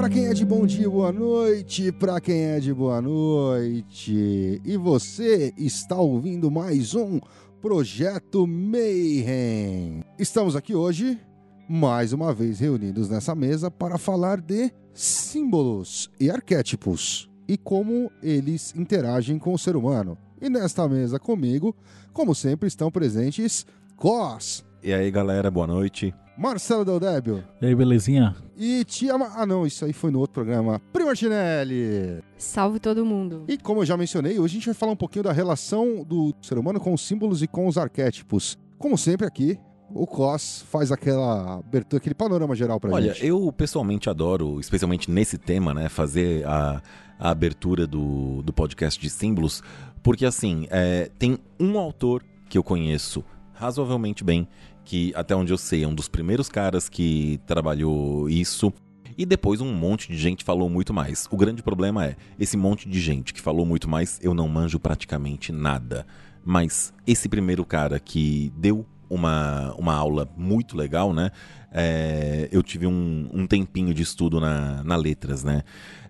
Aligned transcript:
Para 0.00 0.08
quem 0.08 0.28
é 0.28 0.32
de 0.32 0.46
bom 0.46 0.64
dia, 0.64 0.88
boa 0.88 1.12
noite 1.12 1.92
para 1.92 2.18
quem 2.22 2.44
é 2.44 2.58
de 2.58 2.72
boa 2.72 3.02
noite. 3.02 4.58
E 4.64 4.76
você 4.78 5.52
está 5.58 5.96
ouvindo 5.96 6.50
mais 6.50 6.94
um 6.94 7.20
Projeto 7.60 8.46
Mayhem. 8.46 10.02
Estamos 10.18 10.56
aqui 10.56 10.74
hoje, 10.74 11.20
mais 11.68 12.14
uma 12.14 12.32
vez 12.32 12.60
reunidos 12.60 13.10
nessa 13.10 13.34
mesa 13.34 13.70
para 13.70 13.98
falar 13.98 14.40
de 14.40 14.72
símbolos 14.94 16.10
e 16.18 16.30
arquétipos 16.30 17.28
e 17.46 17.58
como 17.58 18.10
eles 18.22 18.74
interagem 18.74 19.38
com 19.38 19.52
o 19.52 19.58
ser 19.58 19.76
humano. 19.76 20.16
E 20.40 20.48
nesta 20.48 20.88
mesa 20.88 21.18
comigo, 21.18 21.76
como 22.14 22.34
sempre, 22.34 22.68
estão 22.68 22.90
presentes 22.90 23.66
Cos, 23.96 24.64
E 24.82 24.92
aí, 24.92 25.10
galera, 25.10 25.50
boa 25.50 25.66
noite. 25.66 26.14
Marcelo 26.38 26.86
Del 26.86 26.98
Débio 26.98 27.44
E 27.60 27.66
aí, 27.66 27.74
belezinha? 27.74 28.34
e 28.56 28.82
Tia... 28.84 29.18
Ma- 29.18 29.32
Ah, 29.36 29.44
não, 29.44 29.66
isso 29.66 29.84
aí 29.84 29.92
foi 29.92 30.10
no 30.10 30.18
outro 30.20 30.34
programa. 30.34 30.80
Prima 30.92 31.08
Martinelli. 31.08 32.22
Salve 32.38 32.80
todo 32.80 33.04
mundo. 33.04 33.44
E 33.46 33.58
como 33.58 33.82
eu 33.82 33.86
já 33.86 33.96
mencionei, 33.96 34.38
hoje 34.38 34.54
a 34.54 34.58
gente 34.58 34.66
vai 34.66 34.74
falar 34.74 34.92
um 34.92 34.96
pouquinho 34.96 35.24
da 35.24 35.32
relação 35.32 36.02
do 36.02 36.34
ser 36.40 36.56
humano 36.56 36.80
com 36.80 36.94
os 36.94 37.02
símbolos 37.06 37.42
e 37.42 37.46
com 37.46 37.66
os 37.66 37.76
arquétipos. 37.76 38.58
Como 38.78 38.96
sempre 38.96 39.26
aqui, 39.26 39.58
o 39.92 40.06
Cos 40.06 40.62
faz 40.70 40.90
aquela 40.90 41.58
abertura, 41.58 41.98
aquele 42.00 42.14
panorama 42.14 42.54
geral 42.56 42.80
pra 42.80 42.90
Olha, 42.90 43.12
gente. 43.12 43.26
eu 43.26 43.52
pessoalmente 43.52 44.08
adoro, 44.08 44.58
especialmente 44.60 45.10
nesse 45.10 45.36
tema, 45.36 45.74
né, 45.74 45.90
fazer 45.90 46.46
a, 46.46 46.80
a 47.18 47.30
abertura 47.30 47.86
do, 47.86 48.40
do 48.42 48.52
podcast 48.52 48.98
de 48.98 49.10
símbolos, 49.10 49.62
porque 50.02 50.24
assim, 50.24 50.66
é, 50.70 51.10
tem 51.18 51.38
um 51.58 51.78
autor 51.78 52.24
que 52.48 52.56
eu 52.56 52.62
conheço 52.62 53.22
razoavelmente 53.52 54.24
bem, 54.24 54.48
que 54.90 55.12
até 55.14 55.36
onde 55.36 55.52
eu 55.52 55.56
sei 55.56 55.84
é 55.84 55.86
um 55.86 55.94
dos 55.94 56.08
primeiros 56.08 56.48
caras 56.48 56.88
que 56.88 57.40
trabalhou 57.46 58.28
isso. 58.28 58.72
E 59.16 59.24
depois 59.24 59.60
um 59.60 59.72
monte 59.72 60.08
de 60.08 60.18
gente 60.18 60.42
falou 60.42 60.68
muito 60.68 60.92
mais. 60.92 61.28
O 61.30 61.36
grande 61.36 61.62
problema 61.62 62.06
é, 62.06 62.16
esse 62.40 62.56
monte 62.56 62.88
de 62.88 62.98
gente 62.98 63.32
que 63.32 63.40
falou 63.40 63.64
muito 63.64 63.88
mais, 63.88 64.18
eu 64.20 64.34
não 64.34 64.48
manjo 64.48 64.80
praticamente 64.80 65.52
nada. 65.52 66.04
Mas 66.44 66.92
esse 67.06 67.28
primeiro 67.28 67.64
cara 67.64 68.00
que 68.00 68.52
deu 68.56 68.84
uma, 69.08 69.72
uma 69.78 69.94
aula 69.94 70.28
muito 70.36 70.76
legal, 70.76 71.12
né? 71.12 71.30
É, 71.70 72.48
eu 72.50 72.60
tive 72.60 72.88
um, 72.88 73.30
um 73.32 73.46
tempinho 73.46 73.94
de 73.94 74.02
estudo 74.02 74.40
na, 74.40 74.82
na 74.82 74.96
letras, 74.96 75.44
né? 75.44 75.62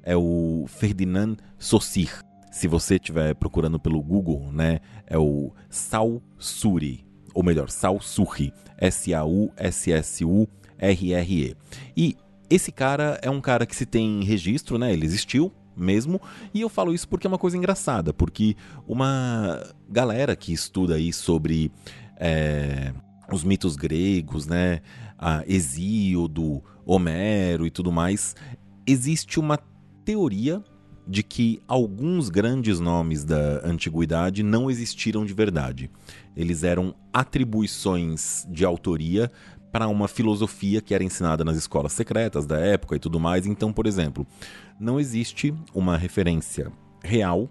É 0.02 0.16
o 0.16 0.64
Ferdinand 0.68 1.36
Saussure. 1.58 2.08
Se 2.50 2.66
você 2.66 2.94
estiver 2.94 3.34
procurando 3.34 3.78
pelo 3.78 4.00
Google, 4.00 4.50
né? 4.50 4.80
É 5.06 5.18
o 5.18 5.52
Saussure. 5.68 7.09
Ou 7.34 7.42
melhor, 7.42 7.70
Saussure. 7.70 8.52
S-A-U-S-S-U-R-R-E. 8.80 9.56
E 11.96 12.16
esse 12.48 12.72
cara 12.72 13.18
é 13.22 13.30
um 13.30 13.40
cara 13.40 13.66
que 13.66 13.76
se 13.76 13.86
tem 13.86 14.24
registro, 14.24 14.78
né? 14.78 14.92
Ele 14.92 15.04
existiu 15.04 15.52
mesmo. 15.76 16.20
E 16.52 16.60
eu 16.60 16.68
falo 16.68 16.92
isso 16.92 17.08
porque 17.08 17.26
é 17.26 17.28
uma 17.28 17.38
coisa 17.38 17.56
engraçada, 17.56 18.12
porque 18.12 18.56
uma 18.88 19.62
galera 19.88 20.34
que 20.34 20.52
estuda 20.52 20.96
aí 20.96 21.12
sobre 21.12 21.70
é, 22.16 22.92
os 23.30 23.44
mitos 23.44 23.76
gregos, 23.76 24.46
né? 24.46 24.80
A 25.18 25.44
Hesíodo, 25.46 26.62
Homero 26.84 27.66
e 27.66 27.70
tudo 27.70 27.92
mais, 27.92 28.34
existe 28.86 29.38
uma 29.38 29.58
teoria 30.04 30.62
de 31.06 31.22
que 31.22 31.60
alguns 31.66 32.28
grandes 32.28 32.78
nomes 32.78 33.24
da 33.24 33.60
antiguidade 33.64 34.42
não 34.42 34.70
existiram 34.70 35.24
de 35.24 35.34
verdade. 35.34 35.90
Eles 36.36 36.62
eram 36.62 36.94
atribuições 37.12 38.46
de 38.48 38.64
autoria 38.64 39.30
para 39.72 39.88
uma 39.88 40.08
filosofia 40.08 40.80
que 40.80 40.94
era 40.94 41.04
ensinada 41.04 41.44
nas 41.44 41.56
escolas 41.56 41.92
secretas 41.92 42.46
da 42.46 42.58
época 42.58 42.96
e 42.96 42.98
tudo 42.98 43.20
mais. 43.20 43.46
Então, 43.46 43.72
por 43.72 43.86
exemplo, 43.86 44.26
não 44.78 44.98
existe 44.98 45.54
uma 45.74 45.96
referência 45.96 46.72
real 47.02 47.48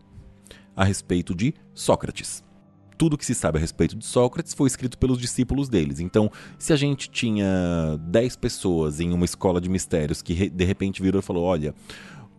a 0.75 0.83
respeito 0.83 1.33
de 1.35 1.53
Sócrates. 1.73 2.43
Tudo 2.97 3.17
que 3.17 3.25
se 3.25 3.33
sabe 3.33 3.57
a 3.57 3.61
respeito 3.61 3.95
de 3.95 4.05
Sócrates 4.05 4.53
foi 4.53 4.67
escrito 4.67 4.97
pelos 4.97 5.17
discípulos 5.17 5.69
deles. 5.69 6.01
Então, 6.01 6.29
se 6.57 6.73
a 6.73 6.75
gente 6.75 7.09
tinha 7.09 7.97
10 8.01 8.35
pessoas 8.35 8.99
em 8.99 9.13
uma 9.13 9.23
escola 9.23 9.61
de 9.61 9.69
mistérios 9.69 10.21
que 10.21 10.49
de 10.49 10.65
repente 10.65 11.01
virou 11.01 11.19
e 11.19 11.23
falou: 11.23 11.45
olha, 11.45 11.73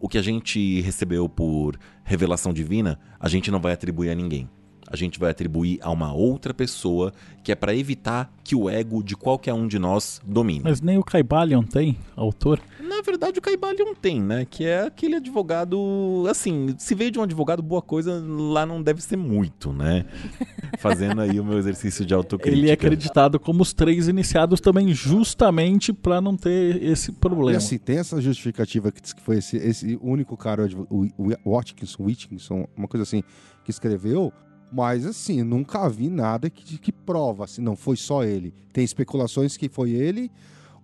o 0.01 0.09
que 0.09 0.19
a 0.19 0.23
gente 0.23 0.81
recebeu 0.81 1.29
por 1.29 1.79
revelação 2.03 2.53
divina, 2.53 2.99
a 3.21 3.29
gente 3.29 3.51
não 3.51 3.61
vai 3.61 3.75
atribuir 3.75 4.11
a 4.11 4.15
ninguém. 4.15 4.49
A 4.91 4.97
gente 4.97 5.19
vai 5.21 5.31
atribuir 5.31 5.79
a 5.83 5.91
uma 5.91 6.13
outra 6.13 6.53
pessoa 6.53 7.13
que 7.45 7.53
é 7.53 7.55
para 7.55 7.75
evitar 7.75 8.31
que 8.45 8.55
o 8.57 8.69
ego 8.69 9.03
de 9.03 9.17
qualquer 9.17 9.55
um 9.55 9.67
de 9.69 9.79
nós 9.79 10.21
domine. 10.27 10.61
Mas 10.65 10.81
nem 10.81 10.99
o 10.99 11.05
Caibalion 11.05 11.63
tem, 11.63 11.97
autor. 12.17 12.61
Na 12.81 13.01
verdade, 13.01 13.39
o 13.39 13.43
Caibalion 13.43 13.95
tem, 13.95 14.21
né? 14.21 14.45
Que 14.45 14.65
é 14.67 14.83
aquele 14.83 15.17
advogado. 15.17 16.25
Assim, 16.29 16.75
se 16.77 16.95
veio 16.95 17.11
de 17.11 17.19
um 17.19 17.23
advogado, 17.23 17.63
boa 17.63 17.81
coisa, 17.81 18.23
lá 18.27 18.67
não 18.67 18.83
deve 18.83 19.01
ser 19.01 19.17
muito, 19.17 19.73
né? 19.73 20.05
Fazendo 20.81 21.21
aí 21.21 21.39
o 21.41 21.45
meu 21.45 21.57
exercício 21.59 22.05
de 22.05 22.13
autocrítica. 22.13 22.59
Ele 22.59 22.69
é 22.69 22.73
acreditado 22.73 23.39
como 23.39 23.63
os 23.63 23.73
três 23.73 24.09
iniciados 24.09 24.61
também, 24.61 24.93
justamente 24.93 25.93
pra 25.93 26.21
não 26.21 26.37
ter 26.37 26.83
esse 26.83 27.11
E 27.11 27.15
problema. 27.15 27.57
assim, 27.59 27.79
tem 27.79 27.99
essa 27.99 28.21
justificativa 28.21 28.91
que 28.91 29.01
diz 29.01 29.13
que 29.13 29.23
foi 29.23 29.39
esse, 29.39 29.57
esse 29.57 29.99
único 30.03 30.37
cara, 30.37 30.67
o, 30.91 31.05
o, 31.17 31.33
o 31.45 31.51
Watkinson, 31.53 32.03
Whitkinson, 32.05 32.67
uma 32.77 32.89
coisa 32.89 33.03
assim, 33.05 33.23
que 33.65 33.71
escreveu, 33.71 34.33
mas 34.73 35.05
assim, 35.05 35.43
nunca 35.43 35.89
vi 35.89 36.09
nada 36.09 36.49
que, 36.49 36.79
que 36.79 36.93
prova, 36.93 37.45
assim, 37.45 37.63
não 37.63 37.77
foi 37.77 37.97
só 37.97 38.25
ele. 38.25 38.55
Tem 38.73 38.85
especulações 38.85 39.57
que 39.57 39.69
foi 39.69 39.91
ele, 39.91 40.31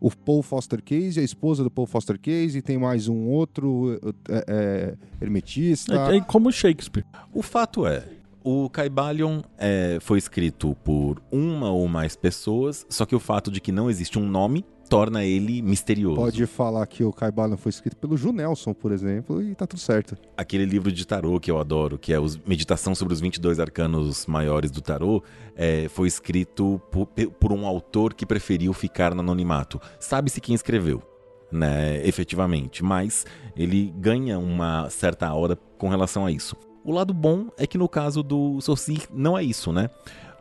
o 0.01 0.11
Paul 0.11 0.43
Foster 0.43 0.83
Case, 0.83 1.19
a 1.19 1.23
esposa 1.23 1.63
do 1.63 1.71
Paul 1.71 1.87
Foster 1.87 2.19
Case, 2.19 2.59
e 2.59 2.63
tem 2.63 2.79
mais 2.79 3.09
um 3.09 3.27
outro 3.27 3.99
é, 4.29 4.45
é, 4.47 4.95
hermetista. 5.21 5.95
É, 6.11 6.17
é 6.17 6.21
como 6.21 6.53
Shakespeare. 6.53 7.05
O 7.33 7.43
fato 7.43 7.87
é, 7.87 8.05
o 8.45 8.71
Caibalion 8.71 9.43
é, 9.59 9.99
foi 10.01 10.19
escrito 10.19 10.77
por 10.85 11.21
uma 11.33 11.71
ou 11.71 11.89
mais 11.89 12.15
pessoas, 12.15 12.87
só 12.89 13.05
que 13.05 13.15
o 13.15 13.21
fato 13.21 13.51
de 13.51 13.61
que 13.61 13.73
não 13.73 13.91
existe 13.91 14.19
um 14.19 14.29
nome 14.29 14.65
torna 14.89 15.25
ele 15.25 15.61
misterioso. 15.63 16.17
Pode 16.17 16.47
falar 16.47 16.87
que 16.87 17.05
o 17.05 17.13
Caibalion 17.13 17.57
foi 17.57 17.71
escrito 17.71 17.97
pelo 17.97 18.17
Ju 18.17 18.33
Nelson, 18.33 18.73
por 18.73 18.93
exemplo, 18.93 19.43
e 19.43 19.55
tá 19.55 19.67
tudo 19.67 19.81
certo. 19.81 20.17
Aquele 20.37 20.65
livro 20.65 20.91
de 20.91 21.07
tarô 21.07 21.39
que 21.41 21.51
eu 21.51 21.59
adoro, 21.59 21.99
que 21.99 22.13
é 22.13 22.21
os 22.21 22.37
Meditação 22.47 22.95
sobre 22.95 23.13
os 23.13 23.21
22 23.21 23.59
Arcanos 23.59 24.27
Maiores 24.27 24.71
do 24.71 24.81
Tarô, 24.81 25.23
é, 25.57 25.89
foi 25.89 26.07
escrito 26.07 26.81
por, 26.91 27.07
por 27.07 27.53
um 27.53 27.67
autor 27.67 28.15
que 28.15 28.25
preferiu 28.25 28.73
ficar 28.73 29.15
no 29.15 29.21
anonimato. 29.21 29.81
Sabe-se 29.99 30.41
quem 30.41 30.55
escreveu, 30.55 31.03
né, 31.51 32.07
efetivamente, 32.07 32.85
mas 32.85 33.27
ele 33.57 33.93
ganha 33.97 34.39
uma 34.39 34.89
certa 34.91 35.27
aura 35.27 35.59
com 35.77 35.89
relação 35.89 36.25
a 36.25 36.31
isso. 36.31 36.57
O 36.85 36.93
lado 36.93 37.13
bom 37.13 37.49
é 37.59 37.67
que 37.67 37.77
no 37.77 37.89
caso 37.89 38.23
do 38.23 38.61
Saussure 38.61 39.03
não 39.13 39.37
é 39.37 39.43
isso, 39.43 39.73
né? 39.73 39.91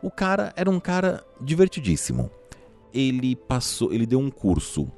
O 0.00 0.10
cara 0.10 0.52
era 0.54 0.70
um 0.70 0.78
cara 0.78 1.24
divertidíssimo. 1.40 2.30
Ele 2.92 3.36
passou, 3.36 3.92
ele 3.92 4.06
deu 4.06 4.18
um 4.18 4.30
curso 4.30 4.88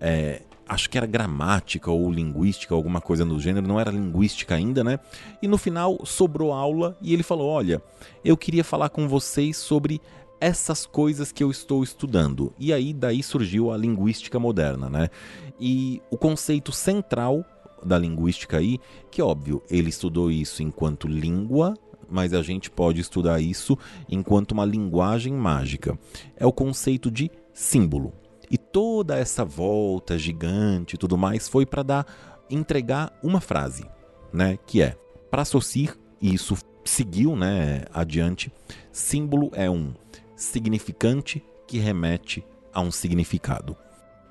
é, 0.00 0.42
acho 0.68 0.90
que 0.90 0.98
era 0.98 1.06
gramática 1.06 1.90
ou 1.90 2.10
linguística, 2.12 2.74
alguma 2.74 3.00
coisa 3.00 3.24
no 3.24 3.40
gênero, 3.40 3.66
não 3.66 3.80
era 3.80 3.90
linguística 3.90 4.54
ainda, 4.54 4.84
né? 4.84 5.00
E 5.42 5.48
no 5.48 5.56
final 5.56 5.98
sobrou 6.04 6.52
aula 6.52 6.96
e 7.00 7.14
ele 7.14 7.22
falou: 7.22 7.48
Olha, 7.48 7.82
eu 8.24 8.36
queria 8.36 8.62
falar 8.62 8.90
com 8.90 9.08
vocês 9.08 9.56
sobre 9.56 10.00
essas 10.40 10.86
coisas 10.86 11.32
que 11.32 11.42
eu 11.42 11.50
estou 11.50 11.82
estudando. 11.82 12.52
E 12.58 12.72
aí 12.72 12.92
daí 12.92 13.22
surgiu 13.22 13.72
a 13.72 13.76
linguística 13.76 14.38
moderna, 14.38 14.88
né? 14.88 15.10
E 15.58 16.00
o 16.10 16.16
conceito 16.16 16.70
central 16.70 17.44
da 17.82 17.98
linguística 17.98 18.58
aí, 18.58 18.78
que 19.10 19.22
óbvio, 19.22 19.62
ele 19.70 19.88
estudou 19.88 20.30
isso 20.30 20.62
enquanto 20.62 21.08
língua, 21.08 21.74
mas 22.10 22.32
a 22.32 22.42
gente 22.42 22.70
pode 22.70 23.00
estudar 23.00 23.40
isso 23.40 23.76
enquanto 24.08 24.52
uma 24.52 24.64
linguagem 24.64 25.32
mágica. 25.32 25.98
É 26.36 26.46
o 26.46 26.52
conceito 26.52 27.10
de 27.10 27.30
símbolo. 27.52 28.12
E 28.50 28.56
toda 28.56 29.18
essa 29.18 29.44
volta 29.44 30.18
gigante 30.18 30.94
e 30.94 30.98
tudo 30.98 31.18
mais 31.18 31.48
foi 31.48 31.66
para 31.66 31.82
dar 31.82 32.06
entregar 32.50 33.12
uma 33.22 33.40
frase, 33.40 33.84
né, 34.32 34.58
que 34.66 34.80
é 34.80 34.96
para 35.30 35.42
associar 35.42 35.94
isso 36.20 36.56
seguiu, 36.84 37.36
né, 37.36 37.84
adiante. 37.92 38.52
Símbolo 38.90 39.50
é 39.52 39.70
um 39.70 39.94
significante 40.34 41.42
que 41.66 41.78
remete 41.78 42.44
a 42.72 42.80
um 42.80 42.90
significado. 42.90 43.76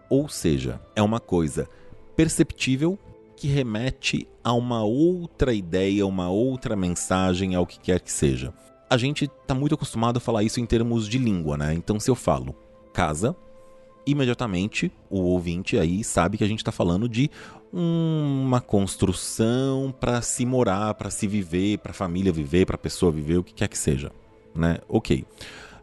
Ou 0.09 0.27
seja, 0.27 0.81
é 0.95 1.01
uma 1.01 1.19
coisa 1.19 1.69
perceptível 2.15 2.97
que 3.37 3.47
remete 3.47 4.27
a 4.43 4.51
uma 4.51 4.83
outra 4.83 5.53
ideia, 5.53 6.05
uma 6.05 6.29
outra 6.29 6.75
mensagem, 6.75 7.53
ao 7.53 7.67
que 7.67 7.79
quer 7.79 7.99
que 7.99 8.11
seja. 8.11 8.51
A 8.89 8.97
gente 8.97 9.25
está 9.25 9.53
muito 9.53 9.75
acostumado 9.75 10.17
a 10.17 10.19
falar 10.19 10.43
isso 10.43 10.59
em 10.59 10.65
termos 10.65 11.07
de 11.07 11.19
língua, 11.19 11.55
né? 11.55 11.73
Então, 11.73 11.99
se 11.99 12.09
eu 12.09 12.15
falo 12.15 12.55
casa, 12.91 13.35
imediatamente 14.07 14.91
o 15.09 15.19
ouvinte 15.19 15.77
aí 15.77 16.03
sabe 16.03 16.37
que 16.37 16.43
a 16.43 16.47
gente 16.47 16.59
está 16.59 16.71
falando 16.71 17.07
de 17.07 17.29
uma 17.71 18.59
construção 18.59 19.93
para 19.99 20.21
se 20.21 20.45
morar, 20.45 20.95
para 20.95 21.11
se 21.11 21.27
viver, 21.27 21.77
para 21.77 21.91
a 21.91 21.93
família 21.93 22.31
viver, 22.31 22.65
para 22.65 22.75
a 22.75 22.79
pessoa 22.79 23.11
viver, 23.11 23.37
o 23.37 23.43
que 23.43 23.53
quer 23.53 23.67
que 23.67 23.77
seja, 23.77 24.11
né? 24.55 24.79
Ok. 24.89 25.25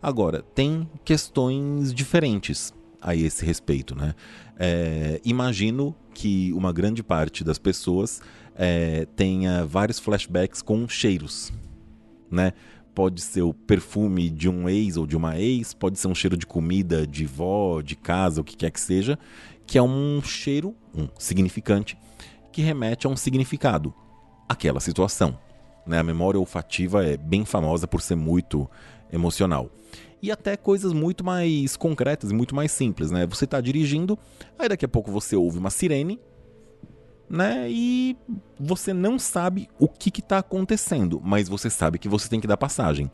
Agora, 0.02 0.42
tem 0.54 0.88
questões 1.04 1.94
diferentes 1.94 2.74
a 3.00 3.14
esse 3.14 3.44
respeito, 3.44 3.94
né? 3.94 4.14
É, 4.58 5.20
imagino 5.24 5.94
que 6.12 6.52
uma 6.52 6.72
grande 6.72 7.02
parte 7.02 7.42
das 7.42 7.58
pessoas 7.58 8.20
é, 8.54 9.06
tenha 9.16 9.64
vários 9.66 9.98
flashbacks 9.98 10.62
com 10.62 10.88
cheiros, 10.88 11.52
né? 12.30 12.52
Pode 12.94 13.20
ser 13.20 13.42
o 13.42 13.52
perfume 13.52 14.30
de 14.30 14.48
um 14.48 14.68
ex 14.68 14.96
ou 14.96 15.04
de 15.04 15.16
uma 15.16 15.36
ex, 15.36 15.74
pode 15.74 15.98
ser 15.98 16.06
um 16.06 16.14
cheiro 16.14 16.36
de 16.36 16.46
comida, 16.46 17.04
de 17.04 17.26
vó, 17.26 17.82
de 17.82 17.96
casa, 17.96 18.40
o 18.40 18.44
que 18.44 18.56
quer 18.56 18.70
que 18.70 18.80
seja, 18.80 19.18
que 19.66 19.76
é 19.76 19.82
um 19.82 20.22
cheiro, 20.22 20.76
um 20.94 21.08
significante, 21.18 21.98
que 22.52 22.62
remete 22.62 23.08
a 23.08 23.10
um 23.10 23.16
significado, 23.16 23.92
aquela 24.48 24.78
situação. 24.78 25.36
Né? 25.84 25.98
A 25.98 26.04
memória 26.04 26.38
olfativa 26.38 27.04
é 27.04 27.16
bem 27.16 27.44
famosa 27.44 27.88
por 27.88 28.00
ser 28.00 28.14
muito 28.14 28.70
emocional. 29.12 29.70
E 30.24 30.32
até 30.32 30.56
coisas 30.56 30.94
muito 30.94 31.22
mais 31.22 31.76
concretas 31.76 32.30
e 32.30 32.34
muito 32.34 32.54
mais 32.54 32.72
simples, 32.72 33.10
né? 33.10 33.26
Você 33.26 33.44
está 33.44 33.60
dirigindo, 33.60 34.18
aí 34.58 34.70
daqui 34.70 34.86
a 34.86 34.88
pouco 34.88 35.12
você 35.12 35.36
ouve 35.36 35.58
uma 35.58 35.68
sirene, 35.68 36.18
né? 37.28 37.66
E 37.68 38.16
você 38.58 38.94
não 38.94 39.18
sabe 39.18 39.68
o 39.78 39.86
que 39.86 40.08
está 40.08 40.38
acontecendo, 40.38 41.20
mas 41.22 41.46
você 41.46 41.68
sabe 41.68 41.98
que 41.98 42.08
você 42.08 42.26
tem 42.26 42.40
que 42.40 42.46
dar 42.46 42.56
passagem. 42.56 43.10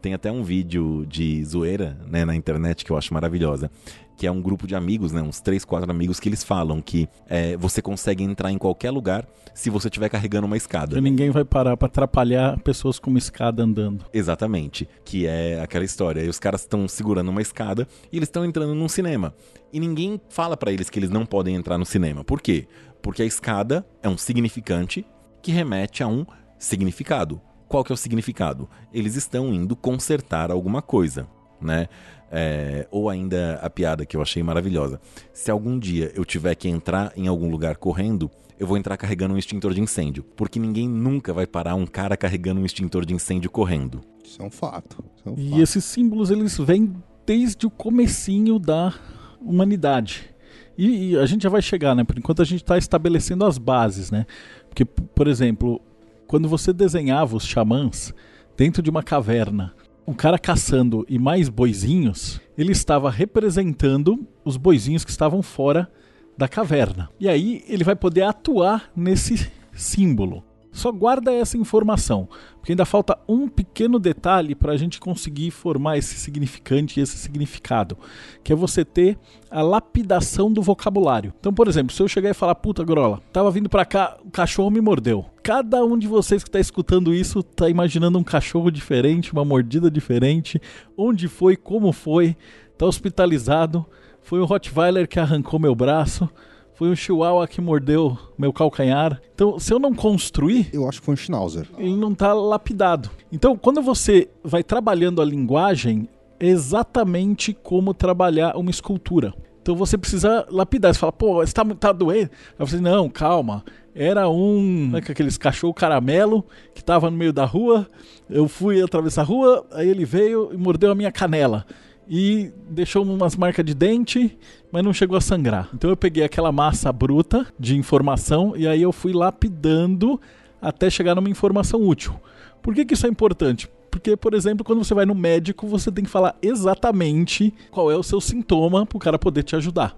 Tem 0.00 0.14
até 0.14 0.30
um 0.30 0.42
vídeo 0.42 1.04
de 1.06 1.44
zoeira 1.44 1.98
né, 2.06 2.24
na 2.24 2.34
internet 2.34 2.84
que 2.84 2.92
eu 2.92 2.96
acho 2.96 3.12
maravilhosa. 3.12 3.70
Que 4.16 4.26
é 4.26 4.32
um 4.32 4.42
grupo 4.42 4.66
de 4.66 4.74
amigos, 4.74 5.12
né, 5.12 5.22
uns 5.22 5.40
três, 5.40 5.64
quatro 5.64 5.90
amigos, 5.90 6.18
que 6.18 6.28
eles 6.28 6.42
falam 6.42 6.80
que 6.80 7.08
é, 7.28 7.56
você 7.56 7.80
consegue 7.80 8.24
entrar 8.24 8.50
em 8.50 8.58
qualquer 8.58 8.90
lugar 8.90 9.28
se 9.54 9.70
você 9.70 9.86
estiver 9.86 10.08
carregando 10.08 10.46
uma 10.46 10.56
escada. 10.56 10.98
E 10.98 11.00
ninguém 11.00 11.30
vai 11.30 11.44
parar 11.44 11.76
para 11.76 11.86
atrapalhar 11.86 12.58
pessoas 12.60 12.98
com 12.98 13.10
uma 13.10 13.18
escada 13.18 13.62
andando. 13.62 14.04
Exatamente. 14.12 14.88
Que 15.04 15.26
é 15.26 15.60
aquela 15.60 15.84
história. 15.84 16.20
E 16.20 16.28
os 16.28 16.38
caras 16.38 16.62
estão 16.62 16.88
segurando 16.88 17.28
uma 17.28 17.42
escada 17.42 17.86
e 18.12 18.16
eles 18.16 18.28
estão 18.28 18.44
entrando 18.44 18.74
num 18.74 18.88
cinema. 18.88 19.34
E 19.72 19.78
ninguém 19.78 20.20
fala 20.28 20.56
para 20.56 20.72
eles 20.72 20.90
que 20.90 20.98
eles 20.98 21.10
não 21.10 21.24
podem 21.24 21.54
entrar 21.54 21.78
no 21.78 21.86
cinema. 21.86 22.24
Por 22.24 22.40
quê? 22.40 22.66
Porque 23.00 23.22
a 23.22 23.26
escada 23.26 23.86
é 24.02 24.08
um 24.08 24.18
significante 24.18 25.06
que 25.42 25.52
remete 25.52 26.02
a 26.02 26.08
um 26.08 26.26
significado. 26.58 27.40
Qual 27.68 27.84
que 27.84 27.92
é 27.92 27.94
o 27.94 27.96
significado? 27.96 28.68
Eles 28.92 29.14
estão 29.14 29.52
indo 29.52 29.76
consertar 29.76 30.50
alguma 30.50 30.80
coisa, 30.80 31.28
né? 31.60 31.88
É, 32.30 32.86
ou 32.90 33.08
ainda 33.08 33.58
a 33.62 33.70
piada 33.70 34.04
que 34.04 34.16
eu 34.16 34.22
achei 34.22 34.42
maravilhosa. 34.42 35.00
Se 35.32 35.50
algum 35.50 35.78
dia 35.78 36.12
eu 36.14 36.24
tiver 36.24 36.54
que 36.54 36.68
entrar 36.68 37.12
em 37.16 37.26
algum 37.26 37.50
lugar 37.50 37.76
correndo, 37.76 38.30
eu 38.58 38.66
vou 38.66 38.76
entrar 38.76 38.96
carregando 38.96 39.34
um 39.34 39.38
extintor 39.38 39.72
de 39.72 39.80
incêndio. 39.80 40.24
Porque 40.36 40.58
ninguém 40.58 40.88
nunca 40.88 41.32
vai 41.32 41.46
parar 41.46 41.74
um 41.74 41.86
cara 41.86 42.16
carregando 42.16 42.60
um 42.60 42.64
extintor 42.64 43.04
de 43.04 43.14
incêndio 43.14 43.50
correndo. 43.50 44.00
Isso 44.24 44.42
é 44.42 44.44
um 44.44 44.50
fato. 44.50 45.04
É 45.24 45.30
um 45.30 45.34
e 45.36 45.50
fato. 45.50 45.62
esses 45.62 45.84
símbolos, 45.84 46.30
eles 46.30 46.56
vêm 46.58 46.94
desde 47.24 47.66
o 47.66 47.70
comecinho 47.70 48.58
da 48.58 48.94
humanidade. 49.40 50.30
E, 50.76 51.10
e, 51.10 51.18
a 51.18 51.26
gente 51.26 51.42
já 51.42 51.48
vai 51.48 51.60
chegar, 51.60 51.94
né? 51.94 52.04
Por 52.04 52.16
enquanto 52.18 52.40
a 52.40 52.44
gente 52.44 52.62
está 52.62 52.78
estabelecendo 52.78 53.44
as 53.44 53.58
bases, 53.58 54.10
né? 54.10 54.26
Porque, 54.68 54.84
por 54.84 55.26
exemplo, 55.26 55.80
quando 56.28 56.46
você 56.46 56.74
desenhava 56.74 57.34
os 57.34 57.44
xamãs 57.44 58.12
dentro 58.54 58.82
de 58.82 58.90
uma 58.90 59.02
caverna, 59.02 59.74
um 60.06 60.12
cara 60.12 60.38
caçando 60.38 61.04
e 61.08 61.18
mais 61.18 61.48
boizinhos, 61.48 62.38
ele 62.56 62.70
estava 62.70 63.10
representando 63.10 64.26
os 64.44 64.58
boizinhos 64.58 65.04
que 65.04 65.10
estavam 65.10 65.42
fora 65.42 65.90
da 66.36 66.46
caverna. 66.46 67.08
E 67.18 67.28
aí 67.28 67.64
ele 67.66 67.82
vai 67.82 67.96
poder 67.96 68.22
atuar 68.22 68.90
nesse 68.94 69.50
símbolo. 69.72 70.44
Só 70.70 70.92
guarda 70.92 71.32
essa 71.32 71.56
informação, 71.56 72.28
porque 72.56 72.72
ainda 72.72 72.84
falta 72.84 73.18
um 73.28 73.48
pequeno 73.48 73.98
detalhe 73.98 74.54
para 74.54 74.72
a 74.72 74.76
gente 74.76 75.00
conseguir 75.00 75.50
formar 75.50 75.96
esse 75.96 76.14
significante 76.16 77.00
e 77.00 77.02
esse 77.02 77.16
significado, 77.16 77.96
que 78.44 78.52
é 78.52 78.56
você 78.56 78.84
ter 78.84 79.18
a 79.50 79.62
lapidação 79.62 80.52
do 80.52 80.62
vocabulário. 80.62 81.32
Então, 81.40 81.52
por 81.52 81.68
exemplo, 81.68 81.94
se 81.94 82.02
eu 82.02 82.08
chegar 82.08 82.30
e 82.30 82.34
falar, 82.34 82.54
puta 82.54 82.84
grola, 82.84 83.20
tava 83.32 83.50
vindo 83.50 83.68
para 83.68 83.84
cá, 83.84 84.18
o 84.24 84.30
cachorro 84.30 84.70
me 84.70 84.80
mordeu. 84.80 85.24
Cada 85.42 85.84
um 85.84 85.98
de 85.98 86.06
vocês 86.06 86.42
que 86.42 86.48
está 86.48 86.60
escutando 86.60 87.14
isso 87.14 87.40
está 87.40 87.68
imaginando 87.68 88.18
um 88.18 88.24
cachorro 88.24 88.70
diferente, 88.70 89.32
uma 89.32 89.44
mordida 89.44 89.90
diferente, 89.90 90.60
onde 90.96 91.26
foi, 91.26 91.56
como 91.56 91.92
foi, 91.92 92.36
tá 92.76 92.86
hospitalizado, 92.86 93.86
foi 94.20 94.40
um 94.40 94.44
Rottweiler 94.44 95.08
que 95.08 95.18
arrancou 95.18 95.58
meu 95.58 95.74
braço 95.74 96.28
foi 96.78 96.88
um 96.90 96.94
chihuahua 96.94 97.48
que 97.48 97.60
mordeu 97.60 98.16
meu 98.38 98.52
calcanhar. 98.52 99.20
Então, 99.34 99.58
se 99.58 99.74
eu 99.74 99.80
não 99.80 99.92
construir. 99.92 100.70
Eu 100.72 100.88
acho 100.88 101.00
que 101.00 101.06
foi 101.06 101.14
um 101.14 101.16
schnauzer. 101.16 101.66
Ele 101.76 101.96
não 101.96 102.12
está 102.12 102.32
lapidado. 102.32 103.10
Então, 103.32 103.56
quando 103.56 103.82
você 103.82 104.28
vai 104.44 104.62
trabalhando 104.62 105.20
a 105.20 105.24
linguagem, 105.24 106.08
é 106.38 106.46
exatamente 106.46 107.52
como 107.52 107.92
trabalhar 107.92 108.56
uma 108.56 108.70
escultura. 108.70 109.34
Então 109.60 109.74
você 109.74 109.98
precisa 109.98 110.46
lapidar. 110.48 110.94
Você 110.94 111.00
fala, 111.00 111.10
pô, 111.10 111.44
você 111.44 111.52
tá, 111.52 111.92
doendo? 111.92 112.30
Aí 112.56 112.66
você, 112.66 112.80
não, 112.80 113.08
calma. 113.10 113.64
Era 113.92 114.28
um. 114.28 114.90
Né, 114.92 114.98
aqueles 114.98 115.36
cachorro 115.36 115.74
caramelo 115.74 116.46
que 116.76 116.82
tava 116.82 117.10
no 117.10 117.16
meio 117.16 117.32
da 117.32 117.44
rua. 117.44 117.88
Eu 118.30 118.46
fui 118.46 118.80
atravessar 118.80 119.22
a 119.22 119.24
rua, 119.24 119.66
aí 119.72 119.88
ele 119.88 120.04
veio 120.04 120.50
e 120.52 120.56
mordeu 120.56 120.92
a 120.92 120.94
minha 120.94 121.10
canela 121.10 121.66
e 122.08 122.50
deixou 122.70 123.04
umas 123.04 123.36
marcas 123.36 123.64
de 123.64 123.74
dente, 123.74 124.36
mas 124.72 124.82
não 124.82 124.92
chegou 124.92 125.16
a 125.16 125.20
sangrar. 125.20 125.68
Então 125.74 125.90
eu 125.90 125.96
peguei 125.96 126.24
aquela 126.24 126.50
massa 126.50 126.90
bruta 126.90 127.46
de 127.58 127.76
informação 127.76 128.54
e 128.56 128.66
aí 128.66 128.80
eu 128.80 128.92
fui 128.92 129.12
lapidando 129.12 130.18
até 130.60 130.88
chegar 130.88 131.14
numa 131.14 131.28
informação 131.28 131.86
útil. 131.86 132.14
Por 132.62 132.74
que, 132.74 132.84
que 132.84 132.94
isso 132.94 133.06
é 133.06 133.10
importante? 133.10 133.68
Porque, 133.90 134.16
por 134.16 134.34
exemplo, 134.34 134.64
quando 134.64 134.82
você 134.82 134.94
vai 134.94 135.04
no 135.04 135.14
médico, 135.14 135.66
você 135.66 135.90
tem 135.92 136.04
que 136.04 136.10
falar 136.10 136.36
exatamente 136.40 137.52
qual 137.70 137.90
é 137.90 137.96
o 137.96 138.02
seu 138.02 138.20
sintoma 138.20 138.86
para 138.86 138.96
o 138.96 139.00
cara 139.00 139.18
poder 139.18 139.42
te 139.42 139.56
ajudar. 139.56 139.96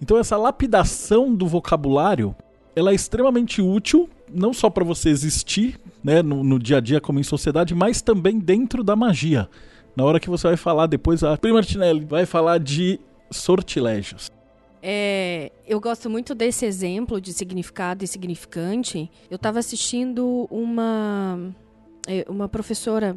Então 0.00 0.18
essa 0.18 0.36
lapidação 0.36 1.34
do 1.34 1.46
vocabulário, 1.46 2.34
ela 2.74 2.90
é 2.90 2.94
extremamente 2.94 3.60
útil, 3.60 4.08
não 4.32 4.52
só 4.52 4.70
para 4.70 4.84
você 4.84 5.08
existir 5.08 5.78
né, 6.02 6.22
no, 6.22 6.44
no 6.44 6.58
dia 6.58 6.76
a 6.76 6.80
dia 6.80 7.00
como 7.00 7.18
em 7.18 7.24
sociedade, 7.24 7.74
mas 7.74 8.00
também 8.00 8.38
dentro 8.38 8.84
da 8.84 8.94
magia. 8.94 9.48
Na 9.96 10.04
hora 10.04 10.20
que 10.20 10.30
você 10.30 10.48
vai 10.48 10.56
falar 10.56 10.86
depois, 10.86 11.22
a 11.22 11.36
Prima 11.36 11.56
Martinelli 11.56 12.04
vai 12.04 12.24
falar 12.24 12.58
de 12.58 13.00
sortilégios. 13.30 14.30
É, 14.82 15.50
eu 15.66 15.80
gosto 15.80 16.08
muito 16.08 16.34
desse 16.34 16.64
exemplo 16.64 17.20
de 17.20 17.32
significado 17.32 18.04
e 18.04 18.06
significante. 18.06 19.10
Eu 19.30 19.36
estava 19.36 19.58
assistindo 19.58 20.46
uma, 20.50 21.52
é, 22.06 22.24
uma 22.28 22.48
professora 22.48 23.16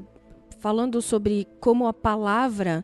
falando 0.60 1.02
sobre 1.02 1.48
como 1.60 1.88
a 1.88 1.94
palavra 1.94 2.84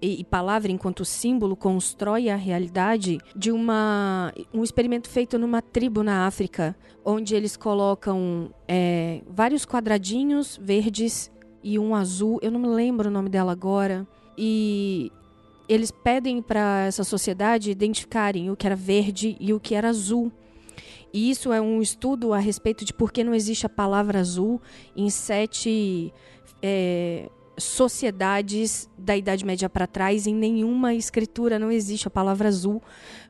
e, 0.00 0.24
palavra 0.24 0.70
enquanto 0.70 1.04
símbolo 1.04 1.56
constrói 1.56 2.28
a 2.28 2.36
realidade 2.36 3.18
de 3.34 3.50
uma 3.50 4.32
um 4.54 4.62
experimento 4.62 5.08
feito 5.08 5.38
numa 5.38 5.60
tribo 5.60 6.02
na 6.02 6.26
África, 6.26 6.76
onde 7.04 7.34
eles 7.34 7.56
colocam 7.56 8.50
é, 8.66 9.22
vários 9.28 9.66
quadradinhos 9.66 10.58
verdes 10.62 11.30
e 11.62 11.78
um 11.78 11.94
azul, 11.94 12.38
eu 12.42 12.50
não 12.50 12.60
me 12.60 12.68
lembro 12.68 13.08
o 13.08 13.12
nome 13.12 13.28
dela 13.28 13.52
agora. 13.52 14.06
E 14.36 15.12
eles 15.68 15.90
pedem 15.90 16.40
para 16.40 16.86
essa 16.86 17.04
sociedade 17.04 17.70
identificarem 17.70 18.50
o 18.50 18.56
que 18.56 18.66
era 18.66 18.76
verde 18.76 19.36
e 19.38 19.52
o 19.52 19.60
que 19.60 19.74
era 19.74 19.88
azul. 19.88 20.32
E 21.12 21.30
isso 21.30 21.52
é 21.52 21.60
um 21.60 21.80
estudo 21.80 22.32
a 22.32 22.38
respeito 22.38 22.84
de 22.84 22.92
por 22.92 23.12
que 23.12 23.24
não 23.24 23.34
existe 23.34 23.66
a 23.66 23.68
palavra 23.68 24.20
azul 24.20 24.60
em 24.96 25.08
sete 25.10 26.12
é, 26.62 27.28
sociedades 27.56 28.88
da 28.96 29.16
Idade 29.16 29.44
Média 29.44 29.68
para 29.68 29.86
trás. 29.86 30.26
Em 30.26 30.34
nenhuma 30.34 30.94
escritura 30.94 31.58
não 31.58 31.70
existe 31.70 32.06
a 32.06 32.10
palavra 32.10 32.48
azul 32.48 32.82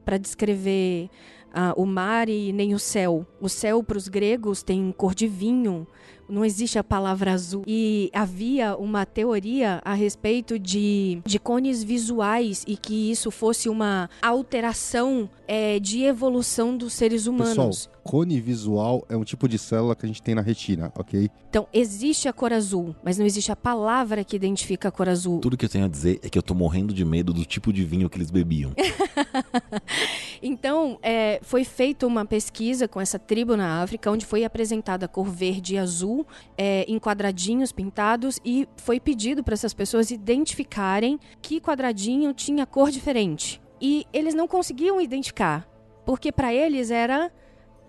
para 0.04 0.18
descrever 0.18 1.08
uh, 1.54 1.80
o 1.80 1.86
mar 1.86 2.28
e 2.28 2.52
nem 2.52 2.74
o 2.74 2.78
céu. 2.78 3.26
O 3.40 3.48
céu 3.48 3.82
para 3.82 3.98
os 3.98 4.08
gregos 4.08 4.62
tem 4.62 4.92
cor 4.96 5.14
de 5.14 5.26
vinho, 5.26 5.86
não 6.28 6.44
existe 6.44 6.78
a 6.78 6.84
palavra 6.84 7.32
azul. 7.32 7.62
E 7.66 8.10
havia 8.12 8.76
uma 8.76 9.06
teoria 9.06 9.80
a 9.84 9.94
respeito 9.94 10.58
de, 10.58 11.22
de 11.24 11.38
cones 11.38 11.82
visuais 11.82 12.64
e 12.66 12.76
que 12.76 13.10
isso 13.10 13.30
fosse 13.30 13.68
uma 13.68 14.10
alteração 14.20 15.28
é, 15.46 15.78
de 15.80 16.02
evolução 16.02 16.76
dos 16.76 16.92
seres 16.92 17.26
humanos. 17.26 17.86
Pessoal, 17.86 18.00
cone 18.04 18.40
visual 18.40 19.04
é 19.08 19.16
um 19.16 19.24
tipo 19.24 19.48
de 19.48 19.58
célula 19.58 19.96
que 19.96 20.04
a 20.04 20.08
gente 20.08 20.22
tem 20.22 20.34
na 20.34 20.42
retina, 20.42 20.92
ok? 20.98 21.30
Então, 21.48 21.66
existe 21.72 22.28
a 22.28 22.32
cor 22.32 22.52
azul, 22.52 22.94
mas 23.02 23.16
não 23.16 23.24
existe 23.24 23.50
a 23.50 23.56
palavra 23.56 24.22
que 24.22 24.36
identifica 24.36 24.88
a 24.88 24.90
cor 24.90 25.08
azul. 25.08 25.40
Tudo 25.40 25.56
que 25.56 25.64
eu 25.64 25.68
tenho 25.68 25.86
a 25.86 25.88
dizer 25.88 26.20
é 26.22 26.28
que 26.28 26.38
eu 26.38 26.42
tô 26.42 26.54
morrendo 26.54 26.92
de 26.92 27.04
medo 27.04 27.32
do 27.32 27.44
tipo 27.44 27.72
de 27.72 27.84
vinho 27.84 28.10
que 28.10 28.18
eles 28.18 28.30
bebiam. 28.30 28.72
então, 30.42 30.98
é, 31.02 31.40
foi 31.42 31.64
feita 31.64 32.06
uma 32.06 32.24
pesquisa 32.24 32.88
com 32.88 33.00
essa 33.00 33.18
tribo 33.18 33.56
na 33.56 33.82
África, 33.82 34.10
onde 34.10 34.26
foi 34.26 34.44
apresentada 34.44 35.06
a 35.06 35.08
cor 35.08 35.28
verde 35.28 35.74
e 35.74 35.78
azul 35.78 36.26
é, 36.56 36.84
em 36.88 36.98
quadradinhos 36.98 37.72
pintados 37.72 38.38
e 38.44 38.68
foi 38.76 38.98
pedido 39.00 39.42
para 39.42 39.54
essas 39.54 39.74
pessoas 39.74 40.10
identificarem 40.10 41.18
que 41.40 41.60
quadradinho 41.60 42.32
tinha 42.32 42.66
cor 42.66 42.90
diferente. 42.90 43.60
E 43.80 44.06
eles 44.12 44.34
não 44.34 44.48
conseguiam 44.48 45.00
identificar, 45.00 45.68
porque 46.04 46.32
para 46.32 46.52
eles 46.52 46.90
era 46.90 47.30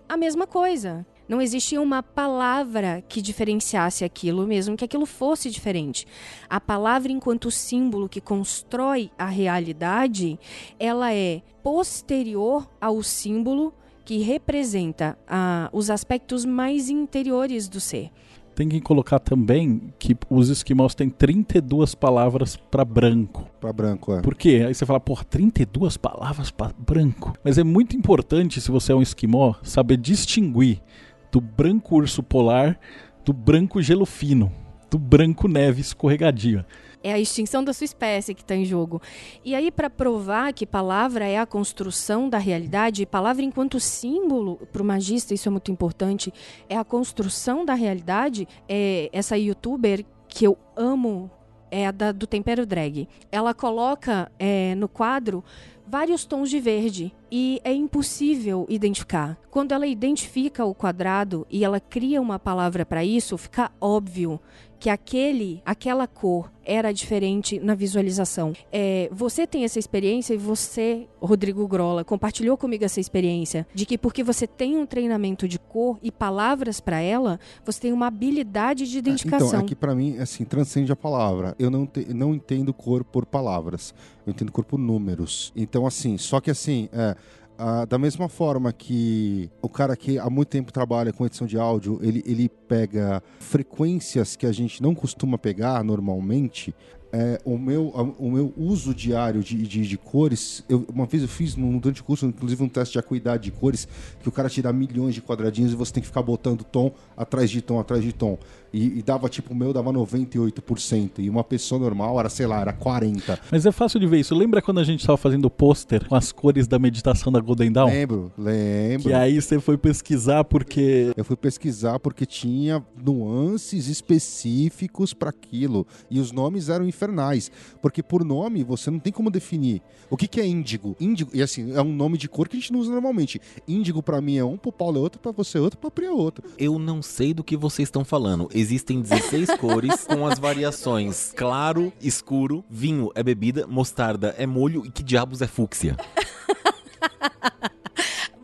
a 0.08 0.16
mesma 0.16 0.46
coisa. 0.46 1.06
Não 1.30 1.40
existia 1.40 1.80
uma 1.80 2.02
palavra 2.02 3.04
que 3.08 3.22
diferenciasse 3.22 4.04
aquilo, 4.04 4.48
mesmo 4.48 4.76
que 4.76 4.84
aquilo 4.84 5.06
fosse 5.06 5.48
diferente. 5.48 6.04
A 6.48 6.60
palavra, 6.60 7.12
enquanto 7.12 7.52
símbolo 7.52 8.08
que 8.08 8.20
constrói 8.20 9.12
a 9.16 9.26
realidade, 9.26 10.36
ela 10.76 11.14
é 11.14 11.40
posterior 11.62 12.68
ao 12.80 13.00
símbolo 13.00 13.72
que 14.04 14.18
representa 14.18 15.16
ah, 15.28 15.70
os 15.72 15.88
aspectos 15.88 16.44
mais 16.44 16.90
interiores 16.90 17.68
do 17.68 17.78
ser. 17.78 18.10
Tem 18.52 18.68
que 18.68 18.80
colocar 18.80 19.20
também 19.20 19.94
que 20.00 20.16
os 20.28 20.48
esquimós 20.48 20.96
têm 20.96 21.08
32 21.08 21.94
palavras 21.94 22.56
para 22.56 22.84
branco. 22.84 23.46
Para 23.60 23.72
branco, 23.72 24.12
é. 24.14 24.20
Por 24.20 24.34
quê? 24.34 24.64
Aí 24.66 24.74
você 24.74 24.84
fala, 24.84 24.98
porra, 24.98 25.22
32 25.22 25.96
palavras 25.96 26.50
para 26.50 26.74
branco. 26.76 27.32
Mas 27.44 27.56
é 27.56 27.62
muito 27.62 27.96
importante, 27.96 28.60
se 28.60 28.68
você 28.68 28.90
é 28.90 28.96
um 28.96 29.00
esquimó, 29.00 29.54
saber 29.62 29.96
distinguir 29.96 30.82
do 31.30 31.40
branco 31.40 31.96
urso 31.96 32.22
polar, 32.22 32.78
do 33.24 33.32
branco 33.32 33.80
gelo 33.80 34.06
fino, 34.06 34.52
do 34.90 34.98
branco 34.98 35.46
neve 35.46 35.80
escorregadia. 35.80 36.66
É 37.02 37.12
a 37.12 37.18
extinção 37.18 37.64
da 37.64 37.72
sua 37.72 37.86
espécie 37.86 38.34
que 38.34 38.42
está 38.42 38.54
em 38.54 38.64
jogo. 38.64 39.00
E 39.42 39.54
aí, 39.54 39.70
para 39.70 39.88
provar 39.88 40.52
que 40.52 40.66
palavra 40.66 41.26
é 41.26 41.38
a 41.38 41.46
construção 41.46 42.28
da 42.28 42.36
realidade, 42.36 43.06
palavra 43.06 43.42
enquanto 43.42 43.80
símbolo, 43.80 44.56
para 44.70 44.82
o 44.82 44.84
magista, 44.84 45.32
isso 45.32 45.48
é 45.48 45.50
muito 45.50 45.70
importante, 45.70 46.32
é 46.68 46.76
a 46.76 46.84
construção 46.84 47.64
da 47.64 47.72
realidade, 47.72 48.46
é 48.68 49.08
essa 49.12 49.38
youtuber 49.38 50.04
que 50.28 50.46
eu 50.46 50.58
amo 50.76 51.30
é 51.70 51.86
a 51.86 51.90
da, 51.90 52.12
do 52.12 52.26
tempero 52.26 52.66
drag. 52.66 53.08
Ela 53.30 53.54
coloca 53.54 54.30
é, 54.38 54.74
no 54.74 54.88
quadro 54.88 55.44
vários 55.90 56.24
tons 56.24 56.48
de 56.48 56.60
verde 56.60 57.12
e 57.32 57.60
é 57.64 57.72
impossível 57.72 58.64
identificar. 58.68 59.36
Quando 59.50 59.72
ela 59.72 59.88
identifica 59.88 60.64
o 60.64 60.72
quadrado 60.72 61.44
e 61.50 61.64
ela 61.64 61.80
cria 61.80 62.22
uma 62.22 62.38
palavra 62.38 62.86
para 62.86 63.04
isso, 63.04 63.36
fica 63.36 63.72
óbvio 63.80 64.38
que 64.80 64.88
aquele, 64.88 65.62
aquela 65.64 66.06
cor 66.06 66.50
era 66.64 66.90
diferente 66.92 67.60
na 67.60 67.74
visualização. 67.74 68.54
É, 68.72 69.10
você 69.12 69.46
tem 69.46 69.64
essa 69.64 69.78
experiência 69.78 70.32
e 70.32 70.38
você, 70.38 71.06
Rodrigo 71.20 71.66
Grola, 71.68 72.02
compartilhou 72.02 72.56
comigo 72.56 72.84
essa 72.84 72.98
experiência 72.98 73.66
de 73.74 73.84
que 73.84 73.98
porque 73.98 74.22
você 74.22 74.46
tem 74.46 74.76
um 74.76 74.86
treinamento 74.86 75.46
de 75.46 75.58
cor 75.58 75.98
e 76.02 76.10
palavras 76.10 76.80
para 76.80 77.00
ela, 77.00 77.38
você 77.64 77.80
tem 77.80 77.92
uma 77.92 78.06
habilidade 78.06 78.88
de 78.88 78.98
identificação. 78.98 79.48
Então, 79.48 79.60
é 79.60 79.64
que 79.64 79.74
para 79.74 79.94
mim, 79.94 80.16
assim, 80.18 80.44
transcende 80.44 80.90
a 80.90 80.96
palavra. 80.96 81.54
Eu 81.58 81.70
não, 81.70 81.86
te, 81.86 82.14
não 82.14 82.34
entendo 82.34 82.72
cor 82.72 83.04
por 83.04 83.26
palavras. 83.26 83.94
Eu 84.26 84.30
entendo 84.30 84.50
cor 84.50 84.64
por 84.64 84.78
números. 84.78 85.52
Então, 85.54 85.86
assim, 85.86 86.16
só 86.16 86.40
que 86.40 86.50
assim, 86.50 86.88
é, 86.92 87.16
ah, 87.62 87.84
da 87.84 87.98
mesma 87.98 88.26
forma 88.26 88.72
que 88.72 89.50
o 89.60 89.68
cara 89.68 89.94
que 89.94 90.18
há 90.18 90.30
muito 90.30 90.48
tempo 90.48 90.72
trabalha 90.72 91.12
com 91.12 91.26
edição 91.26 91.46
de 91.46 91.58
áudio, 91.58 91.98
ele, 92.00 92.22
ele 92.24 92.48
pega 92.48 93.22
frequências 93.38 94.34
que 94.34 94.46
a 94.46 94.52
gente 94.52 94.82
não 94.82 94.94
costuma 94.94 95.36
pegar 95.36 95.84
normalmente, 95.84 96.74
é, 97.12 97.40
o, 97.44 97.58
meu, 97.58 97.88
o 98.18 98.30
meu 98.30 98.54
uso 98.56 98.94
diário 98.94 99.42
de, 99.42 99.56
de, 99.66 99.86
de 99.86 99.98
cores, 99.98 100.64
eu, 100.68 100.86
uma 100.92 101.06
vez 101.06 101.22
eu 101.22 101.28
fiz 101.28 101.56
num, 101.56 101.76
durante 101.78 102.00
o 102.00 102.04
curso, 102.04 102.24
inclusive 102.24 102.62
um 102.62 102.68
teste 102.68 102.92
de 102.92 102.98
acuidade 102.98 103.44
de 103.44 103.50
cores, 103.50 103.86
que 104.22 104.28
o 104.28 104.32
cara 104.32 104.48
te 104.48 104.62
dá 104.62 104.72
milhões 104.72 105.14
de 105.14 105.20
quadradinhos 105.20 105.72
e 105.72 105.76
você 105.76 105.92
tem 105.92 106.00
que 106.00 106.06
ficar 106.06 106.22
botando 106.22 106.64
tom 106.64 106.92
atrás 107.16 107.50
de 107.50 107.60
tom, 107.60 107.78
atrás 107.78 108.02
de 108.02 108.12
tom. 108.12 108.38
E, 108.72 108.98
e 108.98 109.02
dava, 109.02 109.28
tipo, 109.28 109.52
o 109.52 109.56
meu 109.56 109.72
dava 109.72 109.92
98%. 109.92 111.18
E 111.18 111.28
uma 111.28 111.42
pessoa 111.42 111.80
normal 111.80 112.18
era, 112.18 112.28
sei 112.28 112.46
lá, 112.46 112.60
era 112.60 112.72
40%. 112.72 113.38
Mas 113.50 113.66
é 113.66 113.72
fácil 113.72 113.98
de 113.98 114.06
ver 114.06 114.20
isso. 114.20 114.34
Lembra 114.34 114.62
quando 114.62 114.78
a 114.78 114.84
gente 114.84 115.00
estava 115.00 115.16
fazendo 115.16 115.46
o 115.46 115.50
pôster 115.50 116.06
com 116.08 116.14
as 116.14 116.32
cores 116.32 116.66
da 116.66 116.78
meditação 116.78 117.32
da 117.32 117.40
Golden 117.40 117.72
Dawn? 117.72 117.88
Lembro, 117.88 118.32
lembro. 118.38 119.08
Que 119.08 119.12
aí 119.12 119.40
você 119.40 119.58
foi 119.58 119.76
pesquisar 119.76 120.44
porque... 120.44 121.12
Eu 121.16 121.24
fui 121.24 121.36
pesquisar 121.36 121.98
porque 121.98 122.24
tinha 122.24 122.84
nuances 123.02 123.88
específicos 123.88 125.12
para 125.12 125.30
aquilo. 125.30 125.86
E 126.10 126.20
os 126.20 126.32
nomes 126.32 126.68
eram 126.68 126.86
infernais. 126.86 127.50
Porque 127.82 128.02
por 128.02 128.24
nome 128.24 128.62
você 128.62 128.90
não 128.90 128.98
tem 128.98 129.12
como 129.12 129.30
definir. 129.30 129.82
O 130.08 130.16
que, 130.16 130.26
que 130.26 130.40
é 130.40 130.46
índigo? 130.46 130.96
Índigo, 131.00 131.30
e 131.32 131.42
assim, 131.42 131.72
é 131.72 131.82
um 131.82 131.92
nome 131.92 132.18
de 132.18 132.28
cor 132.28 132.48
que 132.48 132.56
a 132.56 132.60
gente 132.60 132.72
não 132.72 132.80
usa 132.80 132.90
normalmente. 132.92 133.40
Índigo 133.66 134.02
para 134.02 134.20
mim 134.20 134.36
é 134.36 134.44
um, 134.44 134.56
pro 134.56 134.72
Paulo 134.72 134.98
é 134.98 135.00
outro, 135.00 135.20
para 135.20 135.32
você 135.32 135.58
é 135.58 135.60
outro, 135.60 135.78
pra 135.78 135.90
Pri 135.90 136.06
é 136.06 136.10
outro. 136.10 136.48
Eu 136.58 136.78
não 136.78 137.00
sei 137.02 137.32
do 137.32 137.44
que 137.44 137.56
vocês 137.56 137.88
estão 137.88 138.04
falando 138.04 138.48
existem 138.60 139.00
16 139.00 139.56
cores 139.56 140.04
com 140.06 140.26
as 140.26 140.38
variações 140.38 141.32
claro, 141.36 141.92
escuro, 142.00 142.64
vinho 142.70 143.10
é 143.14 143.22
bebida, 143.22 143.66
mostarda 143.66 144.34
é 144.38 144.46
molho 144.46 144.84
e 144.84 144.90
que 144.90 145.02
diabos 145.02 145.42
é 145.42 145.46
fúcsia? 145.46 145.96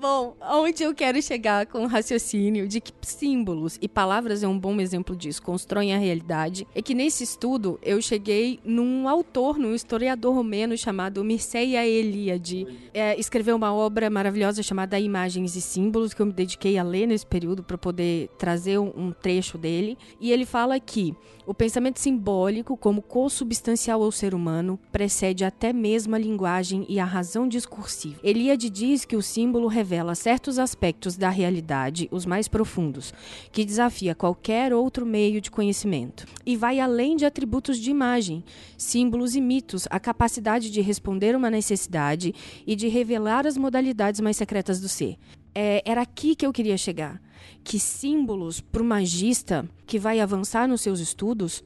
Bom, 0.08 0.36
onde 0.40 0.84
eu 0.84 0.94
quero 0.94 1.20
chegar 1.20 1.66
com 1.66 1.82
o 1.82 1.88
raciocínio 1.88 2.68
de 2.68 2.80
que 2.80 2.92
símbolos 3.02 3.76
e 3.82 3.88
palavras 3.88 4.44
é 4.44 4.46
um 4.46 4.56
bom 4.56 4.80
exemplo 4.80 5.16
disso, 5.16 5.42
constroem 5.42 5.92
a 5.92 5.98
realidade, 5.98 6.64
é 6.76 6.80
que 6.80 6.94
nesse 6.94 7.24
estudo 7.24 7.76
eu 7.82 8.00
cheguei 8.00 8.60
num 8.64 9.08
autor, 9.08 9.58
num 9.58 9.74
historiador 9.74 10.32
romeno 10.32 10.78
chamado 10.78 11.24
Mircea 11.24 11.84
Eliade. 11.84 12.88
É, 12.94 13.18
escreveu 13.18 13.56
uma 13.56 13.74
obra 13.74 14.08
maravilhosa 14.08 14.62
chamada 14.62 14.96
Imagens 14.96 15.56
e 15.56 15.60
Símbolos, 15.60 16.14
que 16.14 16.22
eu 16.22 16.26
me 16.26 16.32
dediquei 16.32 16.78
a 16.78 16.84
ler 16.84 17.08
nesse 17.08 17.26
período 17.26 17.64
para 17.64 17.76
poder 17.76 18.28
trazer 18.38 18.78
um, 18.78 19.10
trecho 19.10 19.58
dele. 19.58 19.98
E 20.20 20.30
ele 20.30 20.46
fala 20.46 20.78
que 20.78 21.16
o 21.44 21.52
pensamento 21.52 21.98
simbólico, 21.98 22.76
como 22.76 23.02
consubstancial 23.02 24.02
ao 24.02 24.12
ser 24.12 24.34
humano, 24.34 24.78
precede 24.92 25.44
até 25.44 25.72
mesmo 25.72 26.14
a 26.14 26.18
linguagem 26.18 26.86
e 26.88 27.00
a 27.00 27.04
razão 27.04 27.48
discursiva. 27.48 28.20
Eliade 28.22 28.70
diz 28.70 29.04
que 29.04 29.16
o 29.16 29.22
símbolo 29.22 29.66
revela 29.66 29.95
revela 29.96 30.14
certos 30.14 30.58
aspectos 30.58 31.16
da 31.16 31.30
realidade, 31.30 32.06
os 32.12 32.26
mais 32.26 32.48
profundos, 32.48 33.14
que 33.50 33.64
desafia 33.64 34.14
qualquer 34.14 34.74
outro 34.74 35.06
meio 35.06 35.40
de 35.40 35.50
conhecimento. 35.50 36.26
E 36.44 36.54
vai 36.54 36.78
além 36.78 37.16
de 37.16 37.24
atributos 37.24 37.78
de 37.78 37.90
imagem, 37.90 38.44
símbolos 38.76 39.34
e 39.34 39.40
mitos, 39.40 39.88
a 39.90 39.98
capacidade 39.98 40.70
de 40.70 40.82
responder 40.82 41.34
uma 41.34 41.50
necessidade 41.50 42.34
e 42.66 42.76
de 42.76 42.88
revelar 42.88 43.46
as 43.46 43.56
modalidades 43.56 44.20
mais 44.20 44.36
secretas 44.36 44.80
do 44.80 44.88
ser. 44.88 45.16
É, 45.54 45.82
era 45.86 46.02
aqui 46.02 46.34
que 46.34 46.44
eu 46.44 46.52
queria 46.52 46.76
chegar. 46.76 47.18
Que 47.64 47.78
símbolos, 47.78 48.60
para 48.60 48.82
o 48.82 48.84
magista 48.84 49.66
que 49.86 49.98
vai 49.98 50.20
avançar 50.20 50.68
nos 50.68 50.82
seus 50.82 51.00
estudos, 51.00 51.64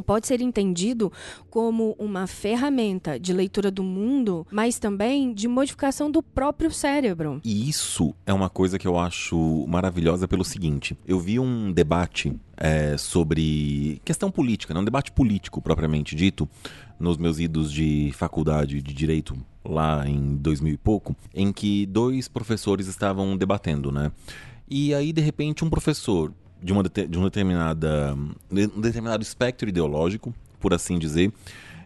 pode 0.00 0.26
ser 0.26 0.40
entendido 0.40 1.12
como 1.48 1.94
uma 1.98 2.26
ferramenta 2.26 3.18
de 3.18 3.32
leitura 3.32 3.70
do 3.70 3.82
mundo, 3.82 4.46
mas 4.50 4.78
também 4.78 5.32
de 5.32 5.48
modificação 5.48 6.10
do 6.10 6.22
próprio 6.22 6.70
cérebro. 6.70 7.40
E 7.44 7.68
isso 7.68 8.14
é 8.26 8.32
uma 8.32 8.48
coisa 8.48 8.78
que 8.78 8.86
eu 8.86 8.98
acho 8.98 9.66
maravilhosa 9.66 10.26
pelo 10.28 10.44
seguinte: 10.44 10.96
eu 11.06 11.18
vi 11.18 11.38
um 11.38 11.72
debate 11.72 12.34
é, 12.56 12.96
sobre 12.96 14.00
questão 14.04 14.30
política, 14.30 14.74
né? 14.74 14.80
um 14.80 14.84
debate 14.84 15.10
político 15.10 15.60
propriamente 15.62 16.14
dito, 16.14 16.48
nos 16.98 17.16
meus 17.16 17.38
idos 17.38 17.72
de 17.72 18.12
faculdade 18.14 18.82
de 18.82 18.94
direito 18.94 19.36
lá 19.64 20.06
em 20.06 20.36
2000 20.36 20.74
e 20.74 20.76
pouco, 20.76 21.16
em 21.34 21.52
que 21.52 21.86
dois 21.86 22.28
professores 22.28 22.86
estavam 22.86 23.36
debatendo, 23.36 23.90
né? 23.90 24.12
E 24.68 24.94
aí, 24.94 25.12
de 25.12 25.20
repente, 25.20 25.64
um 25.64 25.70
professor 25.70 26.32
de, 26.62 26.72
uma, 26.72 26.82
de 26.82 27.18
uma 27.18 27.26
determinada, 27.26 28.16
um 28.50 28.80
determinado 28.80 29.22
espectro 29.22 29.68
ideológico, 29.68 30.34
por 30.58 30.74
assim 30.74 30.98
dizer, 30.98 31.32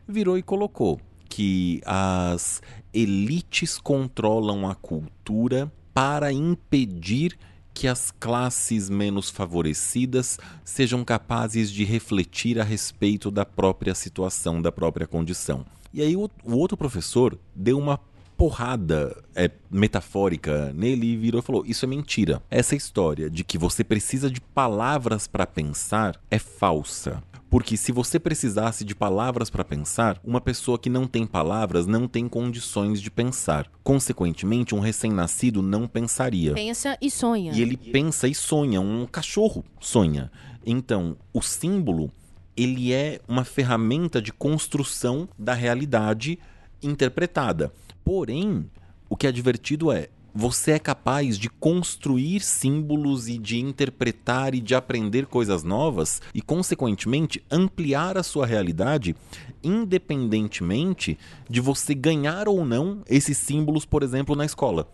virou 0.07 0.37
e 0.37 0.43
colocou 0.43 1.01
que 1.29 1.81
as 1.85 2.63
elites 2.93 3.79
controlam 3.79 4.69
a 4.69 4.75
cultura 4.75 5.71
para 5.93 6.33
impedir 6.33 7.37
que 7.73 7.89
as 7.89 8.13
classes 8.13 8.89
menos 8.89 9.31
favorecidas 9.31 10.39
sejam 10.65 11.05
capazes 11.05 11.71
de 11.73 11.83
refletir 11.85 12.61
a 12.61 12.65
respeito 12.65 13.33
da 13.33 13.45
própria 13.45 13.95
situação, 13.95 14.63
da 14.63 14.71
própria 14.71 15.09
condição. 15.09 15.67
E 15.93 16.01
aí 16.01 16.17
o, 16.17 16.31
o 16.45 16.57
outro 16.57 16.77
professor 16.77 17.37
deu 17.55 17.79
uma 17.79 17.99
porrada 18.37 19.17
é, 19.35 19.51
metafórica 19.71 20.73
nele 20.73 21.13
e 21.13 21.17
virou 21.17 21.41
e 21.41 21.43
falou: 21.43 21.65
Isso 21.67 21.85
é 21.85 21.89
mentira. 21.89 22.43
Essa 22.51 22.77
história 22.77 23.31
de 23.31 23.45
que 23.45 23.59
você 23.59 23.83
precisa 23.83 24.31
de 24.31 24.41
palavras 24.41 25.27
para 25.27 25.47
pensar 25.47 26.21
é 26.31 26.39
falsa. 26.39 27.23
Porque 27.55 27.77
se 27.77 27.93
você 27.93 28.19
precisasse 28.19 28.85
de 28.85 28.97
palavras 28.97 29.49
para 29.49 29.65
pensar, 29.65 30.21
uma 30.25 30.41
pessoa 30.41 30.77
que 30.77 30.91
não 30.91 31.07
tem 31.07 31.25
palavras 31.25 31.87
não 31.87 32.09
tem 32.09 32.29
condições 32.29 33.01
de 33.01 33.13
pensar. 33.13 33.71
Consequentemente, 33.85 34.75
um 34.75 34.81
recém-nascido 34.81 35.63
não 35.63 35.87
pensaria. 35.87 36.53
Pensa 36.53 36.99
e 37.01 37.09
sonha. 37.09 37.53
E 37.53 37.63
ele 37.63 37.77
pensa 37.77 38.27
e 38.27 38.35
sonha, 38.35 38.81
um 38.81 39.07
cachorro 39.07 39.65
sonha. 39.79 40.33
Então, 40.67 41.17
o 41.33 41.41
símbolo, 41.41 42.11
ele 42.57 42.93
é 42.93 43.21
uma 43.29 43.45
ferramenta 43.45 44.21
de 44.21 44.33
construção 44.33 45.29
da 45.39 45.55
realidade 45.55 46.41
interpretada. 46.83 47.73
Porém, 48.05 48.71
o 49.09 49.17
que 49.17 49.27
é 49.27 49.33
divertido 49.33 49.91
é 49.91 50.09
você 50.37 50.73
é 50.73 50.79
capaz 50.81 51.39
de 51.39 51.49
construir 51.49 52.41
símbolos 52.41 53.29
e 53.29 53.39
de 53.39 53.61
interpretar 53.61 54.53
e 54.53 54.61
de 54.61 54.75
aprender 54.75 55.27
coisas 55.27 55.63
novas 55.63 56.21
e, 56.35 56.43
consequentemente, 56.43 57.43
ampliar 57.49 58.19
a 58.19 58.23
sua 58.25 58.45
realidade, 58.45 59.15
independentemente 59.63 61.17
de 61.49 61.61
você 61.61 61.95
ganhar 61.95 62.49
ou 62.49 62.65
não 62.65 63.03
esses 63.09 63.39
símbolos, 63.39 63.85
por 63.85 64.03
exemplo, 64.03 64.35
na 64.35 64.45
escola. 64.45 64.93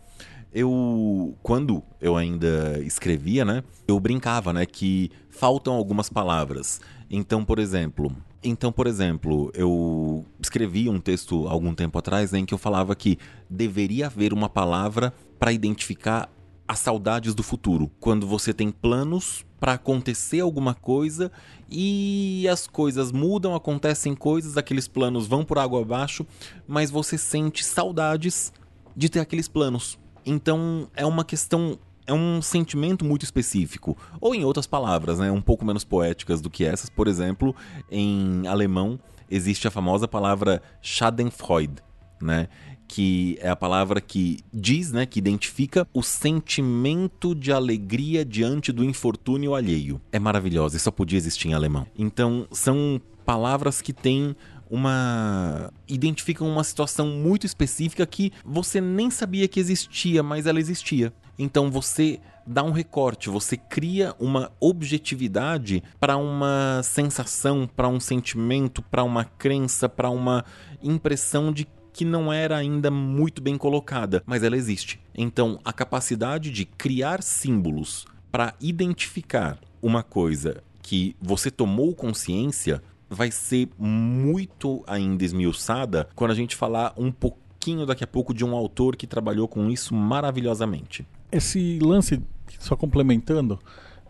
Eu, 0.52 1.34
quando 1.42 1.82
eu 2.02 2.16
ainda 2.16 2.78
escrevia, 2.84 3.42
né, 3.42 3.64
eu 3.88 3.98
brincava, 3.98 4.52
né, 4.52 4.66
que 4.66 5.10
faltam 5.30 5.72
algumas 5.72 6.10
palavras. 6.10 6.82
Então, 7.08 7.46
por 7.46 7.58
exemplo, 7.58 8.14
então, 8.42 8.72
por 8.72 8.86
exemplo, 8.86 9.50
eu 9.54 10.24
escrevi 10.40 10.88
um 10.88 10.98
texto 10.98 11.46
algum 11.46 11.74
tempo 11.74 11.98
atrás 11.98 12.32
né, 12.32 12.38
em 12.38 12.46
que 12.46 12.54
eu 12.54 12.58
falava 12.58 12.96
que 12.96 13.18
deveria 13.48 14.06
haver 14.06 14.32
uma 14.32 14.48
palavra 14.48 15.12
para 15.38 15.52
identificar 15.52 16.30
as 16.66 16.78
saudades 16.78 17.34
do 17.34 17.42
futuro. 17.42 17.90
Quando 18.00 18.26
você 18.26 18.54
tem 18.54 18.70
planos 18.70 19.44
para 19.58 19.74
acontecer 19.74 20.40
alguma 20.40 20.72
coisa 20.72 21.30
e 21.68 22.46
as 22.48 22.66
coisas 22.66 23.12
mudam, 23.12 23.54
acontecem 23.54 24.14
coisas, 24.14 24.56
aqueles 24.56 24.88
planos 24.88 25.26
vão 25.26 25.44
por 25.44 25.58
água 25.58 25.82
abaixo, 25.82 26.26
mas 26.66 26.90
você 26.90 27.18
sente 27.18 27.62
saudades 27.62 28.52
de 28.96 29.08
ter 29.08 29.20
aqueles 29.20 29.48
planos. 29.48 29.98
Então 30.24 30.88
é 30.94 31.04
uma 31.04 31.24
questão 31.24 31.78
é 32.10 32.14
um 32.14 32.42
sentimento 32.42 33.04
muito 33.04 33.22
específico. 33.22 33.96
Ou 34.20 34.34
em 34.34 34.44
outras 34.44 34.66
palavras, 34.66 35.18
né, 35.20 35.30
um 35.30 35.40
pouco 35.40 35.64
menos 35.64 35.84
poéticas 35.84 36.40
do 36.40 36.50
que 36.50 36.64
essas, 36.64 36.90
por 36.90 37.06
exemplo, 37.06 37.54
em 37.90 38.46
alemão 38.48 38.98
existe 39.30 39.68
a 39.68 39.70
famosa 39.70 40.08
palavra 40.08 40.60
Schadenfreude, 40.82 41.82
né? 42.20 42.48
que 42.88 43.38
é 43.40 43.48
a 43.48 43.54
palavra 43.54 44.00
que 44.00 44.40
diz, 44.52 44.90
né, 44.90 45.06
que 45.06 45.20
identifica 45.20 45.86
o 45.94 46.02
sentimento 46.02 47.36
de 47.36 47.52
alegria 47.52 48.24
diante 48.24 48.72
do 48.72 48.82
infortúnio 48.82 49.54
alheio. 49.54 50.00
É 50.10 50.18
maravilhosa 50.18 50.76
e 50.76 50.80
só 50.80 50.90
podia 50.90 51.16
existir 51.16 51.46
em 51.46 51.54
alemão. 51.54 51.86
Então, 51.96 52.48
são 52.50 53.00
palavras 53.24 53.80
que 53.80 53.92
têm 53.92 54.34
uma 54.70 55.72
identificam 55.88 56.48
uma 56.48 56.62
situação 56.62 57.08
muito 57.08 57.44
específica 57.44 58.06
que 58.06 58.32
você 58.44 58.80
nem 58.80 59.10
sabia 59.10 59.48
que 59.48 59.58
existia, 59.58 60.22
mas 60.22 60.46
ela 60.46 60.60
existia. 60.60 61.12
Então 61.38 61.70
você 61.70 62.20
dá 62.46 62.62
um 62.62 62.70
recorte, 62.70 63.28
você 63.28 63.56
cria 63.56 64.14
uma 64.18 64.52
objetividade 64.60 65.82
para 65.98 66.16
uma 66.16 66.80
sensação, 66.84 67.66
para 67.66 67.88
um 67.88 67.98
sentimento, 67.98 68.82
para 68.82 69.02
uma 69.02 69.24
crença, 69.24 69.88
para 69.88 70.10
uma 70.10 70.44
impressão 70.82 71.52
de 71.52 71.66
que 71.92 72.04
não 72.04 72.32
era 72.32 72.56
ainda 72.56 72.90
muito 72.90 73.42
bem 73.42 73.58
colocada, 73.58 74.22
mas 74.24 74.42
ela 74.42 74.56
existe. 74.56 75.00
Então, 75.14 75.58
a 75.64 75.72
capacidade 75.72 76.50
de 76.50 76.64
criar 76.64 77.22
símbolos 77.22 78.06
para 78.30 78.54
identificar 78.60 79.58
uma 79.82 80.02
coisa 80.02 80.62
que 80.82 81.14
você 81.20 81.50
tomou 81.50 81.94
consciência 81.94 82.82
vai 83.10 83.30
ser 83.30 83.68
muito 83.76 84.82
ainda 84.86 85.24
esmiuçada 85.24 86.08
quando 86.14 86.30
a 86.30 86.34
gente 86.34 86.56
falar 86.56 86.94
um 86.96 87.10
pouquinho 87.10 87.84
daqui 87.84 88.04
a 88.04 88.06
pouco 88.06 88.32
de 88.32 88.44
um 88.44 88.56
autor 88.56 88.96
que 88.96 89.06
trabalhou 89.06 89.48
com 89.48 89.68
isso 89.68 89.94
maravilhosamente 89.94 91.04
esse 91.32 91.78
lance, 91.80 92.20
só 92.58 92.76
complementando, 92.76 93.58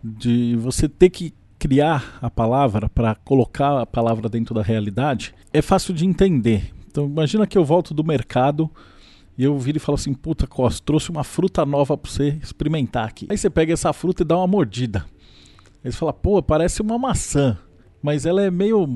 de 0.02 0.56
você 0.56 0.88
ter 0.88 1.10
que 1.10 1.34
criar 1.58 2.18
a 2.22 2.30
palavra 2.30 2.88
para 2.88 3.14
colocar 3.14 3.82
a 3.82 3.86
palavra 3.86 4.28
dentro 4.28 4.54
da 4.54 4.62
realidade, 4.62 5.34
é 5.52 5.60
fácil 5.60 5.92
de 5.92 6.06
entender. 6.06 6.72
Então 6.90 7.04
imagina 7.06 7.46
que 7.46 7.58
eu 7.58 7.64
volto 7.64 7.92
do 7.92 8.02
mercado 8.02 8.70
e 9.36 9.44
eu 9.44 9.58
viro 9.58 9.76
e 9.76 9.80
falo 9.80 9.96
assim, 9.96 10.14
puta 10.14 10.46
Costa, 10.46 10.82
trouxe 10.84 11.10
uma 11.10 11.22
fruta 11.22 11.64
nova 11.66 11.96
para 11.96 12.10
você 12.10 12.38
experimentar 12.42 13.06
aqui. 13.06 13.26
Aí 13.28 13.36
você 13.36 13.50
pega 13.50 13.72
essa 13.72 13.92
fruta 13.92 14.22
e 14.22 14.26
dá 14.26 14.36
uma 14.36 14.46
mordida. 14.46 15.04
Aí 15.84 15.92
você 15.92 15.98
fala, 15.98 16.12
pô, 16.12 16.42
parece 16.42 16.80
uma 16.82 16.98
maçã, 16.98 17.58
mas 18.02 18.26
ela 18.26 18.42
é 18.42 18.50
meio 18.50 18.86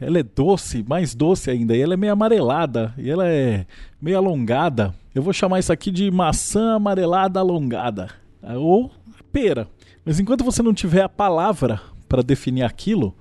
ela 0.00 0.18
é 0.18 0.22
doce, 0.22 0.82
mais 0.88 1.14
doce 1.14 1.50
ainda, 1.50 1.76
e 1.76 1.80
ela 1.80 1.92
é 1.92 1.96
meio 1.96 2.12
amarelada, 2.12 2.94
e 2.96 3.10
ela 3.10 3.28
é 3.28 3.66
meio 4.00 4.16
alongada. 4.16 4.94
Eu 5.14 5.22
vou 5.22 5.32
chamar 5.32 5.58
isso 5.58 5.72
aqui 5.72 5.90
de 5.90 6.10
maçã 6.10 6.76
amarelada 6.76 7.38
alongada, 7.38 8.08
ou 8.42 8.90
pera. 9.30 9.68
Mas 10.04 10.18
enquanto 10.18 10.42
você 10.42 10.62
não 10.62 10.72
tiver 10.72 11.02
a 11.02 11.08
palavra 11.08 11.80
para 12.08 12.22
definir 12.22 12.62
aquilo, 12.62 13.14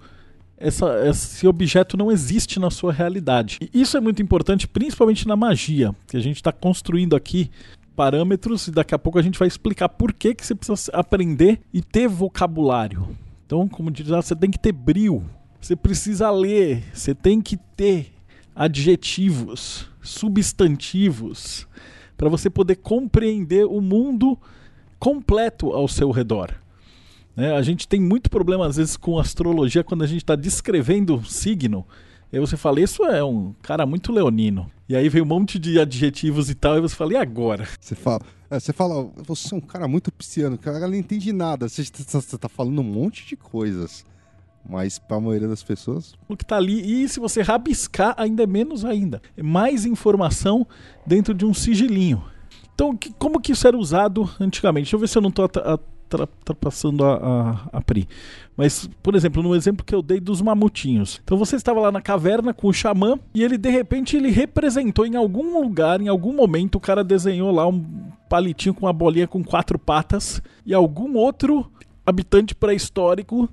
essa, 0.58 1.08
esse 1.08 1.46
objeto 1.48 1.98
não 1.98 2.12
existe 2.12 2.60
na 2.60 2.72
sua 2.72 2.94
realidade. 2.94 3.60
E 3.62 3.82
isso 3.82 3.98
é 3.98 4.00
muito 4.00 4.22
importante, 4.22 4.68
principalmente 4.68 5.28
na 5.28 5.36
magia, 5.36 5.94
que 6.08 6.16
a 6.16 6.22
gente 6.22 6.38
está 6.38 6.52
construindo 6.52 7.16
aqui 7.16 7.52
parâmetros 7.96 8.68
e 8.68 8.72
daqui 8.72 8.96
a 8.96 9.00
pouco 9.00 9.20
a 9.20 9.22
gente 9.22 9.38
vai 9.38 9.48
explicar 9.48 9.90
por 9.90 10.14
que, 10.14 10.34
que 10.34 10.46
você 10.46 10.56
precisa 10.56 10.90
aprender 10.94 11.60
e 11.74 11.82
ter 11.82 12.08
vocabulário. 12.08 13.10
Então, 13.50 13.68
como 13.68 13.90
diz, 13.90 14.06
você 14.06 14.36
tem 14.36 14.52
que 14.52 14.60
ter 14.60 14.72
brilho 14.72 15.26
você 15.62 15.76
precisa 15.76 16.32
ler, 16.32 16.84
você 16.94 17.14
tem 17.14 17.42
que 17.42 17.58
ter 17.58 18.14
adjetivos, 18.56 19.88
substantivos, 20.02 21.68
para 22.16 22.30
você 22.30 22.50
poder 22.50 22.78
compreender 22.78 23.66
o 23.66 23.82
mundo 23.82 24.38
completo 24.98 25.72
ao 25.72 25.88
seu 25.88 26.12
redor. 26.12 26.54
Né? 27.36 27.54
A 27.54 27.62
gente 27.62 27.88
tem 27.88 28.00
muito 28.00 28.30
problema, 28.30 28.66
às 28.66 28.78
vezes, 28.78 28.96
com 28.96 29.20
astrologia 29.20 29.84
quando 29.84 30.04
a 30.04 30.08
gente 30.08 30.24
está 30.24 30.36
descrevendo 30.36 31.16
um 31.16 31.24
signo. 31.24 31.86
Aí 32.32 32.40
você 32.40 32.56
fala, 32.56 32.80
isso 32.80 33.04
é 33.06 33.24
um 33.24 33.54
cara 33.62 33.86
muito 33.86 34.12
leonino. 34.12 34.70
E 34.88 34.96
aí 34.96 35.10
vem 35.10 35.22
um 35.22 35.26
monte 35.26 35.58
de 35.58 35.80
adjetivos 35.80 36.50
e 36.50 36.56
tal, 36.56 36.78
e 36.78 36.82
você 36.82 36.96
fala, 36.96 37.14
e 37.14 37.18
agora? 37.18 37.68
Você 37.80 37.96
fala, 37.96 38.22
é, 38.50 38.60
você 38.60 38.74
fala, 38.74 39.10
você 39.18 39.54
é 39.54 39.58
um 39.58 39.62
cara 39.62 39.88
muito 39.88 40.12
pisciano, 40.12 40.60
ela 40.64 40.88
não 40.88 40.96
entende 40.96 41.32
nada. 41.34 41.68
Você 41.68 41.82
está 41.82 42.50
falando 42.50 42.80
um 42.80 42.84
monte 42.84 43.26
de 43.26 43.36
coisas. 43.36 44.06
Mas 44.68 45.00
para 45.00 45.18
a 45.18 45.22
maioria 45.22 45.48
das 45.48 45.64
pessoas. 45.64 46.14
O 46.28 46.36
que 46.36 46.44
está 46.44 46.58
ali, 46.58 47.04
e 47.04 47.08
se 47.10 47.20
você 47.20 47.42
rabiscar, 47.42 48.14
ainda 48.18 48.44
é 48.44 48.48
menos 48.48 48.86
ainda. 48.86 49.22
É 49.36 49.42
mais 49.42 49.86
informação 49.86 50.68
dentro 51.06 51.34
de 51.34 51.46
um 51.46 51.54
sigilinho. 51.54 52.24
Então, 52.76 52.96
que, 52.96 53.12
como 53.14 53.40
que 53.40 53.52
isso 53.52 53.68
era 53.68 53.78
usado 53.78 54.30
antigamente? 54.40 54.86
Deixa 54.86 54.96
eu 54.96 55.00
ver 55.00 55.08
se 55.08 55.18
eu 55.18 55.22
não 55.22 55.30
estou 55.30 55.50
ultrapassando 56.12 57.04
a, 57.04 57.16
a, 57.74 57.78
a 57.78 57.82
Pri. 57.82 58.08
Mas, 58.60 58.90
por 59.02 59.16
exemplo, 59.16 59.42
no 59.42 59.56
exemplo 59.56 59.86
que 59.86 59.96
eu 59.96 60.02
dei 60.02 60.20
dos 60.20 60.42
mamutinhos. 60.42 61.22
Então 61.24 61.38
você 61.38 61.56
estava 61.56 61.80
lá 61.80 61.94
na 61.94 62.02
caverna 62.02 62.54
com 62.54 62.68
o 62.68 62.74
xamã 62.74 63.18
e 63.34 63.42
ele, 63.42 63.58
de 63.58 63.70
repente, 63.70 64.18
ele 64.18 64.30
representou 64.30 65.06
em 65.06 65.16
algum 65.16 65.62
lugar, 65.62 66.02
em 66.02 66.10
algum 66.10 66.34
momento, 66.34 66.76
o 66.76 66.80
cara 66.82 67.02
desenhou 67.02 67.54
lá 67.54 67.66
um 67.66 67.82
palitinho 68.28 68.76
com 68.76 68.86
uma 68.86 68.92
bolinha 68.92 69.30
com 69.30 69.42
quatro 69.46 69.80
patas 69.80 70.42
e 70.66 70.74
algum 70.74 71.16
outro 71.16 71.72
habitante 72.06 72.54
pré-histórico 72.54 73.48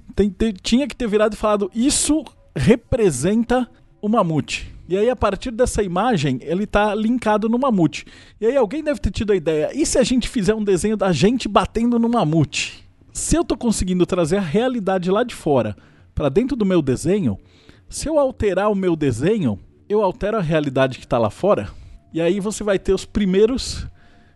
tinha 0.61 0.89
que 0.89 0.97
ter 0.97 1.07
virado 1.07 1.35
e 1.35 1.37
falado: 1.37 1.71
Isso 1.73 2.25
representa 2.57 3.71
o 4.03 4.09
mamute. 4.09 4.75
E 4.89 4.97
aí, 4.97 5.09
a 5.09 5.15
partir 5.15 5.53
dessa 5.53 5.85
imagem, 5.85 6.41
ele 6.43 6.65
está 6.65 6.93
linkado 6.97 7.49
no 7.49 7.61
mamute. 7.61 8.07
E 8.41 8.47
aí, 8.47 8.57
alguém 8.57 8.83
deve 8.83 8.99
ter 8.99 9.13
tido 9.13 9.33
a 9.33 9.37
ideia: 9.37 9.71
e 9.73 9.87
se 9.87 9.99
a 9.99 10.03
gente 10.03 10.29
fizer 10.29 10.57
um 10.57 10.65
desenho 10.65 10.97
da 10.97 11.13
gente 11.13 11.47
batendo 11.47 11.97
no 11.97 12.09
mamute? 12.09 12.86
Se 13.17 13.35
eu 13.35 13.41
estou 13.41 13.57
conseguindo 13.57 14.05
trazer 14.05 14.37
a 14.37 14.43
realidade 14.43 15.11
lá 15.11 15.25
de 15.25 15.35
fora 15.35 15.75
para 16.15 16.29
dentro 16.29 16.55
do 16.55 16.67
meu 16.67 16.83
desenho, 16.83 17.39
se 17.89 18.07
eu 18.07 18.19
alterar 18.19 18.71
o 18.71 18.75
meu 18.75 18.95
desenho, 18.95 19.59
eu 19.89 20.03
altero 20.03 20.37
a 20.37 20.43
realidade 20.43 20.99
que 20.99 21.07
está 21.07 21.17
lá 21.17 21.31
fora. 21.31 21.71
E 22.13 22.21
aí 22.21 22.41
você 22.41 22.63
vai 22.63 22.79
ter 22.79 22.93
os 22.93 23.07
primeiros 23.07 23.87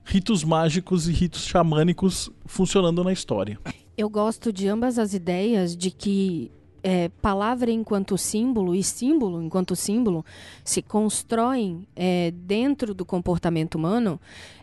ritos 0.02 0.42
mágicos 0.42 1.06
e 1.06 1.12
ritos 1.12 1.42
xamânicos 1.42 2.30
funcionando 2.46 3.04
na 3.04 3.12
história. 3.12 3.58
Eu 3.98 4.08
gosto 4.08 4.50
de 4.50 4.66
ambas 4.66 4.98
as 4.98 5.12
ideias 5.12 5.76
de 5.76 5.90
que 5.90 6.50
é, 6.82 7.10
palavra 7.20 7.70
enquanto 7.70 8.16
símbolo 8.16 8.74
e 8.74 8.82
símbolo 8.82 9.42
enquanto 9.42 9.76
símbolo 9.76 10.24
se 10.64 10.80
constroem 10.80 11.86
é, 11.94 12.30
dentro 12.30 12.94
do 12.94 13.04
comportamento 13.04 13.74
humano, 13.74 14.18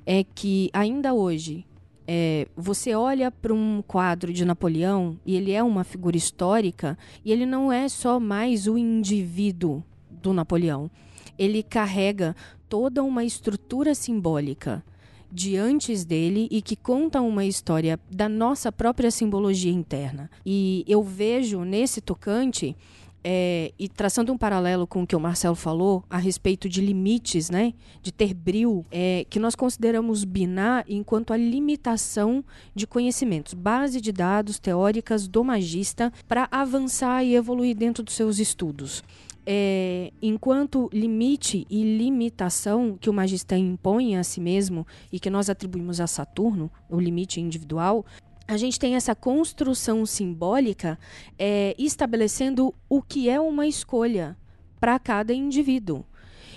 é 0.08 0.23
que 0.23 0.71
ainda 0.73 1.13
hoje 1.13 1.67
é, 2.08 2.48
você 2.56 2.96
olha 2.96 3.30
para 3.30 3.54
um 3.54 3.84
quadro 3.86 4.32
de 4.32 4.46
Napoleão 4.46 5.20
e 5.26 5.36
ele 5.36 5.52
é 5.52 5.62
uma 5.62 5.84
figura 5.84 6.15
histórica 6.15 6.98
e 7.26 7.32
ele 7.32 7.46
não 7.46 7.72
é 7.72 7.89
só 7.89 8.20
mais 8.20 8.65
o 8.65 8.78
indivíduo 8.78 9.84
do 10.10 10.32
Napoleão. 10.32 10.89
Ele 11.38 11.62
carrega 11.62 12.36
toda 12.70 13.04
uma 13.04 13.26
estrutura 13.26 13.93
simbólica 13.93 14.84
de 15.30 15.58
antes 15.58 16.06
dele 16.06 16.48
e 16.50 16.62
que 16.62 16.78
conta 16.78 17.20
uma 17.20 17.43
história 17.43 18.00
da 18.10 18.30
nossa 18.30 18.72
própria 18.72 19.12
simbologia 19.12 19.72
interna. 19.72 20.32
E 20.46 20.86
eu 20.88 21.04
vejo 21.04 21.65
nesse 21.65 22.00
tocante 22.00 22.76
é, 23.23 23.73
e 23.77 23.89
traçando 23.89 24.32
um 24.32 24.38
paralelo 24.38 24.88
com 24.88 25.03
o 25.03 25.08
que 25.08 25.15
o 25.15 25.19
Marcelo 25.19 25.56
falou 25.56 26.03
a 26.10 26.17
respeito 26.17 26.69
de 26.69 26.82
limites, 26.82 27.49
né, 27.49 27.73
de 28.01 28.12
ter 28.12 28.34
bril, 28.34 28.86
é, 28.91 29.25
que 29.30 29.39
nós 29.39 29.56
consideramos 29.56 30.23
binar 30.23 30.86
enquanto 30.88 31.34
a 31.34 31.38
limitação 31.38 32.43
de 32.73 32.88
conhecimentos, 32.88 33.53
base 33.53 33.99
de 33.99 34.12
dados 34.12 34.60
teóricas 34.60 35.27
do 35.27 35.43
magista 35.43 36.12
para 36.27 36.47
avançar 36.51 37.23
e 37.23 37.36
evoluir 37.36 37.75
dentro 37.75 38.03
dos 38.03 38.13
seus 38.13 38.39
estudos. 38.39 39.03
é, 39.49 40.12
enquanto 40.21 40.89
limite 40.91 41.65
e 41.69 41.97
limitação 41.97 42.97
que 42.99 43.10
o 43.10 43.13
magistério 43.13 43.63
impõe 43.63 44.17
a 44.17 44.23
si 44.23 44.41
mesmo 44.41 44.86
e 45.10 45.21
que 45.21 45.30
nós 45.30 45.49
atribuímos 45.49 46.01
a 46.01 46.06
Saturno, 46.06 46.69
o 46.89 46.99
limite 46.99 47.39
individual, 47.39 48.06
a 48.48 48.56
gente 48.56 48.80
tem 48.80 48.96
essa 48.96 49.14
construção 49.14 50.06
simbólica 50.06 50.98
é, 51.38 51.76
estabelecendo 51.78 52.74
o 52.88 53.02
que 53.02 53.30
é 53.30 53.40
uma 53.40 53.68
escolha 53.68 54.38
para 54.80 54.98
cada 54.98 55.34
indivíduo. 55.34 56.06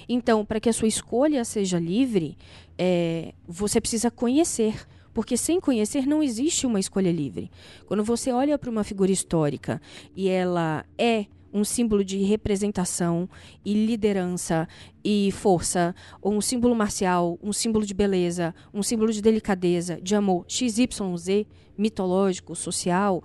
Então, 0.09 0.45
para 0.45 0.61
que 0.61 0.69
a 0.69 0.73
sua 0.73 0.89
escolha 0.89 1.45
seja 1.45 1.79
livre, 1.79 2.37
é, 2.79 3.35
você 3.47 3.81
precisa 3.81 4.11
conhecer. 4.11 4.87
Porque 5.13 5.37
sem 5.37 5.61
conhecer 5.61 6.07
não 6.07 6.23
existe 6.23 6.67
uma 6.67 6.79
escolha 6.79 7.11
livre. 7.11 7.51
Quando 7.87 8.05
você 8.05 8.31
olha 8.31 8.57
para 8.57 8.71
uma 8.71 8.85
figura 8.85 9.11
histórica 9.11 9.83
e 10.15 10.29
ela 10.29 10.85
é 10.97 11.27
um 11.53 11.65
símbolo 11.65 12.05
de 12.05 12.19
representação 12.23 13.29
e 13.65 13.75
liderança 13.87 14.69
e 15.05 15.31
força, 15.33 15.95
um 16.23 16.41
símbolo 16.41 16.75
marcial, 16.75 17.39
um 17.43 17.53
símbolo 17.53 17.85
de 17.85 17.95
beleza, 17.95 18.55
um 18.73 18.83
símbolo 18.83 19.13
de 19.13 19.21
delicadeza, 19.21 20.01
de 20.01 20.15
amor, 20.15 20.45
XYZ, 20.49 21.47
mitológico, 21.77 22.55
social, 22.55 23.23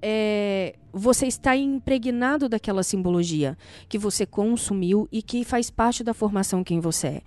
é, 0.00 0.76
você 0.92 1.26
está 1.26 1.56
impregnado 1.56 2.48
daquela 2.48 2.82
simbologia 2.82 3.56
que 3.88 3.98
você 3.98 4.24
consumiu 4.24 5.08
e 5.10 5.22
que 5.22 5.44
faz 5.44 5.70
parte 5.70 6.04
da 6.04 6.14
formação 6.14 6.62
quem 6.62 6.80
você 6.80 7.06
é. 7.06 7.22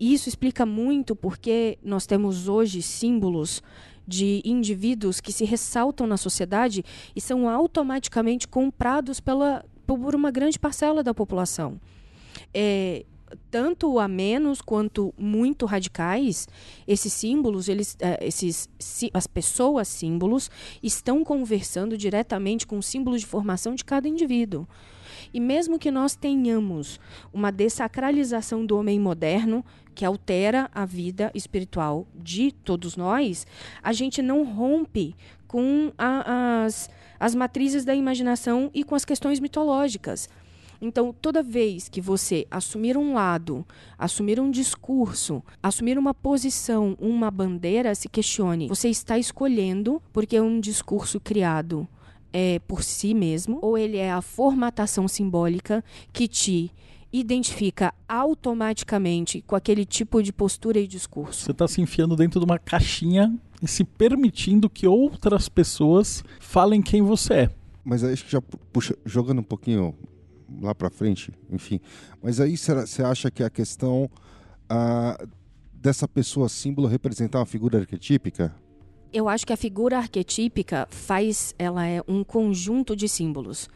E 0.00 0.14
isso 0.14 0.28
explica 0.28 0.64
muito 0.64 1.16
porque 1.16 1.78
nós 1.82 2.06
temos 2.06 2.48
hoje 2.48 2.80
símbolos 2.80 3.62
de 4.08 4.40
indivíduos 4.42 5.20
que 5.20 5.32
se 5.32 5.44
ressaltam 5.44 6.06
na 6.06 6.16
sociedade 6.16 6.82
e 7.14 7.20
são 7.20 7.46
automaticamente 7.46 8.48
comprados 8.48 9.20
pela, 9.20 9.62
por 9.86 10.14
uma 10.14 10.30
grande 10.30 10.58
parcela 10.58 11.02
da 11.02 11.12
população. 11.12 11.78
É, 12.54 13.04
tanto 13.50 13.98
a 13.98 14.08
menos 14.08 14.62
quanto 14.62 15.12
muito 15.18 15.66
radicais, 15.66 16.48
esses 16.86 17.12
símbolos, 17.12 17.68
eles, 17.68 17.94
uh, 17.94 18.22
esses, 18.22 18.68
as 19.12 19.26
pessoas 19.26 19.88
símbolos, 19.88 20.50
estão 20.82 21.22
conversando 21.22 21.98
diretamente 21.98 22.66
com 22.66 22.78
o 22.78 22.82
símbolo 22.82 23.18
de 23.18 23.26
formação 23.26 23.74
de 23.74 23.84
cada 23.84 24.08
indivíduo. 24.08 24.66
E 25.34 25.40
mesmo 25.40 25.78
que 25.78 25.90
nós 25.90 26.16
tenhamos 26.16 26.98
uma 27.32 27.50
desacralização 27.50 28.64
do 28.64 28.78
homem 28.78 28.98
moderno, 28.98 29.62
que 29.98 30.04
altera 30.04 30.70
a 30.72 30.86
vida 30.86 31.28
espiritual 31.34 32.06
de 32.14 32.52
todos 32.52 32.96
nós, 32.96 33.44
a 33.82 33.92
gente 33.92 34.22
não 34.22 34.44
rompe 34.44 35.12
com 35.48 35.92
a, 35.98 36.62
as, 36.62 36.88
as 37.18 37.34
matrizes 37.34 37.84
da 37.84 37.96
imaginação 37.96 38.70
e 38.72 38.84
com 38.84 38.94
as 38.94 39.04
questões 39.04 39.40
mitológicas. 39.40 40.28
Então, 40.80 41.12
toda 41.12 41.42
vez 41.42 41.88
que 41.88 42.00
você 42.00 42.46
assumir 42.48 42.96
um 42.96 43.12
lado, 43.12 43.66
assumir 43.98 44.38
um 44.38 44.52
discurso, 44.52 45.42
assumir 45.60 45.98
uma 45.98 46.14
posição, 46.14 46.96
uma 47.00 47.28
bandeira, 47.28 47.92
se 47.92 48.08
questione: 48.08 48.68
você 48.68 48.88
está 48.88 49.18
escolhendo 49.18 50.00
porque 50.12 50.36
é 50.36 50.40
um 50.40 50.60
discurso 50.60 51.18
criado 51.18 51.88
é, 52.32 52.60
por 52.60 52.84
si 52.84 53.14
mesmo, 53.14 53.58
ou 53.60 53.76
ele 53.76 53.96
é 53.96 54.12
a 54.12 54.22
formatação 54.22 55.08
simbólica 55.08 55.82
que 56.12 56.28
te 56.28 56.70
identifica 57.12 57.92
automaticamente 58.08 59.42
com 59.46 59.56
aquele 59.56 59.84
tipo 59.84 60.22
de 60.22 60.32
postura 60.32 60.78
e 60.78 60.86
discurso. 60.86 61.44
Você 61.44 61.50
está 61.50 61.66
se 61.66 61.80
enfiando 61.80 62.14
dentro 62.14 62.38
de 62.38 62.44
uma 62.44 62.58
caixinha 62.58 63.34
e 63.62 63.68
se 63.68 63.84
permitindo 63.84 64.68
que 64.68 64.86
outras 64.86 65.48
pessoas 65.48 66.22
falem 66.38 66.82
quem 66.82 67.02
você 67.02 67.34
é. 67.34 67.50
Mas 67.84 68.04
aí 68.04 68.12
acho 68.12 68.24
que 68.24 68.32
já 68.32 68.42
puxa, 68.72 68.94
jogando 69.04 69.40
um 69.40 69.44
pouquinho 69.44 69.94
lá 70.60 70.74
para 70.74 70.90
frente, 70.90 71.32
enfim. 71.50 71.80
Mas 72.22 72.40
aí 72.40 72.56
você 72.56 73.02
acha 73.02 73.30
que 73.30 73.42
a 73.42 73.50
questão 73.50 74.10
ah, 74.68 75.18
dessa 75.72 76.06
pessoa 76.06 76.48
símbolo 76.48 76.88
representar 76.88 77.38
uma 77.38 77.46
figura 77.46 77.78
arquetípica? 77.78 78.54
Eu 79.10 79.26
acho 79.26 79.46
que 79.46 79.52
a 79.54 79.56
figura 79.56 79.96
arquetípica 79.96 80.86
faz, 80.90 81.54
ela 81.58 81.86
é 81.86 82.02
um 82.06 82.22
conjunto 82.22 82.94
de 82.94 83.08
símbolos. 83.08 83.68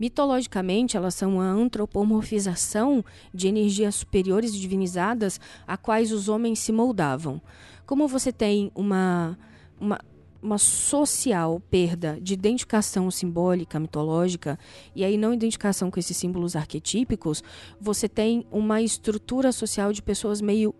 Mitologicamente, 0.00 0.96
elas 0.96 1.14
são 1.14 1.40
a 1.40 1.44
antropomorfização 1.44 3.04
de 3.32 3.46
energias 3.46 3.94
superiores 3.94 4.52
divinizadas 4.52 5.38
a 5.64 5.76
quais 5.76 6.10
os 6.10 6.28
homens 6.28 6.58
se 6.58 6.72
moldavam. 6.72 7.40
Como 7.86 8.08
você 8.08 8.32
tem 8.32 8.72
uma, 8.74 9.38
uma, 9.80 10.00
uma 10.42 10.58
social 10.58 11.62
perda 11.70 12.18
de 12.20 12.34
identificação 12.34 13.08
simbólica, 13.12 13.78
mitológica, 13.78 14.58
e 14.92 15.04
aí 15.04 15.16
não 15.16 15.32
identificação 15.32 15.88
com 15.88 16.00
esses 16.00 16.16
símbolos 16.16 16.56
arquetípicos, 16.56 17.44
você 17.80 18.08
tem 18.08 18.44
uma 18.50 18.82
estrutura 18.82 19.52
social 19.52 19.92
de 19.92 20.02
pessoas 20.02 20.40
meio. 20.40 20.74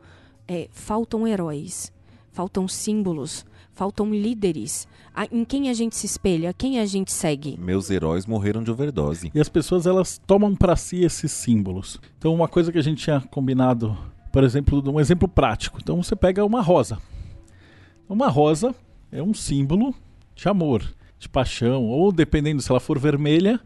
É, 0.48 0.68
faltam 0.72 1.28
heróis, 1.28 1.92
faltam 2.32 2.66
símbolos 2.66 3.44
faltam 3.80 4.12
líderes. 4.12 4.86
Em 5.32 5.42
quem 5.42 5.70
a 5.70 5.72
gente 5.72 5.96
se 5.96 6.04
espelha, 6.04 6.52
quem 6.52 6.78
a 6.78 6.84
gente 6.84 7.10
segue. 7.10 7.58
Meus 7.58 7.88
heróis 7.88 8.26
morreram 8.26 8.62
de 8.62 8.70
overdose. 8.70 9.30
E 9.34 9.40
as 9.40 9.48
pessoas 9.48 9.86
elas 9.86 10.20
tomam 10.26 10.54
para 10.54 10.76
si 10.76 11.02
esses 11.02 11.32
símbolos. 11.32 11.98
Então 12.18 12.34
uma 12.34 12.46
coisa 12.46 12.70
que 12.70 12.76
a 12.76 12.82
gente 12.82 13.02
tinha 13.02 13.22
combinado, 13.22 13.96
por 14.30 14.44
exemplo, 14.44 14.82
um 14.92 15.00
exemplo 15.00 15.26
prático. 15.26 15.78
Então 15.82 16.02
você 16.02 16.14
pega 16.14 16.44
uma 16.44 16.60
rosa. 16.60 16.98
Uma 18.06 18.28
rosa 18.28 18.74
é 19.10 19.22
um 19.22 19.32
símbolo 19.32 19.94
de 20.36 20.46
amor, 20.46 20.84
de 21.18 21.26
paixão, 21.26 21.82
ou 21.86 22.12
dependendo 22.12 22.60
se 22.60 22.70
ela 22.70 22.80
for 22.80 22.98
vermelha, 22.98 23.58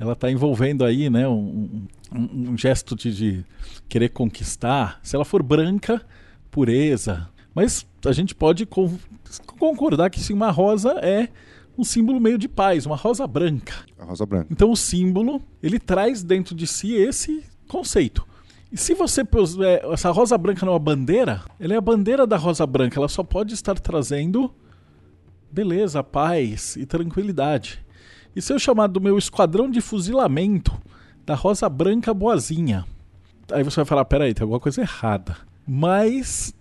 ela 0.00 0.14
está 0.14 0.30
envolvendo 0.30 0.82
aí, 0.82 1.10
né, 1.10 1.28
um, 1.28 1.86
um, 2.10 2.52
um 2.52 2.56
gesto 2.56 2.96
de, 2.96 3.14
de 3.14 3.44
querer 3.86 4.08
conquistar. 4.08 4.98
Se 5.02 5.14
ela 5.14 5.26
for 5.26 5.42
branca, 5.42 6.00
pureza, 6.50 7.28
mas 7.54 7.86
a 8.04 8.12
gente 8.12 8.34
pode 8.34 8.66
concordar 9.58 10.10
que 10.10 10.20
sim, 10.20 10.32
uma 10.32 10.50
rosa 10.50 10.92
é 11.02 11.28
um 11.76 11.84
símbolo 11.84 12.20
meio 12.20 12.38
de 12.38 12.48
paz, 12.48 12.86
uma 12.86 12.96
rosa 12.96 13.26
branca. 13.26 13.74
A 13.98 14.04
rosa 14.04 14.26
branca. 14.26 14.48
Então 14.50 14.70
o 14.70 14.76
símbolo, 14.76 15.42
ele 15.62 15.78
traz 15.78 16.22
dentro 16.22 16.54
de 16.54 16.66
si 16.66 16.94
esse 16.94 17.44
conceito. 17.68 18.26
E 18.70 18.76
se 18.76 18.94
você 18.94 19.22
puser 19.22 19.84
essa 19.92 20.10
rosa 20.10 20.36
branca 20.38 20.64
numa 20.64 20.78
bandeira, 20.78 21.42
ela 21.60 21.74
é 21.74 21.76
a 21.76 21.80
bandeira 21.80 22.26
da 22.26 22.36
rosa 22.36 22.66
branca, 22.66 22.98
ela 22.98 23.08
só 23.08 23.22
pode 23.22 23.52
estar 23.54 23.78
trazendo 23.78 24.52
beleza, 25.50 26.02
paz 26.02 26.76
e 26.76 26.86
tranquilidade. 26.86 27.84
E 28.34 28.40
se 28.40 28.50
eu 28.50 28.58
chamar 28.58 28.86
do 28.86 29.00
meu 29.00 29.18
esquadrão 29.18 29.70
de 29.70 29.82
fuzilamento 29.82 30.72
da 31.26 31.34
rosa 31.34 31.68
branca 31.68 32.14
boazinha, 32.14 32.86
aí 33.52 33.62
você 33.62 33.76
vai 33.76 33.84
falar, 33.84 34.06
peraí, 34.06 34.32
tem 34.32 34.42
alguma 34.42 34.60
coisa 34.60 34.80
errada. 34.80 35.36
Mas 35.66 36.54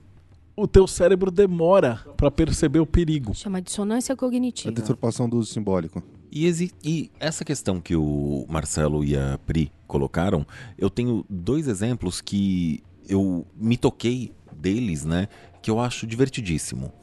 o 0.62 0.68
teu 0.68 0.86
cérebro 0.86 1.32
demora 1.32 1.96
para 2.16 2.30
perceber 2.30 2.80
o 2.80 2.86
perigo. 2.86 3.34
Chama 3.34 3.60
dissonância 3.60 4.16
cognitiva. 4.16 4.70
A 4.70 4.74
deturpação 4.74 5.28
do 5.28 5.38
uso 5.38 5.52
simbólico. 5.52 6.04
E, 6.32 6.72
e, 6.84 7.12
essa 7.20 7.44
questão 7.44 7.82
que 7.82 7.96
o 7.96 8.46
Marcelo 8.48 9.04
e 9.04 9.18
a 9.18 9.40
Pri 9.46 9.72
colocaram, 9.88 10.46
eu 10.78 10.90
tenho 10.90 11.26
dois 11.28 11.68
exemplos 11.68 12.22
que 12.22 12.84
eu 13.10 13.46
me 13.56 13.76
toquei 13.76 14.32
deles, 14.54 15.04
né? 15.04 15.28
Que 15.64 15.72
eu 15.72 15.80
acho 15.80 16.06
divertidíssimo. 16.06 16.94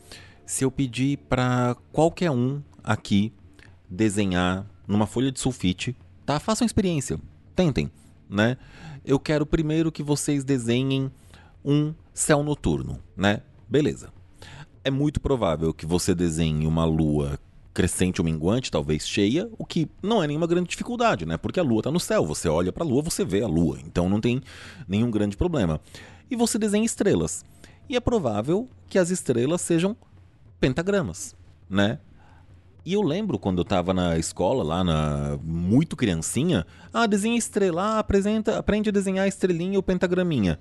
Se 0.46 0.64
eu 0.64 0.70
pedir 0.70 1.18
para 1.28 1.76
qualquer 1.92 2.30
um 2.30 2.62
aqui 2.82 3.32
desenhar 3.90 4.66
numa 4.86 5.06
folha 5.06 5.32
de 5.32 5.40
sulfite, 5.40 5.96
tá? 6.24 6.38
Façam 6.38 6.64
experiência, 6.64 7.18
tentem, 7.56 7.90
né? 8.30 8.56
Eu 9.04 9.18
quero 9.18 9.44
primeiro 9.44 9.90
que 9.90 10.02
vocês 10.02 10.44
desenhem 10.44 11.10
um 11.64 11.92
céu 12.14 12.42
noturno, 12.42 12.98
né? 13.16 13.42
Beleza. 13.68 14.12
É 14.82 14.90
muito 14.90 15.20
provável 15.20 15.74
que 15.74 15.84
você 15.84 16.14
desenhe 16.14 16.66
uma 16.66 16.84
lua 16.84 17.38
crescente 17.74 18.20
ou 18.20 18.24
minguante, 18.24 18.72
talvez 18.72 19.06
cheia, 19.06 19.48
o 19.56 19.64
que 19.64 19.88
não 20.02 20.20
é 20.22 20.26
nenhuma 20.26 20.48
grande 20.48 20.68
dificuldade, 20.68 21.24
né? 21.24 21.36
Porque 21.36 21.60
a 21.60 21.62
lua 21.62 21.78
está 21.78 21.92
no 21.92 22.00
céu, 22.00 22.26
você 22.26 22.48
olha 22.48 22.72
para 22.72 22.82
a 22.82 22.86
lua, 22.86 23.02
você 23.02 23.24
vê 23.24 23.42
a 23.42 23.46
lua, 23.46 23.78
então 23.84 24.08
não 24.08 24.20
tem 24.20 24.42
nenhum 24.88 25.10
grande 25.10 25.36
problema. 25.36 25.80
E 26.28 26.34
você 26.34 26.58
desenha 26.58 26.84
estrelas. 26.84 27.44
E 27.88 27.94
é 27.94 28.00
provável 28.00 28.68
que 28.88 28.98
as 28.98 29.10
estrelas 29.10 29.60
sejam 29.60 29.96
pentagramas, 30.58 31.36
né? 31.70 32.00
E 32.84 32.94
eu 32.94 33.02
lembro 33.02 33.38
quando 33.38 33.58
eu 33.58 33.62
estava 33.62 33.94
na 33.94 34.18
escola, 34.18 34.64
lá 34.64 34.82
na 34.82 35.38
muito 35.44 35.94
criancinha, 35.94 36.66
ah, 36.92 37.06
desenha 37.06 37.36
estrela, 37.36 37.82
ah, 37.82 37.98
apresenta, 37.98 38.58
aprende 38.58 38.88
a 38.88 38.92
desenhar 38.92 39.28
estrelinha 39.28 39.78
ou 39.78 39.82
pentagraminha. 39.82 40.58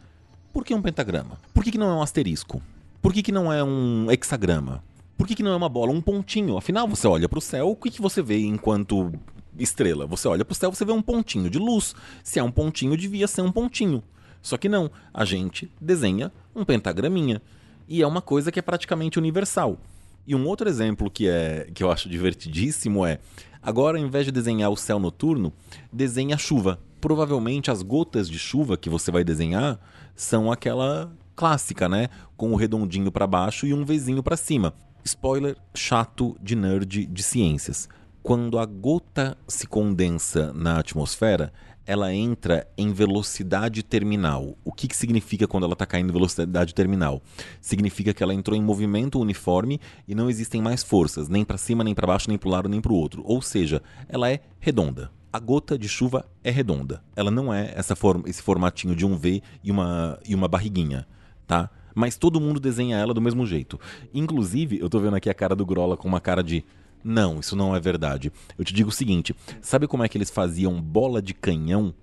Por 0.54 0.64
que 0.64 0.76
um 0.76 0.82
pentagrama? 0.82 1.40
Por 1.54 1.64
que, 1.64 1.72
que 1.72 1.78
não 1.78 1.90
é 1.90 1.94
um 1.94 2.02
asterisco? 2.02 2.62
Por 3.02 3.14
que, 3.14 3.24
que 3.24 3.32
não 3.32 3.52
é 3.52 3.64
um 3.64 4.12
hexagrama? 4.12 4.84
Por 5.18 5.26
que, 5.26 5.36
que 5.36 5.44
não 5.44 5.52
é 5.52 5.56
uma 5.56 5.70
bola? 5.70 5.92
Um 5.92 6.02
pontinho. 6.02 6.58
Afinal, 6.58 6.88
você 6.88 7.08
olha 7.08 7.28
para 7.28 7.40
o 7.40 7.42
céu, 7.42 7.70
o 7.70 7.76
que, 7.76 7.90
que 7.90 8.02
você 8.02 8.22
vê 8.22 8.40
enquanto 8.40 9.12
estrela? 9.58 10.06
Você 10.06 10.28
olha 10.28 10.46
para 10.46 10.52
o 10.52 10.56
céu, 10.56 10.72
você 10.72 10.86
vê 10.86 10.92
um 10.92 11.02
pontinho 11.02 11.50
de 11.50 11.58
luz. 11.58 11.96
Se 12.24 12.40
é 12.40 12.44
um 12.44 12.52
pontinho, 12.52 12.96
devia 12.96 13.28
ser 13.28 13.42
um 13.42 13.52
pontinho. 13.52 14.04
Só 14.42 14.58
que 14.58 14.70
não. 14.70 14.92
A 15.14 15.26
gente 15.26 15.72
desenha 15.82 16.32
um 16.56 16.64
pentagraminha. 16.64 17.42
E 17.88 18.02
é 18.02 18.08
uma 18.08 18.22
coisa 18.22 18.52
que 18.52 18.60
é 18.60 18.62
praticamente 18.62 19.18
universal. 19.18 19.80
E 20.28 20.36
um 20.36 20.46
outro 20.46 20.68
exemplo 20.68 21.10
que, 21.10 21.28
é, 21.28 21.70
que 21.74 21.84
eu 21.84 21.90
acho 21.90 22.10
divertidíssimo 22.10 23.06
é: 23.06 23.20
agora, 23.62 23.98
ao 23.98 24.04
invés 24.04 24.26
de 24.26 24.32
desenhar 24.32 24.70
o 24.70 24.76
céu 24.78 25.00
noturno, 25.00 25.54
desenha 25.92 26.36
a 26.36 26.38
chuva. 26.38 26.80
provavelmente 27.00 27.72
as 27.72 27.82
gotas 27.82 28.30
de 28.30 28.38
chuva 28.38 28.76
que 28.76 28.90
você 28.90 29.12
vai 29.12 29.24
desenhar 29.24 29.80
são 30.16 30.52
aquela 30.52 31.12
clássica, 31.38 31.88
né? 31.88 32.10
Com 32.36 32.52
o 32.52 32.56
redondinho 32.56 33.12
para 33.12 33.28
baixo 33.28 33.68
e 33.68 33.74
um 33.74 33.86
Vzinho 33.86 34.24
para 34.24 34.36
cima. 34.36 34.74
Spoiler 35.06 35.56
chato 35.74 36.36
de 36.42 36.56
nerd 36.56 37.06
de 37.06 37.24
ciências. 37.24 37.88
Quando 38.24 38.60
a 38.60 38.66
gota 38.66 39.38
se 39.48 39.68
condensa 39.68 40.52
na 40.52 40.80
atmosfera, 40.80 41.54
ela 41.86 42.14
entra 42.14 42.68
em 42.78 42.92
velocidade 42.92 43.82
terminal. 43.84 44.58
O 44.66 44.74
que, 44.74 44.90
que 44.90 44.98
significa 44.98 45.48
quando 45.48 45.64
ela 45.64 45.74
está 45.74 45.86
caindo 45.86 46.10
em 46.10 46.14
velocidade 46.14 46.74
terminal? 46.74 47.22
Significa 47.62 48.14
que 48.14 48.22
ela 48.22 48.34
entrou 48.34 48.58
em 48.58 48.62
movimento 48.62 49.18
uniforme 49.18 49.80
e 50.06 50.14
não 50.14 50.30
existem 50.30 50.62
mais 50.62 50.84
forças, 50.84 51.30
nem 51.30 51.46
para 51.46 51.58
cima, 51.58 51.86
nem 51.86 51.96
para 51.96 52.08
baixo, 52.08 52.28
nem 52.28 52.38
para 52.38 52.50
um 52.50 52.52
lado, 52.52 52.68
nem 52.68 52.82
para 52.82 52.92
o 52.92 52.96
outro. 52.96 53.22
Ou 53.26 53.42
seja, 53.42 53.82
ela 54.10 54.30
é 54.30 54.42
redonda. 54.60 55.10
A 55.32 55.40
gota 55.40 55.78
de 55.78 55.88
chuva 55.88 56.26
é 56.44 56.50
redonda. 56.52 57.02
Ela 57.16 57.32
não 57.32 57.54
é 57.54 57.72
essa 57.76 57.96
forma, 57.96 58.28
esse 58.28 58.42
formatinho 58.42 58.96
de 58.96 59.06
um 59.06 59.16
V 59.16 59.42
e 59.64 59.72
uma, 59.72 60.20
e 60.28 60.36
uma 60.36 60.48
barriguinha, 60.50 61.08
tá? 61.48 61.70
Mas 61.96 62.16
todo 62.16 62.40
mundo 62.40 62.60
desenha 62.60 62.98
ela 62.98 63.14
do 63.14 63.22
mesmo 63.22 63.46
jeito. 63.46 63.80
Inclusive, 64.14 64.80
eu 64.80 64.90
tô 64.90 65.00
vendo 65.00 65.16
aqui 65.16 65.30
a 65.30 65.34
cara 65.34 65.56
do 65.56 65.66
Grola 65.66 65.98
com 65.98 66.08
uma 66.08 66.22
cara 66.22 66.44
de 66.44 66.64
não, 67.04 67.40
isso 67.40 67.56
não 67.56 67.76
é 67.76 67.80
verdade. 67.80 68.32
Eu 68.58 68.66
te 68.66 68.74
digo 68.74 68.90
o 68.90 68.94
seguinte: 68.94 69.36
sabe 69.62 69.88
como 69.88 70.04
é 70.04 70.10
que 70.10 70.18
eles 70.18 70.30
faziam 70.30 70.80
bola 70.82 71.22
de 71.22 71.34
canhão 71.34 71.94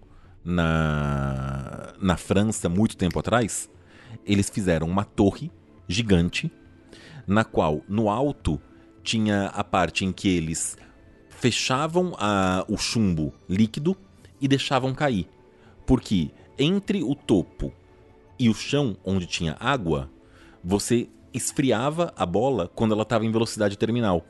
na, 0.45 1.93
na 2.01 2.17
França 2.17 2.69
muito 2.69 2.97
tempo 2.97 3.19
atrás? 3.19 3.71
Eles 4.25 4.49
fizeram 4.49 4.89
uma 4.89 5.05
torre 5.05 5.51
gigante, 5.87 6.51
na 7.27 7.45
qual 7.45 7.83
no 7.89 8.09
alto 8.09 8.61
tinha 9.03 9.47
a 9.49 9.63
parte 9.63 10.05
em 10.05 10.13
que 10.13 10.29
eles 10.29 10.77
fechavam 11.29 12.15
a, 12.19 12.65
o 12.69 12.77
chumbo 12.77 13.35
líquido 13.49 13.95
e 14.41 14.49
deixavam 14.49 14.95
cair. 14.95 15.29
Porque 15.87 16.31
entre 16.59 17.03
o 17.03 17.15
topo 17.15 17.73
e 18.39 18.49
o 18.49 18.55
chão, 18.55 18.97
onde 19.05 19.27
tinha 19.27 19.57
água, 19.61 20.11
você 20.63 21.09
esfriava 21.33 22.13
a 22.17 22.25
bola 22.25 22.71
quando 22.75 22.93
ela 22.93 23.03
estava 23.03 23.25
em 23.25 23.33
velocidade 23.33 23.77
terminal 23.77 24.25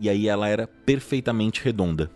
e 0.00 0.08
aí 0.08 0.26
ela 0.26 0.48
era 0.48 0.66
perfeitamente 0.66 1.62
redonda. 1.62 2.10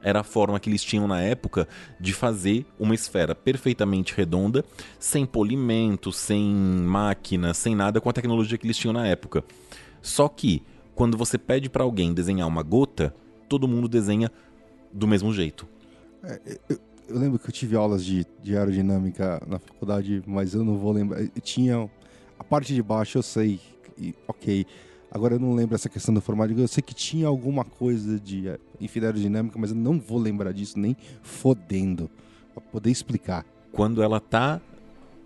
Era 0.00 0.20
a 0.20 0.24
forma 0.24 0.60
que 0.60 0.70
eles 0.70 0.84
tinham 0.84 1.08
na 1.08 1.20
época 1.20 1.66
de 1.98 2.12
fazer 2.12 2.64
uma 2.78 2.94
esfera 2.94 3.34
perfeitamente 3.34 4.14
redonda, 4.14 4.64
sem 5.00 5.26
polimento, 5.26 6.12
sem 6.12 6.44
máquina, 6.44 7.52
sem 7.52 7.74
nada 7.74 8.00
com 8.00 8.08
a 8.08 8.12
tecnologia 8.12 8.56
que 8.56 8.64
eles 8.64 8.76
tinham 8.76 8.92
na 8.92 9.08
época. 9.08 9.42
Só 10.00 10.28
que, 10.28 10.62
quando 10.94 11.16
você 11.16 11.36
pede 11.36 11.68
para 11.68 11.82
alguém 11.82 12.14
desenhar 12.14 12.46
uma 12.46 12.62
gota, 12.62 13.12
todo 13.48 13.66
mundo 13.66 13.88
desenha 13.88 14.30
do 14.92 15.08
mesmo 15.08 15.32
jeito. 15.32 15.66
É, 16.22 16.60
eu, 16.68 16.78
eu, 17.08 17.18
lembro 17.18 17.38
que 17.38 17.48
eu 17.48 17.52
tive 17.52 17.76
aulas 17.76 18.04
de, 18.04 18.26
de 18.42 18.56
aerodinâmica 18.56 19.42
na 19.46 19.58
faculdade, 19.58 20.22
mas 20.26 20.54
eu 20.54 20.64
não 20.64 20.76
vou 20.76 20.92
lembrar. 20.92 21.20
Eu 21.20 21.30
tinha 21.42 21.88
a 22.38 22.44
parte 22.44 22.74
de 22.74 22.82
baixo, 22.82 23.18
eu 23.18 23.22
sei, 23.22 23.60
e, 23.96 24.14
ok. 24.26 24.66
Agora 25.10 25.36
eu 25.36 25.40
não 25.40 25.54
lembro 25.54 25.74
essa 25.74 25.88
questão 25.88 26.12
do 26.12 26.20
formato. 26.20 26.52
Eu 26.52 26.68
sei 26.68 26.82
que 26.82 26.94
tinha 26.94 27.26
alguma 27.26 27.64
coisa 27.64 28.20
de 28.20 28.48
eh, 28.48 28.58
aerodinâmica, 29.02 29.58
mas 29.58 29.70
eu 29.70 29.76
não 29.76 29.98
vou 29.98 30.18
lembrar 30.18 30.52
disso 30.52 30.78
nem 30.78 30.96
fodendo. 31.22 32.10
Pra 32.52 32.60
poder 32.60 32.90
explicar. 32.90 33.44
Quando 33.72 34.02
ela 34.02 34.20
tá 34.20 34.60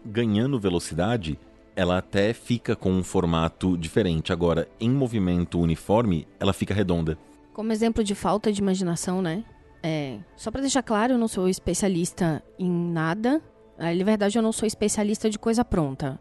ganhando 0.04 0.58
velocidade, 0.60 1.38
ela 1.74 1.98
até 1.98 2.32
fica 2.32 2.76
com 2.76 2.92
um 2.92 3.02
formato 3.02 3.76
diferente. 3.76 4.32
Agora, 4.32 4.68
em 4.78 4.90
movimento 4.90 5.58
uniforme, 5.58 6.28
ela 6.38 6.52
fica 6.52 6.72
redonda. 6.72 7.18
Como 7.52 7.72
exemplo 7.72 8.04
de 8.04 8.14
falta 8.14 8.52
de 8.52 8.60
imaginação, 8.60 9.20
né? 9.20 9.44
É, 9.82 10.18
só 10.36 10.50
para 10.50 10.60
deixar 10.60 10.82
claro, 10.82 11.14
eu 11.14 11.18
não 11.18 11.28
sou 11.28 11.48
especialista 11.48 12.42
em 12.58 12.70
nada. 12.70 13.42
Na 13.78 14.04
verdade, 14.04 14.38
eu 14.38 14.42
não 14.42 14.52
sou 14.52 14.66
especialista 14.66 15.28
de 15.28 15.38
coisa 15.38 15.64
pronta. 15.64 16.20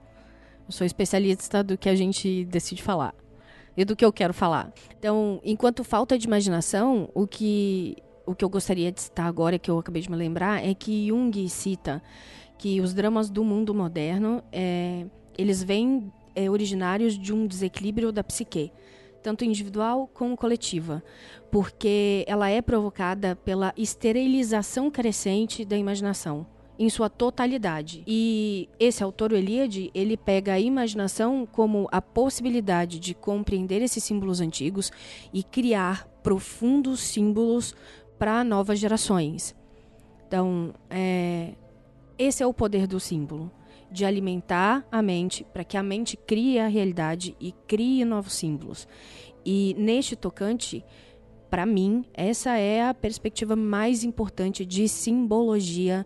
Eu 0.67 0.71
sou 0.71 0.85
especialista 0.85 1.63
do 1.63 1.77
que 1.77 1.89
a 1.89 1.95
gente 1.95 2.45
decide 2.45 2.81
falar 2.81 3.13
e 3.75 3.85
do 3.85 3.95
que 3.95 4.03
eu 4.03 4.11
quero 4.11 4.33
falar. 4.33 4.73
Então, 4.97 5.39
enquanto 5.43 5.83
falta 5.83 6.17
de 6.17 6.25
imaginação, 6.25 7.09
o 7.13 7.27
que, 7.27 7.97
o 8.25 8.33
que 8.33 8.43
eu 8.43 8.49
gostaria 8.49 8.91
de 8.91 9.01
citar 9.01 9.27
agora, 9.27 9.59
que 9.59 9.69
eu 9.69 9.77
acabei 9.79 10.01
de 10.01 10.09
me 10.09 10.17
lembrar, 10.17 10.65
é 10.65 10.73
que 10.73 11.07
Jung 11.07 11.47
cita 11.49 12.01
que 12.57 12.79
os 12.79 12.93
dramas 12.93 13.29
do 13.29 13.43
mundo 13.43 13.73
moderno, 13.73 14.43
é, 14.51 15.05
eles 15.35 15.63
vêm 15.63 16.11
é, 16.35 16.47
originários 16.49 17.17
de 17.17 17.33
um 17.33 17.47
desequilíbrio 17.47 18.11
da 18.11 18.23
psique, 18.23 18.71
tanto 19.21 19.45
individual 19.45 20.09
como 20.13 20.35
coletiva, 20.35 21.03
porque 21.51 22.25
ela 22.27 22.49
é 22.49 22.61
provocada 22.61 23.35
pela 23.35 23.73
esterilização 23.77 24.89
crescente 24.89 25.63
da 25.63 25.77
imaginação 25.77 26.45
em 26.79 26.89
sua 26.89 27.09
totalidade. 27.09 28.03
E 28.07 28.67
esse 28.79 29.03
autor, 29.03 29.31
o 29.31 29.35
Eliade, 29.35 29.91
ele 29.93 30.17
pega 30.17 30.53
a 30.53 30.59
imaginação 30.59 31.45
como 31.45 31.87
a 31.91 32.01
possibilidade 32.01 32.99
de 32.99 33.13
compreender 33.13 33.83
esses 33.83 34.03
símbolos 34.03 34.41
antigos 34.41 34.91
e 35.31 35.43
criar 35.43 36.07
profundos 36.23 36.99
símbolos 37.01 37.75
para 38.17 38.43
novas 38.43 38.79
gerações. 38.79 39.55
Então, 40.27 40.73
é, 40.89 41.53
esse 42.17 42.41
é 42.41 42.47
o 42.47 42.53
poder 42.53 42.87
do 42.87 42.99
símbolo, 42.99 43.51
de 43.91 44.05
alimentar 44.05 44.87
a 44.91 45.01
mente 45.01 45.45
para 45.51 45.63
que 45.63 45.77
a 45.77 45.83
mente 45.83 46.15
crie 46.15 46.59
a 46.59 46.67
realidade 46.67 47.35
e 47.39 47.51
crie 47.67 48.05
novos 48.05 48.33
símbolos. 48.33 48.87
E 49.45 49.75
neste 49.77 50.15
tocante, 50.15 50.83
para 51.49 51.65
mim, 51.65 52.05
essa 52.13 52.57
é 52.57 52.87
a 52.87 52.93
perspectiva 52.93 53.55
mais 53.55 54.03
importante 54.03 54.65
de 54.65 54.87
simbologia 54.87 56.05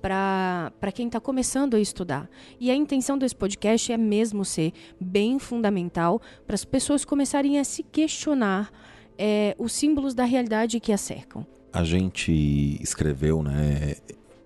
para 0.00 0.92
quem 0.94 1.06
está 1.06 1.20
começando 1.20 1.74
a 1.74 1.80
estudar. 1.80 2.28
E 2.58 2.70
a 2.70 2.74
intenção 2.74 3.18
desse 3.18 3.36
podcast 3.36 3.92
é 3.92 3.96
mesmo 3.96 4.44
ser 4.44 4.72
bem 4.98 5.38
fundamental 5.38 6.20
para 6.46 6.54
as 6.54 6.64
pessoas 6.64 7.04
começarem 7.04 7.58
a 7.58 7.64
se 7.64 7.82
questionar 7.82 8.72
é, 9.18 9.54
os 9.58 9.72
símbolos 9.72 10.14
da 10.14 10.24
realidade 10.24 10.80
que 10.80 10.92
a 10.92 10.96
cercam. 10.96 11.46
A 11.72 11.84
gente 11.84 12.32
escreveu, 12.82 13.42
né? 13.42 13.96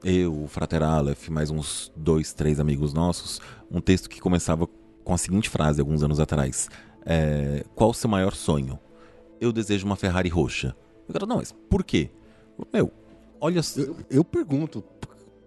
Eu, 0.05 0.43
o 0.43 0.47
Frater 0.47 0.83
Aleph, 0.83 1.31
mais 1.31 1.51
uns 1.51 1.91
dois, 1.97 2.35
três 2.35 2.61
amigos 2.61 2.93
nossos, 2.93 3.41
um 3.71 3.81
texto 3.81 4.11
que 4.11 4.21
começava 4.21 4.69
com 5.03 5.15
a 5.15 5.17
seguinte 5.17 5.49
frase, 5.49 5.81
alguns 5.81 6.03
anos 6.03 6.21
atrás: 6.21 6.69
é, 7.07 7.65
Qual 7.75 7.89
o 7.89 7.95
seu 7.95 8.11
maior 8.11 8.35
sonho? 8.35 8.79
Eu 9.41 9.51
desejo 9.51 9.87
uma 9.87 9.97
Ferrari 9.97 10.29
roxa. 10.29 10.77
Eu 11.09 11.13
quero, 11.15 11.27
não, 11.27 11.37
mas 11.37 11.53
por 11.53 11.83
quê? 11.83 12.11
Meu, 12.71 12.93
olha. 13.41 13.63
Eu, 13.77 13.97
eu 14.11 14.23
pergunto, 14.23 14.85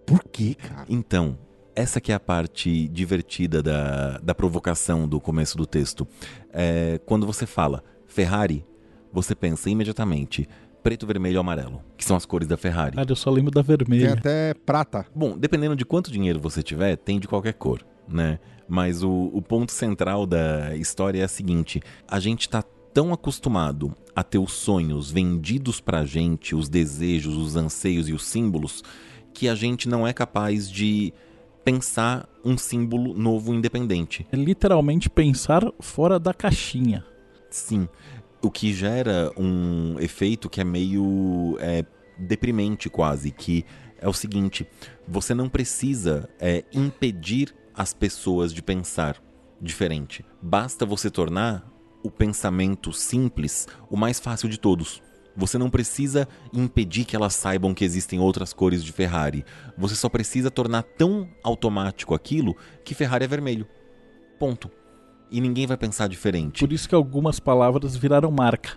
por 0.04 0.24
quê, 0.24 0.56
cara? 0.56 0.86
Então, 0.88 1.38
essa 1.72 2.00
que 2.00 2.10
é 2.10 2.16
a 2.16 2.20
parte 2.20 2.88
divertida 2.88 3.62
da, 3.62 4.18
da 4.18 4.34
provocação 4.34 5.06
do 5.06 5.20
começo 5.20 5.56
do 5.56 5.66
texto. 5.66 6.04
É, 6.52 7.00
quando 7.06 7.24
você 7.24 7.46
fala 7.46 7.84
Ferrari, 8.08 8.66
você 9.12 9.36
pensa 9.36 9.70
imediatamente 9.70 10.48
preto, 10.88 11.06
vermelho 11.06 11.34
e 11.34 11.38
amarelo, 11.38 11.82
que 11.98 12.04
são 12.04 12.16
as 12.16 12.24
cores 12.24 12.48
da 12.48 12.56
Ferrari. 12.56 12.96
Cara, 12.96 13.12
eu 13.12 13.14
só 13.14 13.30
lembro 13.30 13.50
da 13.50 13.60
vermelha. 13.60 14.08
Tem 14.08 14.18
até 14.18 14.54
prata. 14.54 15.04
Bom, 15.14 15.36
dependendo 15.36 15.76
de 15.76 15.84
quanto 15.84 16.10
dinheiro 16.10 16.40
você 16.40 16.62
tiver, 16.62 16.96
tem 16.96 17.20
de 17.20 17.28
qualquer 17.28 17.52
cor, 17.52 17.84
né? 18.08 18.38
Mas 18.66 19.02
o, 19.02 19.30
o 19.34 19.42
ponto 19.42 19.70
central 19.70 20.24
da 20.24 20.74
história 20.76 21.20
é 21.20 21.24
a 21.24 21.28
seguinte: 21.28 21.82
a 22.08 22.18
gente 22.18 22.48
tá 22.48 22.64
tão 22.94 23.12
acostumado 23.12 23.94
a 24.16 24.22
ter 24.22 24.38
os 24.38 24.52
sonhos 24.52 25.10
vendidos 25.10 25.78
pra 25.78 26.06
gente, 26.06 26.54
os 26.54 26.70
desejos, 26.70 27.36
os 27.36 27.54
anseios 27.54 28.08
e 28.08 28.14
os 28.14 28.24
símbolos, 28.24 28.82
que 29.34 29.46
a 29.46 29.54
gente 29.54 29.90
não 29.90 30.08
é 30.08 30.14
capaz 30.14 30.70
de 30.70 31.12
pensar 31.62 32.26
um 32.42 32.56
símbolo 32.56 33.12
novo 33.12 33.52
independente. 33.52 34.26
É 34.32 34.36
literalmente 34.36 35.10
pensar 35.10 35.70
fora 35.80 36.18
da 36.18 36.32
caixinha. 36.32 37.04
Sim. 37.50 37.88
O 38.40 38.50
que 38.50 38.72
gera 38.72 39.32
um 39.36 39.98
efeito 39.98 40.48
que 40.48 40.60
é 40.60 40.64
meio 40.64 41.56
é, 41.60 41.84
deprimente 42.18 42.88
quase, 42.88 43.30
que 43.30 43.64
é 44.00 44.08
o 44.08 44.12
seguinte: 44.12 44.66
você 45.06 45.34
não 45.34 45.48
precisa 45.48 46.28
é, 46.38 46.64
impedir 46.72 47.54
as 47.74 47.92
pessoas 47.92 48.52
de 48.52 48.62
pensar 48.62 49.22
diferente. 49.60 50.24
Basta 50.40 50.86
você 50.86 51.10
tornar 51.10 51.68
o 52.02 52.10
pensamento 52.10 52.92
simples 52.92 53.66
o 53.90 53.96
mais 53.96 54.20
fácil 54.20 54.48
de 54.48 54.58
todos. 54.58 55.02
Você 55.36 55.56
não 55.56 55.70
precisa 55.70 56.26
impedir 56.52 57.04
que 57.04 57.14
elas 57.14 57.34
saibam 57.34 57.72
que 57.72 57.84
existem 57.84 58.18
outras 58.18 58.52
cores 58.52 58.82
de 58.82 58.90
Ferrari. 58.90 59.44
Você 59.76 59.94
só 59.94 60.08
precisa 60.08 60.50
tornar 60.50 60.82
tão 60.82 61.28
automático 61.44 62.12
aquilo 62.12 62.56
que 62.84 62.94
Ferrari 62.94 63.24
é 63.24 63.28
vermelho. 63.28 63.66
Ponto. 64.36 64.68
E 65.30 65.40
ninguém 65.40 65.66
vai 65.66 65.76
pensar 65.76 66.08
diferente. 66.08 66.60
Por 66.60 66.72
isso 66.72 66.88
que 66.88 66.94
algumas 66.94 67.38
palavras 67.38 67.96
viraram 67.96 68.30
marca. 68.30 68.70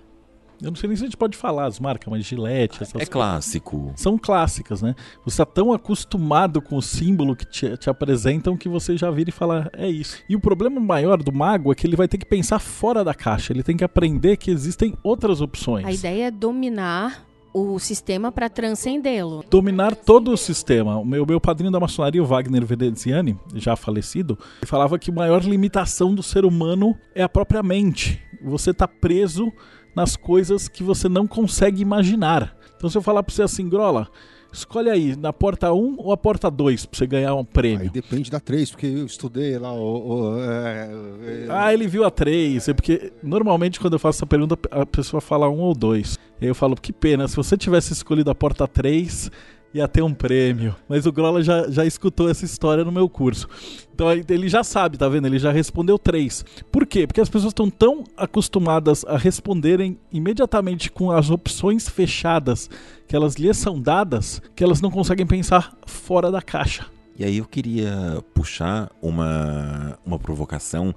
Eu 0.62 0.70
não 0.70 0.76
sei 0.76 0.88
nem 0.90 0.96
se 0.96 1.04
a 1.04 1.08
gente 1.08 1.18
pode 1.18 1.36
falar 1.36 1.66
as 1.66 1.80
marcas, 1.80 2.08
mas 2.08 2.24
Gillette, 2.24 2.76
essas 2.76 2.90
É 2.90 2.92
coisas. 2.94 3.10
clássico. 3.10 3.92
São 3.96 4.16
clássicas, 4.16 4.80
né? 4.82 4.94
Você 5.26 5.42
está 5.42 5.46
tão 5.46 5.74
acostumado 5.74 6.62
com 6.62 6.78
o 6.78 6.82
símbolo 6.84 7.36
que 7.36 7.46
te, 7.46 7.76
te, 7.78 7.90
apresentam 7.90 8.56
que 8.56 8.70
você 8.70 8.96
já 8.96 9.10
vira 9.10 9.32
e 9.32 9.34
fala, 9.34 9.72
é 9.74 9.90
isso. 9.90 10.22
E 10.30 10.36
o 10.36 10.40
problema 10.40 10.80
maior 10.80 11.18
do 11.24 11.32
mago 11.34 11.72
é 11.72 11.76
que 11.76 11.88
ele 11.88 11.96
vai 11.96 12.08
ter 12.08 12.20
que 12.20 12.26
pensar 12.26 12.60
fora 12.60 13.04
da 13.04 13.14
caixa, 13.14 13.52
ele 13.52 13.64
tem 13.64 13.76
que 13.76 13.84
aprender 13.84 14.38
que 14.38 14.52
existem 14.52 14.94
outras 15.02 15.42
opções. 15.42 15.86
A 15.88 15.92
ideia 15.92 16.28
é 16.28 16.32
dominar 16.32 17.26
o 17.54 17.80
sistema 17.80 18.32
para 18.32 18.50
transcendê-lo. 18.50 19.44
Dominar 19.50 19.96
todo 19.96 20.32
o 20.32 20.38
sistema. 20.38 20.98
O 20.98 21.06
meu, 21.06 21.26
meu 21.26 21.40
padrinho 21.40 21.72
da 21.72 21.80
maçonaria, 21.80 22.22
o 22.22 22.26
Wagner 22.26 22.66
Veneziani, 22.66 23.38
já 23.56 23.76
falecido, 23.76 24.38
falava 24.64 24.98
que 24.98 25.12
a 25.12 25.14
maior 25.14 25.44
limitação 25.44 26.14
do 26.14 26.24
ser 26.24 26.46
humano 26.46 26.98
é 27.14 27.24
a 27.24 27.30
própria 27.30 27.62
mente. 27.62 28.22
Você 28.44 28.72
está 28.72 28.88
preso 28.88 29.52
nas 29.96 30.16
coisas 30.16 30.68
que 30.68 30.84
você 30.84 31.10
não 31.10 31.28
consegue 31.28 31.82
imaginar. 31.82 32.56
Então, 32.76 32.90
se 32.90 32.98
eu 32.98 33.02
falar 33.02 33.24
para 33.24 33.34
você 33.36 33.44
assim, 33.44 33.70
Grola, 33.70 34.08
escolhe 34.52 34.90
aí, 34.90 35.16
na 35.16 35.32
porta 35.32 35.72
1 35.72 35.96
ou 35.98 36.12
a 36.12 36.18
porta 36.18 36.50
2 36.50 36.86
para 36.86 36.98
você 36.98 37.08
ganhar 37.08 37.36
um 37.36 37.46
prêmio. 37.46 37.82
Aí 37.82 37.90
depende 37.90 38.32
da 38.32 38.40
3, 38.40 38.72
porque 38.72 38.88
eu 38.88 39.06
estudei 39.06 39.58
lá 39.58 39.72
o. 39.74 40.32
o 40.32 40.42
é, 40.42 40.90
é, 41.24 41.48
Ah, 41.50 41.74
ele 41.74 41.88
viu 41.88 42.04
a 42.04 42.12
3. 42.12 42.70
É 42.70 42.74
porque 42.74 43.12
normalmente 43.22 43.80
quando 43.80 43.94
eu 43.94 44.00
faço 44.00 44.20
essa 44.20 44.26
pergunta, 44.26 44.58
a 44.72 44.86
pessoa 44.86 45.22
fala 45.22 45.50
1 45.50 45.60
ou 45.60 45.74
2. 45.74 46.20
Eu 46.48 46.56
falo, 46.56 46.76
que 46.76 46.92
pena, 46.92 47.28
se 47.28 47.36
você 47.36 47.56
tivesse 47.56 47.94
escolhido 47.94 48.32
a 48.32 48.36
porta 48.36 48.68
3, 48.68 49.30
ia 49.74 49.88
ter 49.88 50.02
um 50.02 50.14
prêmio. 50.14 50.76
Mas 50.88 51.06
o 51.06 51.12
Grola 51.12 51.44
já, 51.44 51.70
já 51.70 51.86
escutou 51.86 52.30
essa 52.30 52.44
história 52.44 52.84
no 52.84 52.92
meu 52.92 53.08
curso. 53.08 53.48
Então 53.94 54.12
ele 54.12 54.50
já 54.50 54.64
sabe, 54.64 54.98
tá 54.98 55.08
vendo? 55.08 55.28
Ele 55.28 55.40
já 55.40 55.52
respondeu 55.52 55.98
3. 55.98 56.44
Por 56.72 56.86
quê? 56.86 57.06
Porque 57.06 57.22
as 57.22 57.30
pessoas 57.30 57.52
estão 57.52 57.70
tão 57.70 58.04
acostumadas 58.18 59.06
a 59.06 59.18
responderem 59.18 60.00
imediatamente 60.12 60.92
com 60.92 61.12
as 61.12 61.30
opções 61.30 61.88
fechadas 61.88 62.70
que 63.08 63.16
elas 63.16 63.36
lhes 63.36 63.58
são 63.58 63.80
dadas, 63.80 64.42
que 64.56 64.64
elas 64.64 64.82
não 64.82 64.90
conseguem 64.90 65.26
pensar 65.26 65.76
fora 65.86 66.32
da 66.32 66.42
caixa. 66.42 66.88
E 67.18 67.24
aí 67.24 67.38
eu 67.38 67.46
queria 67.46 68.24
puxar 68.34 68.90
uma, 69.02 69.98
uma 70.04 70.18
provocação 70.18 70.96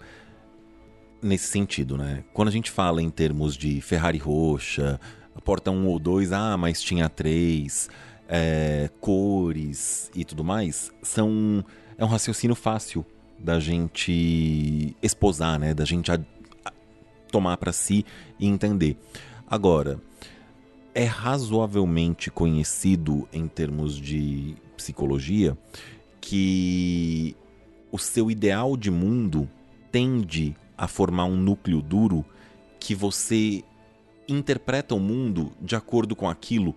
nesse 1.20 1.48
sentido, 1.48 1.96
né? 1.96 2.24
Quando 2.32 2.48
a 2.48 2.52
gente 2.52 2.70
fala 2.70 3.02
em 3.02 3.10
termos 3.10 3.56
de 3.56 3.80
Ferrari 3.80 4.18
roxa, 4.18 5.00
porta 5.42 5.70
1 5.70 5.86
ou 5.86 5.98
2, 5.98 6.32
ah, 6.32 6.56
mas 6.56 6.82
tinha 6.82 7.08
3, 7.08 7.88
é, 8.28 8.90
cores 9.00 10.10
e 10.14 10.24
tudo 10.24 10.44
mais, 10.44 10.92
são 11.02 11.64
é 11.96 12.04
um 12.04 12.08
raciocínio 12.08 12.56
fácil 12.56 13.04
da 13.38 13.60
gente 13.60 14.96
esposar, 15.02 15.58
né? 15.58 15.74
Da 15.74 15.84
gente 15.84 16.10
a, 16.10 16.18
a, 16.64 16.72
tomar 17.30 17.56
para 17.56 17.72
si 17.72 18.04
e 18.38 18.46
entender. 18.46 18.96
Agora, 19.46 20.00
é 20.94 21.04
razoavelmente 21.04 22.30
conhecido 22.30 23.28
em 23.32 23.46
termos 23.46 23.96
de 23.96 24.56
psicologia 24.76 25.56
que 26.20 27.36
o 27.92 27.98
seu 27.98 28.30
ideal 28.30 28.76
de 28.76 28.90
mundo 28.90 29.48
tende 29.92 30.56
a 30.76 30.88
formar 30.88 31.26
um 31.26 31.36
núcleo 31.36 31.82
duro 31.82 32.24
que 32.80 32.94
você 32.94 33.62
interpreta 34.28 34.94
o 34.94 35.00
mundo 35.00 35.52
de 35.60 35.76
acordo 35.76 36.14
com 36.14 36.28
aquilo 36.28 36.74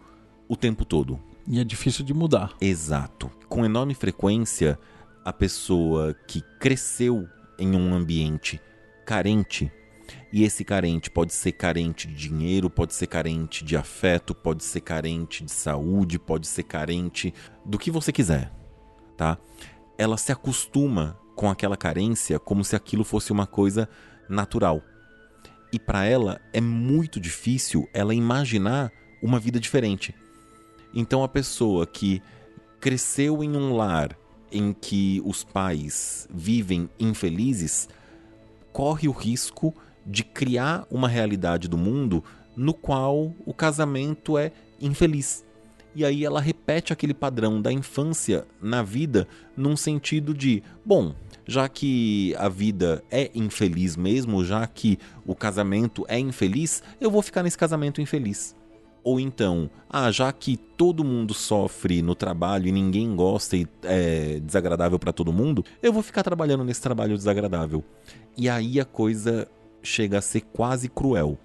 o 0.47 0.55
tempo 0.55 0.85
todo. 0.85 1.19
E 1.47 1.59
é 1.59 1.63
difícil 1.63 2.03
de 2.03 2.13
mudar. 2.13 2.53
Exato. 2.59 3.31
Com 3.47 3.65
enorme 3.65 3.93
frequência, 3.93 4.77
a 5.23 5.31
pessoa 5.31 6.13
que 6.27 6.41
cresceu 6.59 7.27
em 7.57 7.75
um 7.75 7.93
ambiente 7.93 8.61
carente, 9.05 9.71
e 10.31 10.43
esse 10.43 10.63
carente 10.63 11.09
pode 11.09 11.33
ser 11.33 11.53
carente 11.53 12.07
de 12.07 12.13
dinheiro, 12.13 12.69
pode 12.69 12.93
ser 12.93 13.07
carente 13.07 13.63
de 13.63 13.75
afeto, 13.75 14.35
pode 14.35 14.63
ser 14.63 14.81
carente 14.81 15.43
de 15.43 15.51
saúde, 15.51 16.19
pode 16.19 16.47
ser 16.47 16.63
carente 16.63 17.33
do 17.65 17.77
que 17.77 17.89
você 17.89 18.11
quiser, 18.11 18.51
tá? 19.15 19.37
Ela 19.97 20.17
se 20.17 20.31
acostuma 20.31 21.17
com 21.35 21.49
aquela 21.49 21.77
carência 21.77 22.39
como 22.39 22.63
se 22.63 22.75
aquilo 22.75 23.03
fosse 23.03 23.31
uma 23.31 23.47
coisa 23.47 23.89
natural. 24.29 24.81
E 25.77 25.79
para 25.79 26.05
ela 26.05 26.41
é 26.51 26.59
muito 26.59 27.19
difícil 27.19 27.87
ela 27.93 28.11
imaginar 28.11 28.91
uma 29.21 29.39
vida 29.39 29.59
diferente. 29.59 30.11
Então 30.91 31.23
a 31.23 31.27
pessoa 31.27 31.85
que 31.85 32.19
cresceu 32.79 33.43
em 33.43 33.55
um 33.55 33.75
lar 33.75 34.17
em 34.51 34.73
que 34.73 35.21
os 35.23 35.43
pais 35.43 36.27
vivem 36.33 36.89
infelizes 36.99 37.87
corre 38.73 39.07
o 39.07 39.11
risco 39.11 39.71
de 40.03 40.23
criar 40.23 40.87
uma 40.89 41.07
realidade 41.07 41.67
do 41.67 41.77
mundo 41.77 42.23
no 42.55 42.73
qual 42.73 43.31
o 43.45 43.53
casamento 43.53 44.35
é 44.35 44.51
infeliz. 44.81 45.45
E 45.93 46.03
aí 46.03 46.25
ela 46.25 46.41
repete 46.41 46.91
aquele 46.91 47.13
padrão 47.13 47.61
da 47.61 47.71
infância 47.71 48.47
na 48.59 48.81
vida 48.81 49.27
num 49.55 49.77
sentido 49.77 50.33
de, 50.33 50.63
bom, 50.83 51.13
já 51.47 51.69
que 51.69 52.35
a 52.37 52.49
vida 52.49 53.03
é 53.09 53.31
infeliz 53.33 53.95
mesmo, 53.95 54.43
já 54.43 54.67
que 54.67 54.99
o 55.25 55.33
casamento 55.33 56.05
é 56.07 56.19
infeliz, 56.19 56.83
eu 56.99 57.09
vou 57.09 57.21
ficar 57.21 57.41
nesse 57.41 57.57
casamento 57.57 58.01
infeliz. 58.01 58.55
Ou 59.03 59.21
então, 59.21 59.69
ah, 59.89 60.11
já 60.11 60.33
que 60.33 60.57
todo 60.57 61.01
mundo 61.01 61.33
sofre 61.33 62.01
no 62.01 62.13
trabalho 62.13 62.67
e 62.67 62.73
ninguém 62.73 63.15
gosta 63.15 63.55
e 63.55 63.65
é 63.83 64.41
desagradável 64.41 64.99
para 64.99 65.13
todo 65.13 65.31
mundo, 65.31 65.63
eu 65.81 65.93
vou 65.93 66.03
ficar 66.03 66.23
trabalhando 66.23 66.65
nesse 66.65 66.81
trabalho 66.81 67.15
desagradável. 67.15 67.81
E 68.35 68.49
aí 68.49 68.81
a 68.81 68.85
coisa 68.85 69.47
chega 69.81 70.17
a 70.17 70.21
ser 70.21 70.41
quase 70.41 70.89
cruel, 70.89 71.39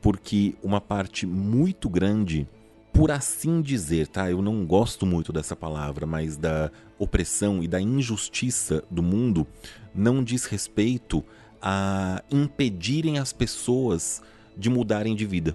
porque 0.00 0.56
uma 0.60 0.80
parte 0.80 1.24
muito 1.24 1.88
grande, 1.88 2.48
por 2.94 3.10
assim 3.10 3.60
dizer, 3.60 4.08
tá? 4.08 4.30
Eu 4.30 4.40
não 4.40 4.64
gosto 4.64 5.04
muito 5.04 5.30
dessa 5.34 5.54
palavra, 5.54 6.06
mas 6.06 6.38
da 6.38 6.70
opressão 6.98 7.62
e 7.62 7.68
da 7.68 7.80
injustiça 7.80 8.82
do 8.90 9.02
mundo 9.02 9.46
não 9.94 10.24
diz 10.24 10.46
respeito 10.46 11.22
a 11.60 12.22
impedirem 12.30 13.18
as 13.18 13.32
pessoas 13.34 14.22
de 14.56 14.70
mudarem 14.70 15.14
de 15.14 15.26
vida 15.26 15.54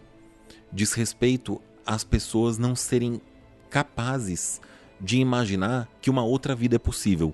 diz 0.71 0.93
respeito 0.93 1.61
às 1.85 2.03
pessoas 2.03 2.57
não 2.57 2.75
serem 2.75 3.21
capazes 3.69 4.61
de 4.99 5.17
imaginar 5.17 5.87
que 6.01 6.09
uma 6.09 6.23
outra 6.23 6.55
vida 6.55 6.75
é 6.75 6.79
possível. 6.79 7.33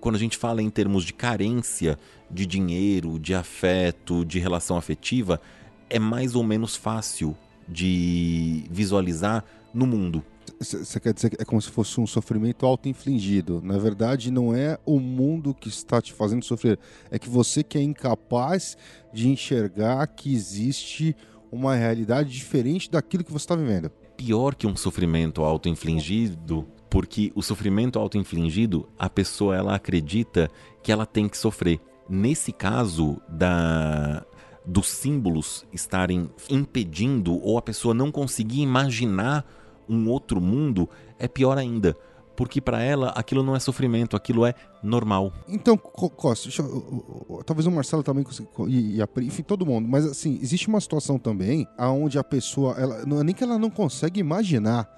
Quando 0.00 0.16
a 0.16 0.18
gente 0.18 0.36
fala 0.36 0.62
em 0.62 0.70
termos 0.70 1.04
de 1.04 1.12
carência 1.12 1.98
de 2.30 2.46
dinheiro, 2.46 3.18
de 3.18 3.34
afeto, 3.34 4.24
de 4.24 4.38
relação 4.38 4.76
afetiva, 4.76 5.40
é 5.88 5.98
mais 5.98 6.34
ou 6.34 6.42
menos 6.42 6.76
fácil 6.76 7.36
de 7.70 8.64
visualizar 8.70 9.44
no 9.72 9.86
mundo. 9.86 10.24
Você 10.58 11.00
quer 11.00 11.14
dizer 11.14 11.30
que 11.30 11.40
é 11.40 11.44
como 11.44 11.62
se 11.62 11.70
fosse 11.70 12.00
um 12.00 12.06
sofrimento 12.06 12.66
auto-infligido. 12.66 13.62
Na 13.64 13.78
verdade, 13.78 14.30
não 14.30 14.54
é 14.54 14.78
o 14.84 14.98
mundo 14.98 15.54
que 15.54 15.68
está 15.68 16.02
te 16.02 16.12
fazendo 16.12 16.44
sofrer. 16.44 16.78
É 17.10 17.18
que 17.18 17.30
você 17.30 17.62
que 17.62 17.78
é 17.78 17.82
incapaz 17.82 18.76
de 19.12 19.28
enxergar 19.28 20.06
que 20.08 20.34
existe 20.34 21.16
uma 21.50 21.74
realidade 21.74 22.30
diferente 22.30 22.90
daquilo 22.90 23.24
que 23.24 23.32
você 23.32 23.44
está 23.44 23.56
vivendo. 23.56 23.90
Pior 24.16 24.54
que 24.54 24.66
um 24.66 24.76
sofrimento 24.76 25.42
auto-infligido, 25.42 26.68
porque 26.90 27.32
o 27.34 27.42
sofrimento 27.42 27.98
auto-infligido, 27.98 28.88
a 28.98 29.08
pessoa 29.08 29.56
ela 29.56 29.74
acredita 29.74 30.50
que 30.82 30.92
ela 30.92 31.06
tem 31.06 31.28
que 31.28 31.38
sofrer. 31.38 31.80
Nesse 32.08 32.52
caso 32.52 33.20
da 33.28 34.26
dos 34.64 34.88
símbolos 34.88 35.64
estarem 35.72 36.30
impedindo 36.48 37.40
ou 37.42 37.58
a 37.58 37.62
pessoa 37.62 37.94
não 37.94 38.12
conseguir 38.12 38.60
imaginar 38.60 39.44
um 39.88 40.08
outro 40.08 40.40
mundo, 40.40 40.88
é 41.18 41.26
pior 41.26 41.58
ainda 41.58 41.96
porque 42.40 42.58
para 42.58 42.80
ela 42.80 43.10
aquilo 43.10 43.42
não 43.42 43.54
é 43.54 43.60
sofrimento, 43.60 44.16
aquilo 44.16 44.46
é 44.46 44.54
normal. 44.82 45.30
Então, 45.46 45.76
Costa, 45.76 46.48
eu, 46.58 47.42
talvez 47.44 47.66
o 47.66 47.70
Marcelo 47.70 48.02
também 48.02 48.24
e, 48.66 48.96
e 48.96 49.02
a, 49.02 49.08
enfim, 49.18 49.42
todo 49.42 49.66
mundo, 49.66 49.86
mas 49.86 50.06
assim, 50.06 50.38
existe 50.40 50.66
uma 50.66 50.80
situação 50.80 51.18
também 51.18 51.68
aonde 51.76 52.18
a 52.18 52.24
pessoa, 52.24 52.76
ela, 52.78 53.04
não 53.04 53.20
é 53.20 53.24
nem 53.24 53.34
que 53.34 53.44
ela 53.44 53.58
não 53.58 53.68
consegue 53.68 54.20
imaginar, 54.20 54.88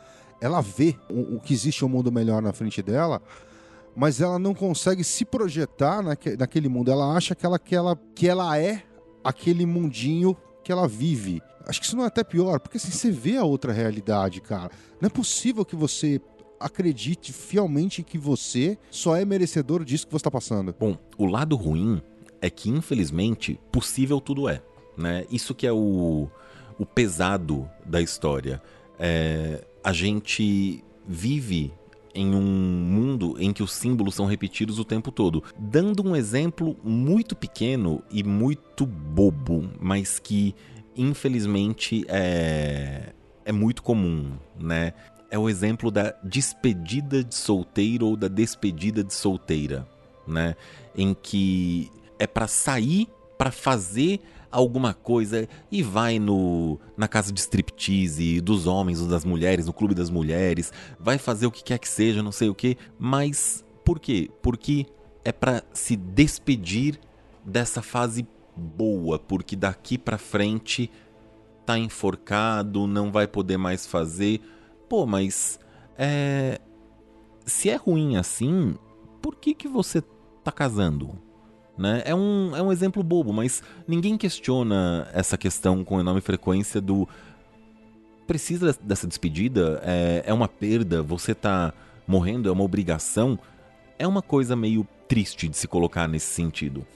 ela 0.41 0.61
vê 0.61 0.95
o, 1.11 1.35
o 1.35 1.41
que 1.41 1.53
existe 1.53 1.85
um 1.85 1.89
mundo 1.89 2.13
melhor 2.13 2.41
na 2.41 2.53
frente 2.53 2.81
dela, 2.81 3.21
mas 3.97 4.21
ela 4.21 4.39
não 4.39 4.55
consegue 4.55 5.03
se 5.03 5.25
projetar 5.25 6.01
naque, 6.01 6.37
naquele 6.37 6.69
mundo. 6.69 6.93
Ela 6.93 7.13
acha 7.13 7.35
que 7.35 7.45
ela, 7.45 7.59
que, 7.59 7.75
ela, 7.75 7.99
que 8.15 8.29
ela 8.29 8.57
é 8.57 8.85
aquele 9.23 9.67
mundinho 9.67 10.37
que 10.63 10.73
ela 10.73 10.87
vive. 10.87 11.43
Acho 11.67 11.81
que 11.81 11.87
isso 11.87 11.97
não 11.97 12.05
é 12.05 12.09
até 12.09 12.25
pior, 12.25 12.59
porque 12.61 12.77
assim, 12.77 12.91
você 12.91 13.11
vê 13.11 13.37
a 13.37 13.45
outra 13.45 13.73
realidade, 13.73 14.41
cara. 14.41 14.71
Não 15.01 15.07
é 15.07 15.11
possível 15.11 15.65
que 15.65 15.77
você 15.77 16.21
acredite 16.59 17.33
fielmente 17.33 18.03
que 18.03 18.17
você 18.17 18.79
só 18.91 19.17
é 19.17 19.25
merecedor 19.25 19.85
disso 19.85 20.07
que 20.07 20.13
você 20.13 20.19
está 20.19 20.31
passando. 20.31 20.75
Bom, 20.79 20.97
o 21.19 21.27
lado 21.27 21.57
ruim 21.57 22.01
é 22.41 22.49
que, 22.49 22.71
infelizmente, 22.71 23.59
possível 23.71 24.21
tudo 24.21 24.49
é. 24.49 24.63
Né? 24.97 25.25
Isso 25.31 25.55
que 25.55 25.67
é 25.67 25.73
o, 25.73 26.29
o 26.79 26.87
pesado 26.87 27.69
da 27.85 28.01
história. 28.01 28.63
É, 28.99 29.65
a 29.83 29.93
gente 29.93 30.85
vive 31.07 31.73
em 32.15 32.35
um 32.35 32.43
mundo 32.43 33.37
em 33.39 33.53
que 33.53 33.63
os 33.63 33.73
símbolos 33.73 34.15
são 34.15 34.27
repetidos 34.27 34.79
o 34.79 34.85
tempo 34.85 35.11
todo. 35.11 35.43
Dando 35.59 36.07
um 36.07 36.15
exemplo 36.15 36.77
muito 36.83 37.35
pequeno 37.35 38.03
e 38.11 38.23
muito 38.23 38.85
bobo, 38.87 39.71
mas 39.81 40.19
que 40.19 40.55
infelizmente 40.97 42.05
é, 42.09 43.13
é 43.45 43.53
muito 43.53 43.83
comum, 43.83 44.33
né? 44.59 44.93
é 45.33 45.39
o 45.39 45.49
exemplo 45.49 45.91
da 45.91 46.15
despedida 46.23 47.25
de 47.25 47.35
solteiro 47.35 48.07
ou 48.07 48.17
da 48.19 48.29
despedida 48.29 49.03
de 49.03 49.15
solteira, 49.15 49.89
né? 50.29 50.55
Em 50.95 51.15
que 51.15 51.91
é 52.19 52.27
para 52.27 52.47
sair, 52.47 53.09
para 53.39 53.51
fazer 53.51 54.21
alguma 54.53 54.93
coisa 54.95 55.49
e 55.71 55.83
vai 55.83 56.19
no 56.19 56.79
na 56.97 57.09
casa 57.09 57.33
de 57.33 57.41
striptease 57.41 58.41
dos 58.41 58.67
homens 58.67 59.01
ou 59.01 59.09
das 59.09 59.25
mulheres, 59.25 59.67
no 59.67 59.73
clube 59.73 59.95
das 59.95 60.11
mulheres, 60.11 60.73
vai 61.01 61.19
fazer 61.19 61.47
o 61.47 61.51
que 61.51 61.65
quer 61.65 61.79
que 61.79 61.89
seja, 61.89 62.23
não 62.23 62.31
sei 62.31 62.49
o 62.49 62.55
que, 62.55 62.77
mas 62.99 63.65
por 63.85 63.99
quê? 63.99 64.31
Porque 64.43 64.87
é 65.25 65.33
para 65.33 65.63
se 65.73 65.97
despedir 65.97 67.01
dessa 67.45 67.83
fase 67.83 68.27
boa, 68.55 69.19
porque 69.19 69.57
daqui 69.57 69.97
para 69.97 70.19
frente 70.19 70.91
tá 71.65 71.79
enforcado, 71.79 72.87
não 72.87 73.11
vai 73.11 73.27
poder 73.27 73.57
mais 73.57 73.87
fazer. 73.87 74.41
Pô, 74.89 75.07
mas 75.07 75.59
é 75.97 76.61
se 77.47 77.71
é 77.71 77.77
ruim 77.77 78.17
assim, 78.17 78.77
por 79.21 79.37
que 79.37 79.55
que 79.55 79.69
você 79.69 80.03
tá 80.45 80.53
casando? 80.53 81.19
Né? 81.77 82.03
É, 82.05 82.15
um, 82.15 82.55
é 82.55 82.63
um 82.63 82.71
exemplo 82.71 83.03
bobo, 83.03 83.33
mas 83.33 83.63
ninguém 83.89 84.19
questiona 84.19 85.09
essa 85.13 85.39
questão 85.39 85.83
com 85.85 85.99
enorme 85.99 86.21
frequência 86.21 86.81
do 86.81 87.09
precisa 88.27 88.77
dessa 88.83 89.07
despedida, 89.07 89.81
é, 89.85 90.23
é 90.27 90.33
uma 90.33 90.49
perda, 90.49 91.03
você 91.03 91.35
tá 91.35 91.73
morrendo, 92.07 92.49
é 92.49 92.53
uma 92.53 92.65
obrigação. 92.65 93.39
É 93.99 94.07
uma 94.07 94.23
coisa 94.23 94.57
meio 94.57 94.87
triste 95.07 95.49
de 95.49 95.57
se 95.57 95.69
colocar 95.69 96.09
nesse 96.09 96.27
sentido. 96.27 96.87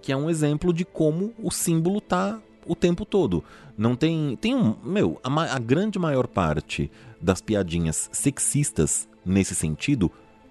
Que 0.00 0.12
é 0.12 0.16
um 0.16 0.30
exemplo 0.30 0.72
de 0.72 0.84
como 0.84 1.32
o 1.38 1.50
símbolo 1.50 2.00
tá 2.00 2.38
o 2.64 2.74
tempo 2.74 3.04
todo. 3.04 3.44
Não 3.76 3.94
tem. 3.94 4.36
Tem 4.36 4.54
um. 4.54 4.76
Meu, 4.82 5.20
a, 5.22 5.54
a 5.54 5.58
grande 5.58 5.98
maior 5.98 6.26
parte 6.26 6.90
das 7.20 7.40
piadinhas 7.40 8.08
sexistas 8.12 9.08
nesse 9.24 9.54
sentido 9.54 10.10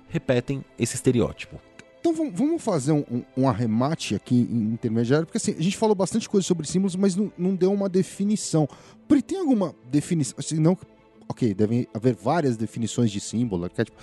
repetem 0.09 0.63
esse 0.77 0.95
estereótipo. 0.95 1.59
Então 2.07 2.29
vamos 2.31 2.61
fazer 2.61 2.91
um, 2.91 3.23
um, 3.35 3.49
arremate 3.49 4.13
aqui 4.13 4.35
intermediário, 4.35 5.25
porque 5.25 5.37
assim, 5.37 5.55
a 5.57 5.61
gente 5.61 5.75
falou 5.75 5.95
bastante 5.95 6.29
coisa 6.29 6.45
sobre 6.45 6.67
símbolos, 6.67 6.95
mas 6.95 7.15
não, 7.15 7.33
não 7.35 7.55
deu 7.55 7.73
uma 7.73 7.89
definição. 7.89 8.69
Pri, 9.07 9.23
tem 9.23 9.39
alguma 9.39 9.73
definição? 9.89 10.35
Assim, 10.37 10.59
não, 10.59 10.77
ok, 11.27 11.55
devem 11.55 11.87
haver 11.95 12.13
várias 12.13 12.57
definições 12.57 13.09
de 13.09 13.19
símbolo, 13.19 13.63
arquétipo, 13.63 13.97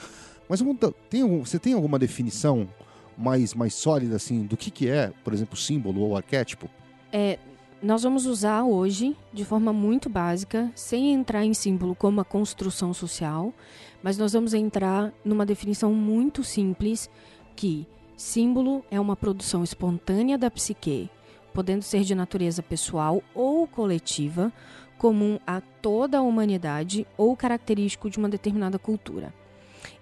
mas 0.48 0.60
tem 1.08 1.22
algum, 1.22 1.44
você 1.44 1.60
tem 1.60 1.74
alguma 1.74 1.96
definição 1.96 2.68
mais, 3.16 3.54
mais 3.54 3.72
sólida 3.72 4.16
assim 4.16 4.42
do 4.46 4.56
que, 4.56 4.72
que 4.72 4.88
é, 4.88 5.12
por 5.22 5.32
exemplo, 5.32 5.56
símbolo 5.56 6.00
ou 6.00 6.16
arquétipo? 6.16 6.68
É, 7.12 7.38
nós 7.80 8.02
vamos 8.02 8.26
usar 8.26 8.64
hoje, 8.64 9.16
de 9.32 9.44
forma 9.44 9.72
muito 9.72 10.10
básica, 10.10 10.72
sem 10.74 11.12
entrar 11.12 11.44
em 11.44 11.54
símbolo 11.54 11.94
como 11.94 12.20
a 12.20 12.24
construção 12.24 12.92
social, 12.92 13.54
mas 14.02 14.18
nós 14.18 14.32
vamos 14.32 14.54
entrar 14.54 15.12
numa 15.24 15.46
definição 15.46 15.94
muito 15.94 16.42
simples 16.42 17.08
que 17.54 17.86
símbolo 18.16 18.84
é 18.90 19.00
uma 19.00 19.16
produção 19.16 19.62
espontânea 19.64 20.38
da 20.38 20.50
psique, 20.50 21.10
podendo 21.52 21.82
ser 21.82 22.02
de 22.02 22.14
natureza 22.14 22.62
pessoal 22.62 23.22
ou 23.34 23.66
coletiva, 23.66 24.52
comum 24.98 25.38
a 25.46 25.60
toda 25.60 26.18
a 26.18 26.22
humanidade 26.22 27.06
ou 27.16 27.36
característico 27.36 28.08
de 28.08 28.18
uma 28.18 28.28
determinada 28.28 28.78
cultura. 28.78 29.34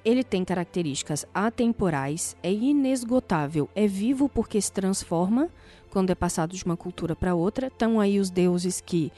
Ele 0.05 0.23
tem 0.23 0.45
características 0.45 1.27
atemporais, 1.35 2.37
é 2.43 2.53
inesgotável, 2.53 3.69
é 3.75 3.87
vivo 3.87 4.29
porque 4.29 4.61
se 4.61 4.73
transforma 4.73 5.49
quando 5.91 6.11
é 6.11 6.15
passado 6.15 6.55
de 6.55 6.65
uma 6.65 6.77
cultura 6.77 7.17
para 7.17 7.35
outra. 7.35 7.67
Estão 7.67 7.99
aí 7.99 8.19
os 8.19 8.31
deuses 8.31 8.81
que 8.81 9.13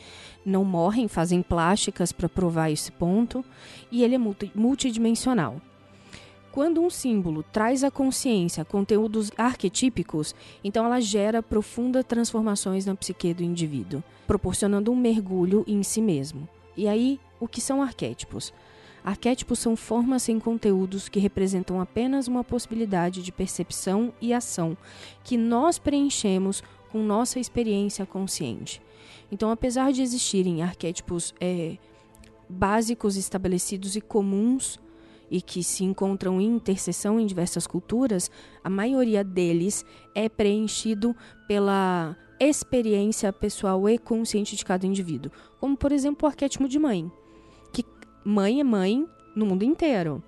não 0.45 0.65
morrem, 0.65 1.09
fazem 1.09 1.43
plásticas 1.43 2.13
para 2.13 2.29
provar 2.29 2.71
esse 2.71 2.91
ponto, 2.91 3.45
e 3.91 4.03
ele 4.03 4.15
é 4.15 4.19
multidimensional. 4.55 5.61
Quando 6.53 6.83
um 6.83 6.91
símbolo 6.91 7.43
traz 7.43 7.83
à 7.83 7.91
consciência 7.91 8.63
conteúdos 8.63 9.31
arquetípicos, 9.39 10.35
então 10.63 10.85
ela 10.85 11.01
gera 11.01 11.43
profundas 11.43 12.05
transformações 12.05 12.85
na 12.85 12.95
psique 12.95 13.33
do 13.33 13.43
indivíduo, 13.43 14.05
proporcionando 14.27 14.93
um 14.93 14.97
mergulho 14.97 15.65
em 15.67 15.83
si 15.83 16.03
mesmo. 16.03 16.47
E 16.77 16.87
aí, 16.87 17.19
o 17.41 17.49
que 17.49 17.59
são 17.59 17.83
arquétipos? 17.83 18.53
Arquétipos 19.03 19.61
são 19.61 19.75
formas 19.75 20.25
sem 20.25 20.39
conteúdos 20.39 21.09
que 21.09 21.19
representam 21.19 21.81
apenas 21.81 22.29
uma 22.29 22.45
possibilidade 22.45 23.23
de 23.23 23.33
percepção 23.33 24.13
e 24.21 24.35
ação 24.35 24.77
que 25.25 25.39
nós 25.39 25.79
preenchemos 25.79 26.63
com 26.91 27.03
nossa 27.03 27.41
experiência 27.41 28.05
consciente. 28.05 28.83
Então, 29.31 29.51
apesar 29.51 29.91
de 29.91 30.03
existirem 30.03 30.63
arquétipos 30.63 31.35
é, 31.41 31.79
básicos 32.47 33.17
estabelecidos 33.17 33.97
e 33.97 34.03
comuns 34.03 34.79
e 35.33 35.41
que 35.41 35.65
se 35.65 35.83
encontram 35.83 36.39
em 36.39 36.57
interseção 36.57 37.19
em 37.19 37.25
diversas 37.25 37.67
culturas, 37.67 38.31
a 38.63 38.69
maioria 38.69 39.25
deles 39.25 39.83
é 40.15 40.29
preenchido 40.29 41.17
pela 41.49 42.15
experiência 42.39 43.33
pessoal 43.33 43.89
e 43.89 43.97
consciente 43.97 44.55
de 44.55 44.63
cada 44.63 44.87
indivíduo. 44.87 45.33
Como, 45.59 45.75
por 45.75 45.91
exemplo, 45.91 46.27
o 46.27 46.31
arquétipo 46.31 46.69
de 46.69 46.79
mãe, 46.79 47.11
que 47.73 47.83
mãe 48.23 48.61
é 48.61 48.65
mãe 48.65 49.09
no 49.35 49.47
mundo 49.47 49.63
inteiro. 49.63 50.23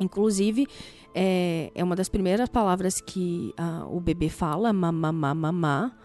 Inclusive, 0.00 0.66
é, 1.14 1.70
é 1.72 1.84
uma 1.84 1.94
das 1.94 2.08
primeiras 2.08 2.48
palavras 2.48 3.00
que 3.00 3.54
o 3.88 4.00
bebê 4.00 4.28
fala, 4.28 4.72
mamá, 4.72 5.12
mamá, 5.12 5.96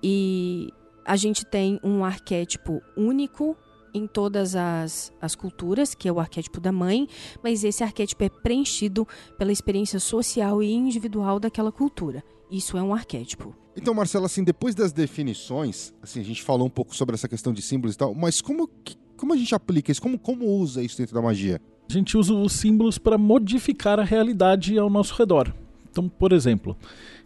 e 0.00 0.72
a 1.04 1.16
gente 1.16 1.44
tem 1.44 1.80
um 1.82 2.04
arquétipo 2.04 2.80
único 2.96 3.56
em 3.94 4.06
todas 4.06 4.56
as, 4.56 5.12
as 5.22 5.34
culturas, 5.34 5.94
que 5.94 6.08
é 6.08 6.12
o 6.12 6.18
arquétipo 6.18 6.60
da 6.60 6.72
mãe, 6.72 7.08
mas 7.42 7.62
esse 7.62 7.84
arquétipo 7.84 8.24
é 8.24 8.28
preenchido 8.28 9.06
pela 9.38 9.52
experiência 9.52 10.00
social 10.00 10.62
e 10.62 10.72
individual 10.72 11.38
daquela 11.38 11.70
cultura. 11.70 12.22
Isso 12.50 12.76
é 12.76 12.82
um 12.82 12.92
arquétipo. 12.92 13.54
Então, 13.76 13.94
Marcelo, 13.94 14.26
assim, 14.26 14.44
depois 14.44 14.74
das 14.74 14.92
definições, 14.92 15.92
assim, 16.02 16.20
a 16.20 16.24
gente 16.24 16.42
falou 16.42 16.66
um 16.66 16.70
pouco 16.70 16.94
sobre 16.94 17.14
essa 17.14 17.28
questão 17.28 17.52
de 17.52 17.62
símbolos 17.62 17.94
e 17.94 17.98
tal, 17.98 18.14
mas 18.14 18.40
como, 18.40 18.68
como 19.16 19.32
a 19.32 19.36
gente 19.36 19.54
aplica 19.54 19.90
isso? 19.90 20.02
Como, 20.02 20.18
como 20.18 20.46
usa 20.46 20.82
isso 20.82 20.98
dentro 20.98 21.14
da 21.14 21.22
magia? 21.22 21.60
A 21.88 21.92
gente 21.92 22.16
usa 22.16 22.32
os 22.32 22.52
símbolos 22.52 22.98
para 22.98 23.18
modificar 23.18 23.98
a 23.98 24.04
realidade 24.04 24.78
ao 24.78 24.88
nosso 24.88 25.14
redor. 25.14 25.52
Então, 25.90 26.08
por 26.08 26.32
exemplo, 26.32 26.76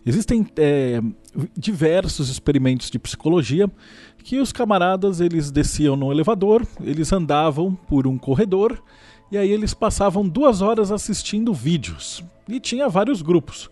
existem 0.04 0.46
é, 0.56 1.00
diversos 1.56 2.28
experimentos 2.28 2.90
de 2.90 2.98
psicologia 2.98 3.70
que 4.22 4.38
os 4.38 4.52
camaradas 4.52 5.20
eles 5.20 5.50
desciam 5.50 5.96
no 5.96 6.12
elevador, 6.12 6.66
eles 6.82 7.12
andavam 7.12 7.74
por 7.74 8.06
um 8.06 8.18
corredor 8.18 8.82
e 9.30 9.36
aí 9.36 9.50
eles 9.50 9.74
passavam 9.74 10.26
duas 10.26 10.62
horas 10.62 10.90
assistindo 10.90 11.52
vídeos. 11.52 12.24
E 12.48 12.58
tinha 12.58 12.88
vários 12.88 13.20
grupos. 13.20 13.68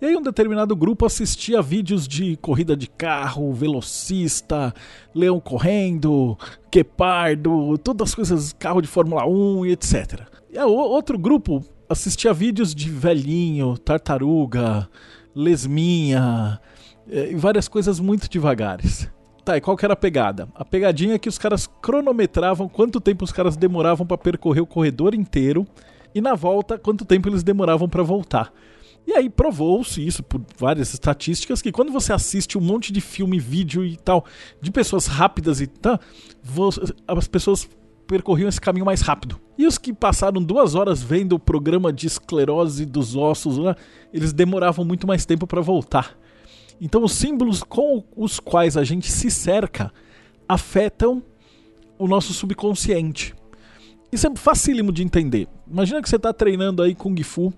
E 0.00 0.06
aí 0.06 0.16
um 0.16 0.22
determinado 0.22 0.74
grupo 0.74 1.06
assistia 1.06 1.62
vídeos 1.62 2.08
de 2.08 2.36
corrida 2.36 2.76
de 2.76 2.88
carro, 2.88 3.52
velocista, 3.52 4.74
leão 5.14 5.38
correndo, 5.38 6.36
guepardo, 6.70 7.78
todas 7.78 8.08
as 8.10 8.14
coisas, 8.14 8.52
carro 8.52 8.80
de 8.80 8.88
Fórmula 8.88 9.26
1 9.26 9.66
e 9.66 9.72
etc. 9.72 10.22
E 10.52 10.58
outro 10.58 11.18
grupo 11.18 11.64
assistia 11.88 12.32
vídeos 12.32 12.74
de 12.74 12.90
velhinho, 12.90 13.78
tartaruga, 13.78 14.88
lesminha, 15.34 16.60
eh, 17.10 17.32
e 17.32 17.34
várias 17.34 17.68
coisas 17.68 18.00
muito 18.00 18.28
devagares. 18.28 19.10
Tá, 19.44 19.58
e 19.58 19.60
qual 19.60 19.76
que 19.76 19.84
era 19.84 19.92
a 19.92 19.96
pegada? 19.96 20.48
A 20.54 20.64
pegadinha 20.64 21.14
é 21.14 21.18
que 21.18 21.28
os 21.28 21.36
caras 21.36 21.66
cronometravam 21.82 22.66
quanto 22.66 22.98
tempo 22.98 23.24
os 23.24 23.32
caras 23.32 23.56
demoravam 23.56 24.06
para 24.06 24.16
percorrer 24.16 24.62
o 24.62 24.66
corredor 24.66 25.14
inteiro 25.14 25.66
e 26.14 26.20
na 26.20 26.34
volta 26.34 26.78
quanto 26.78 27.04
tempo 27.04 27.28
eles 27.28 27.42
demoravam 27.42 27.86
para 27.86 28.02
voltar. 28.02 28.50
E 29.06 29.12
aí 29.12 29.28
provou-se 29.28 30.04
isso 30.04 30.22
por 30.22 30.40
várias 30.56 30.94
estatísticas 30.94 31.60
que 31.60 31.70
quando 31.70 31.92
você 31.92 32.12
assiste 32.12 32.56
um 32.56 32.60
monte 32.60 32.90
de 32.90 33.02
filme, 33.02 33.38
vídeo 33.38 33.84
e 33.84 33.98
tal 33.98 34.24
de 34.62 34.70
pessoas 34.70 35.06
rápidas 35.06 35.60
e 35.60 35.66
tal, 35.66 36.00
as 37.06 37.28
pessoas 37.28 37.68
percorriam 38.06 38.48
esse 38.48 38.60
caminho 38.60 38.86
mais 38.86 39.00
rápido. 39.00 39.40
E 39.56 39.66
os 39.66 39.78
que 39.78 39.92
passaram 39.92 40.42
duas 40.42 40.74
horas 40.74 41.02
vendo 41.02 41.34
o 41.34 41.38
programa 41.38 41.92
de 41.92 42.06
esclerose 42.06 42.84
dos 42.84 43.14
ossos, 43.14 43.56
eles 44.12 44.32
demoravam 44.32 44.84
muito 44.84 45.06
mais 45.06 45.24
tempo 45.24 45.46
para 45.46 45.60
voltar. 45.60 46.16
Então, 46.80 47.04
os 47.04 47.12
símbolos 47.12 47.62
com 47.62 48.04
os 48.16 48.40
quais 48.40 48.76
a 48.76 48.84
gente 48.84 49.10
se 49.10 49.30
cerca 49.30 49.92
afetam 50.48 51.22
o 51.98 52.08
nosso 52.08 52.32
subconsciente. 52.32 53.34
Isso 54.10 54.26
é 54.26 54.36
facílimo 54.36 54.92
de 54.92 55.02
entender. 55.02 55.48
Imagina 55.70 56.02
que 56.02 56.08
você 56.08 56.16
está 56.16 56.32
treinando 56.32 56.82
aí 56.82 56.94
Kung 56.94 57.20
Fu 57.22 57.52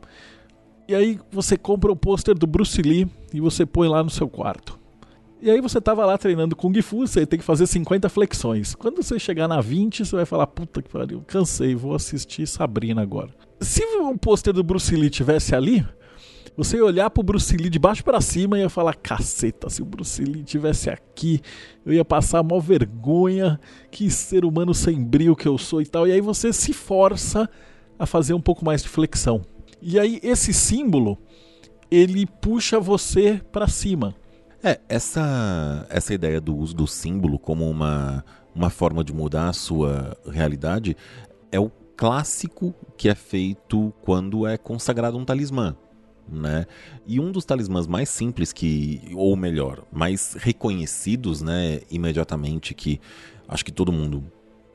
e 0.89 0.95
aí 0.95 1.19
você 1.31 1.57
compra 1.57 1.91
o 1.91 1.97
pôster 1.97 2.35
do 2.35 2.47
Bruce 2.47 2.81
Lee 2.81 3.09
e 3.33 3.41
você 3.41 3.67
põe 3.67 3.89
lá 3.89 4.03
no 4.03 4.11
seu 4.11 4.29
quarto. 4.29 4.79
E 5.47 5.51
aí 5.53 5.61
você 5.61 5.81
tava 5.81 6.05
lá 6.05 6.19
treinando 6.19 6.57
Kung 6.57 6.83
Fu, 6.83 7.07
você 7.07 7.25
tem 7.25 7.39
que 7.39 7.45
fazer 7.45 7.69
50 7.69 8.09
flexões. 8.09 8.75
Quando 8.75 9.01
você 9.01 9.17
chegar 9.17 9.47
na 9.47 9.61
20, 9.61 10.05
você 10.05 10.17
vai 10.17 10.27
falar, 10.27 10.49
puta 10.49 10.83
que 10.83 10.89
pariu, 10.89 11.23
cansei, 11.25 11.73
vou 11.73 11.95
assistir 11.95 12.49
Sabrina 12.49 13.01
agora. 13.01 13.31
Se 13.61 13.81
o 13.85 14.19
pôster 14.19 14.53
do 14.53 14.65
Bruce 14.65 14.93
Lee 14.97 15.09
tivesse 15.09 15.55
ali, 15.55 15.87
você 16.57 16.79
ia 16.79 16.85
olhar 16.85 17.11
pro 17.11 17.23
Bruce 17.23 17.57
Lee 17.57 17.71
de 17.71 17.79
baixo 17.79 18.03
para 18.03 18.21
cima 18.21 18.59
e 18.59 18.63
ia 18.63 18.69
falar: 18.69 18.97
caceta, 18.97 19.71
se 19.71 19.81
o 19.83 19.85
Bruce 19.85 20.21
Lee 20.25 20.43
tivesse 20.43 20.91
aqui, 20.91 21.41
eu 21.85 21.93
ia 21.93 22.05
passar 22.05 22.43
mó 22.43 22.59
vergonha, 22.59 23.61
que 23.89 24.11
ser 24.11 24.45
humano 24.45 24.75
sem 24.75 25.01
brilho 25.01 25.37
que 25.37 25.47
eu 25.47 25.57
sou 25.57 25.81
e 25.81 25.87
tal. 25.87 26.09
E 26.09 26.13
aí 26.13 26.21
você 26.21 26.53
se 26.53 26.73
força 26.73 27.49
a 27.97 28.05
fazer 28.05 28.35
um 28.35 28.41
pouco 28.41 28.65
mais 28.65 28.83
de 28.83 28.89
flexão. 28.89 29.43
E 29.81 29.97
aí 29.97 30.19
esse 30.25 30.53
símbolo, 30.53 31.17
ele 31.89 32.27
puxa 32.27 32.81
você 32.81 33.41
para 33.53 33.69
cima. 33.69 34.13
É, 34.67 34.81
essa, 34.89 35.87
essa 35.89 36.13
ideia 36.13 36.41
do 36.41 36.57
uso 36.57 36.75
do 36.75 36.89
símbolo 36.89 37.39
como 37.39 37.71
uma, 37.71 38.25
uma 38.53 38.69
forma 38.69 39.05
de 39.05 39.13
mudar 39.13 39.49
a 39.49 39.53
sua 39.53 40.19
realidade 40.27 40.97
é 41.53 41.61
o 41.61 41.71
clássico 41.97 42.75
que 42.97 43.09
é 43.09 43.15
feito 43.15 43.95
quando 44.03 44.45
é 44.45 44.59
consagrado 44.59 45.17
um 45.17 45.25
talismã. 45.25 45.77
Né? 46.29 46.67
E 47.07 47.21
um 47.21 47.31
dos 47.31 47.45
talismãs 47.45 47.87
mais 47.87 48.09
simples 48.09 48.53
que, 48.53 49.01
ou 49.15 49.37
melhor, 49.37 49.85
mais 49.93 50.33
reconhecidos, 50.33 51.43
né, 51.43 51.83
imediatamente 51.89 52.75
que 52.75 53.01
acho 53.47 53.65
que 53.65 53.71
todo 53.71 53.93
mundo 53.93 54.25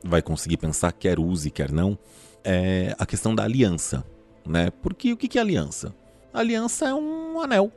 vai 0.02 0.22
conseguir 0.22 0.56
pensar, 0.56 0.90
quer 0.92 1.20
use, 1.20 1.50
quer 1.50 1.70
não, 1.70 1.98
é 2.42 2.96
a 2.98 3.04
questão 3.04 3.34
da 3.34 3.44
aliança, 3.44 4.02
né? 4.46 4.70
Porque 4.70 5.12
o 5.12 5.18
que 5.18 5.36
é 5.36 5.42
aliança? 5.42 5.94
A 6.32 6.38
aliança 6.38 6.88
é 6.88 6.94
um 6.94 7.38
anel. 7.42 7.70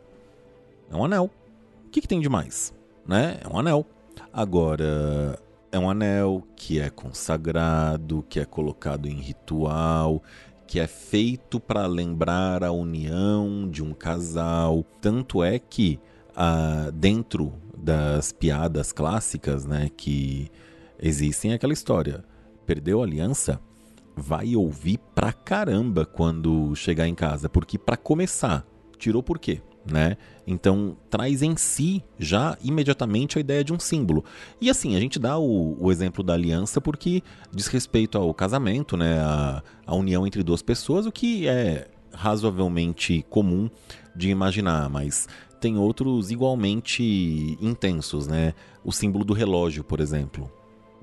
É 0.89 0.95
um 0.95 1.03
anel. 1.03 1.29
Que, 1.95 2.01
que 2.01 2.09
tem 2.09 2.19
de 2.19 2.27
mais? 2.27 2.73
Né? 3.07 3.39
É 3.41 3.47
um 3.47 3.57
anel. 3.57 3.85
Agora, 4.33 5.39
é 5.71 5.79
um 5.79 5.89
anel 5.89 6.43
que 6.53 6.77
é 6.77 6.89
consagrado, 6.89 8.21
que 8.27 8.37
é 8.37 8.43
colocado 8.43 9.07
em 9.07 9.15
ritual, 9.15 10.21
que 10.67 10.77
é 10.77 10.87
feito 10.87 11.57
para 11.57 11.87
lembrar 11.87 12.65
a 12.65 12.71
união 12.73 13.65
de 13.69 13.81
um 13.81 13.93
casal. 13.93 14.83
Tanto 14.99 15.41
é 15.41 15.57
que 15.57 15.97
ah, 16.35 16.91
dentro 16.93 17.53
das 17.77 18.33
piadas 18.33 18.91
clássicas, 18.91 19.63
né, 19.65 19.89
que 19.95 20.51
existem 21.01 21.53
aquela 21.53 21.71
história, 21.71 22.25
perdeu 22.65 22.99
a 22.99 23.05
aliança, 23.05 23.57
vai 24.17 24.53
ouvir 24.53 24.99
pra 25.15 25.31
caramba 25.31 26.05
quando 26.05 26.75
chegar 26.75 27.07
em 27.07 27.15
casa, 27.15 27.47
porque 27.47 27.77
para 27.77 27.95
começar, 27.95 28.65
tirou 28.97 29.23
por 29.23 29.39
quê? 29.39 29.61
Né? 29.85 30.17
Então 30.47 30.97
traz 31.09 31.41
em 31.41 31.55
si 31.55 32.03
já 32.17 32.57
imediatamente 32.63 33.37
a 33.37 33.41
ideia 33.41 33.63
de 33.63 33.73
um 33.73 33.79
símbolo. 33.79 34.23
E 34.59 34.69
assim, 34.69 34.95
a 34.95 34.99
gente 34.99 35.19
dá 35.19 35.37
o, 35.37 35.77
o 35.79 35.91
exemplo 35.91 36.23
da 36.23 36.33
aliança 36.33 36.81
porque 36.81 37.21
diz 37.53 37.67
respeito 37.67 38.17
ao 38.17 38.33
casamento, 38.33 38.97
né? 38.97 39.19
A, 39.19 39.63
a 39.85 39.95
união 39.95 40.25
entre 40.25 40.43
duas 40.43 40.61
pessoas, 40.61 41.05
o 41.05 41.11
que 41.11 41.47
é 41.47 41.87
razoavelmente 42.13 43.25
comum 43.29 43.69
de 44.15 44.29
imaginar, 44.29 44.89
mas 44.89 45.27
tem 45.59 45.77
outros 45.77 46.31
igualmente 46.31 47.57
intensos, 47.61 48.27
né? 48.27 48.53
O 48.83 48.91
símbolo 48.91 49.25
do 49.25 49.33
relógio, 49.33 49.83
por 49.83 49.99
exemplo 49.99 50.49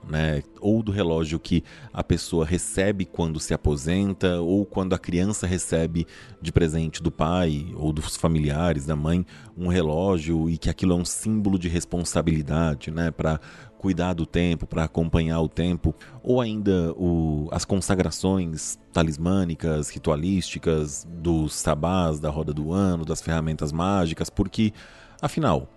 né? 0.09 0.43
Ou 0.61 0.83
do 0.83 0.93
relógio 0.93 1.39
que 1.39 1.63
a 1.93 2.03
pessoa 2.03 2.45
recebe 2.45 3.05
quando 3.05 3.41
se 3.41 3.55
aposenta, 3.55 4.41
ou 4.41 4.65
quando 4.65 4.95
a 4.95 4.99
criança 4.99 5.47
recebe 5.47 6.07
de 6.41 6.53
presente 6.53 7.03
do 7.03 7.11
pai 7.11 7.67
ou 7.75 7.93
dos 7.93 8.17
familiares, 8.17 8.87
da 8.87 8.97
mãe, 8.97 9.25
um 9.57 9.69
relógio 9.69 10.49
e 10.51 10.59
que 10.59 10.71
aquilo 10.71 10.93
é 10.93 10.97
um 10.97 11.05
símbolo 11.05 11.59
de 11.59 11.69
responsabilidade, 11.69 12.91
né? 12.91 13.11
Para 13.11 13.41
cuidar 13.79 14.13
do 14.13 14.25
tempo, 14.25 14.65
para 14.65 14.85
acompanhar 14.85 15.41
o 15.41 15.49
tempo, 15.49 15.93
ou 16.23 16.41
ainda 16.41 16.93
o, 16.93 17.49
as 17.51 17.65
consagrações 17.65 18.79
talismânicas, 18.93 19.91
ritualísticas 19.91 21.05
dos 21.11 21.55
sabás 21.55 22.21
da 22.21 22.31
roda 22.31 22.55
do 22.55 22.73
ano, 22.73 23.05
das 23.05 23.21
ferramentas 23.21 23.73
mágicas, 23.73 24.31
porque, 24.31 24.73
afinal, 25.21 25.69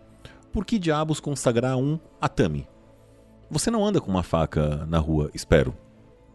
por 0.53 0.63
que 0.65 0.77
diabos 0.77 1.19
consagrar 1.19 1.77
um 1.77 1.99
atame? 2.21 2.67
Você 3.49 3.69
não 3.69 3.85
anda 3.85 4.01
com 4.01 4.09
uma 4.09 4.23
faca 4.23 4.85
na 4.87 4.97
rua, 4.97 5.29
espero, 5.33 5.75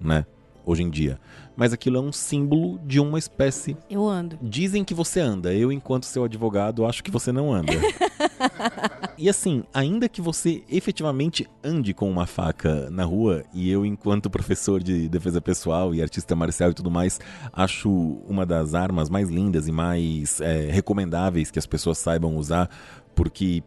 né? 0.01 0.25
Hoje 0.65 0.83
em 0.83 0.91
dia. 0.91 1.19
Mas 1.57 1.73
aquilo 1.73 1.97
é 1.97 2.01
um 2.01 2.13
símbolo 2.13 2.79
de 2.87 3.01
uma 3.01 3.19
espécie. 3.19 3.77
Eu 3.89 4.07
ando. 4.07 4.39
Dizem 4.41 4.85
que 4.85 4.95
você 4.95 5.19
anda. 5.19 5.53
Eu, 5.53 5.73
enquanto 5.73 6.05
seu 6.05 6.25
advogado, 6.25 6.87
acho 6.87 7.03
que 7.03 7.11
você 7.11 7.33
não 7.33 7.53
anda. 7.53 7.73
e 9.19 9.29
assim, 9.29 9.65
ainda 9.75 10.09
que 10.09 10.21
você 10.21 10.63
efetivamente 10.71 11.49
ande 11.65 11.93
com 11.93 12.09
uma 12.11 12.27
faca 12.27 12.89
na 12.91 13.05
rua, 13.05 13.43
e 13.53 13.69
eu, 13.71 13.85
enquanto 13.85 14.31
professor 14.31 14.83
de 14.83 15.09
defesa 15.09 15.41
pessoal 15.41 15.95
e 15.95 16.01
artista 16.01 16.37
marcial 16.37 16.71
e 16.71 16.75
tudo 16.75 16.91
mais, 16.91 17.19
acho 17.53 17.91
uma 18.29 18.47
das 18.47 18.75
armas 18.75 19.11
mais 19.11 19.29
lindas 19.29 19.67
e 19.67 19.73
mais 19.73 20.41
é, 20.41 20.71
recomendáveis 20.71 21.51
que 21.51 21.59
as 21.59 21.67
pessoas 21.67 21.99
saibam 21.99 22.37
usar, 22.37 22.71
porque 23.15 23.63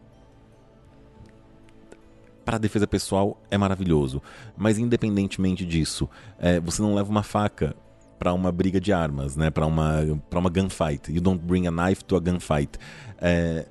para 2.44 2.58
defesa 2.58 2.86
pessoal 2.86 3.40
é 3.50 3.56
maravilhoso. 3.56 4.22
Mas 4.56 4.78
independentemente 4.78 5.64
disso, 5.64 6.08
é, 6.38 6.60
você 6.60 6.82
não 6.82 6.94
leva 6.94 7.10
uma 7.10 7.22
faca 7.22 7.74
para 8.18 8.32
uma 8.32 8.52
briga 8.52 8.80
de 8.80 8.92
armas, 8.92 9.36
né? 9.36 9.50
Para 9.50 9.66
uma 9.66 10.20
para 10.30 10.38
uma 10.38 10.50
gunfight. 10.50 11.12
You 11.12 11.20
don't 11.20 11.44
bring 11.44 11.66
a 11.66 11.70
knife 11.70 12.04
to 12.04 12.16
a 12.16 12.20
gunfight. 12.20 12.78
É, 13.18 13.66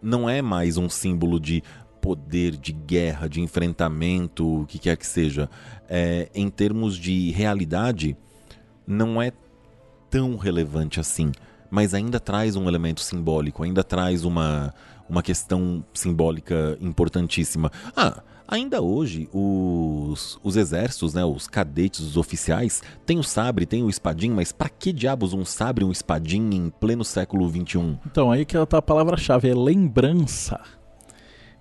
não 0.00 0.28
é 0.28 0.40
mais 0.40 0.76
um 0.76 0.88
símbolo 0.88 1.40
de 1.40 1.62
poder, 2.00 2.56
de 2.56 2.72
guerra, 2.72 3.28
de 3.28 3.40
enfrentamento, 3.40 4.62
o 4.62 4.66
que 4.66 4.78
quer 4.78 4.96
que 4.96 5.06
seja. 5.06 5.50
É, 5.88 6.28
em 6.34 6.48
termos 6.48 6.96
de 6.96 7.30
realidade, 7.32 8.16
não 8.86 9.20
é 9.20 9.32
tão 10.08 10.36
relevante 10.36 11.00
assim, 11.00 11.32
mas 11.70 11.92
ainda 11.92 12.18
traz 12.18 12.56
um 12.56 12.66
elemento 12.68 13.00
simbólico, 13.00 13.62
ainda 13.62 13.84
traz 13.84 14.24
uma 14.24 14.72
uma 15.08 15.22
questão 15.22 15.84
simbólica 15.92 16.76
importantíssima. 16.80 17.70
Ah, 17.96 18.22
ainda 18.46 18.80
hoje 18.80 19.28
os, 19.32 20.38
os 20.42 20.56
exércitos, 20.56 21.14
né, 21.14 21.24
os 21.24 21.46
cadetes, 21.46 22.00
os 22.00 22.16
oficiais, 22.16 22.82
têm 23.04 23.18
o 23.18 23.22
sabre, 23.22 23.66
têm 23.66 23.82
o 23.82 23.90
espadim, 23.90 24.30
mas 24.30 24.52
para 24.52 24.68
que 24.68 24.92
diabos 24.92 25.32
um 25.32 25.44
sabre 25.44 25.84
e 25.84 25.86
um 25.86 25.92
espadim 25.92 26.50
em 26.52 26.70
pleno 26.70 27.04
século 27.04 27.48
XXI? 27.48 27.98
Então, 28.06 28.30
aí 28.30 28.44
que 28.44 28.54
tá 28.66 28.78
a 28.78 28.82
palavra-chave, 28.82 29.48
é 29.48 29.54
lembrança. 29.54 30.60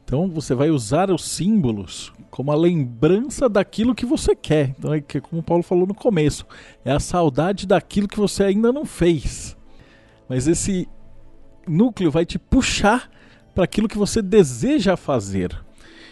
Então 0.07 0.29
você 0.29 0.55
vai 0.55 0.69
usar 0.69 1.11
os 1.11 1.25
símbolos 1.25 2.13
como 2.31 2.49
a 2.49 2.55
lembrança 2.55 3.49
daquilo 3.49 3.93
que 3.93 4.05
você 4.05 4.33
quer. 4.33 4.73
Então 4.79 4.93
é 4.93 5.01
que, 5.01 5.19
como 5.19 5.41
o 5.41 5.43
Paulo 5.43 5.63
falou 5.63 5.85
no 5.85 5.93
começo, 5.93 6.45
é 6.85 6.93
a 6.93 6.99
saudade 6.99 7.67
daquilo 7.67 8.07
que 8.07 8.17
você 8.17 8.45
ainda 8.45 8.71
não 8.71 8.85
fez. 8.85 9.57
Mas 10.29 10.47
esse 10.47 10.87
núcleo 11.67 12.09
vai 12.09 12.25
te 12.25 12.39
puxar 12.39 13.09
para 13.58 13.64
aquilo 13.64 13.88
que 13.88 13.97
você 13.97 14.22
deseja 14.22 14.95
fazer. 14.95 15.60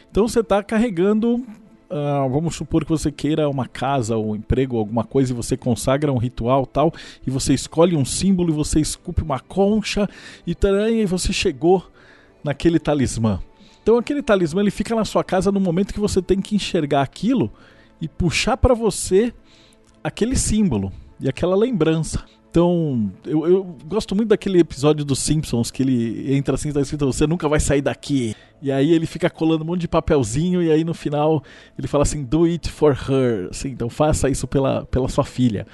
Então 0.10 0.28
você 0.28 0.40
está 0.40 0.64
carregando, 0.64 1.36
uh, 1.36 2.28
vamos 2.28 2.56
supor 2.56 2.84
que 2.84 2.90
você 2.90 3.12
queira 3.12 3.48
uma 3.48 3.68
casa 3.68 4.18
ou 4.18 4.32
um 4.32 4.36
emprego, 4.36 4.80
alguma 4.80 5.04
coisa, 5.04 5.32
e 5.32 5.36
você 5.36 5.56
consagra 5.56 6.12
um 6.12 6.18
ritual 6.18 6.66
tal, 6.66 6.92
e 7.24 7.30
você 7.30 7.54
escolhe 7.54 7.96
um 7.96 8.04
símbolo 8.04 8.50
e 8.50 8.56
você 8.56 8.80
esculpe 8.80 9.22
uma 9.22 9.40
concha 9.40 10.10
e, 10.48 10.56
taranha, 10.56 11.04
e 11.04 11.06
você 11.06 11.32
chegou 11.32 11.86
naquele 12.44 12.80
talismã. 12.80 13.40
Então 13.84 14.00
aquele 14.00 14.24
talismã 14.24 14.62
ele 14.62 14.72
fica 14.72 14.96
na 14.96 15.06
sua 15.06 15.24
casa 15.24 15.52
no 15.52 15.60
momento 15.60 15.94
que 15.94 16.00
você 16.00 16.24
tem 16.24 16.42
que 16.42 16.56
enxergar 16.56 17.04
aquilo 17.04 17.52
e 18.02 18.08
puxar 18.08 18.58
para 18.58 18.74
você 18.74 19.32
aquele 20.04 20.36
símbolo 20.36 20.92
e 21.20 21.30
aquela 21.30 21.56
lembrança. 21.56 22.26
Então, 22.56 23.12
eu, 23.26 23.46
eu, 23.46 23.64
gosto 23.86 24.16
muito 24.16 24.30
daquele 24.30 24.60
episódio 24.60 25.04
dos 25.04 25.20
Simpsons 25.20 25.70
que 25.70 25.84
ele 25.84 26.34
entra 26.34 26.56
assim, 26.56 26.72
tá 26.72 26.80
escrito, 26.80 27.06
você 27.06 27.28
nunca 27.28 27.50
vai 27.50 27.60
sair 27.60 27.82
daqui. 27.82 28.34
E 28.62 28.72
aí 28.72 28.94
ele 28.94 29.06
fica 29.06 29.30
colando 29.30 29.66
um 29.66 29.68
monte 29.68 29.82
de 29.82 29.90
papelzinho 29.90 30.64
e 30.64 30.72
aí 30.72 30.86
no 30.86 30.94
final 30.94 31.44
ele 31.78 31.86
fala 31.86 32.04
assim, 32.04 32.24
do 32.24 32.46
it 32.46 32.72
for 32.72 32.98
her. 33.10 33.50
Assim, 33.50 33.72
então 33.72 33.90
faça 33.90 34.30
isso 34.30 34.48
pela, 34.48 34.86
pela 34.86 35.10
sua 35.10 35.26
filha. 35.26 35.68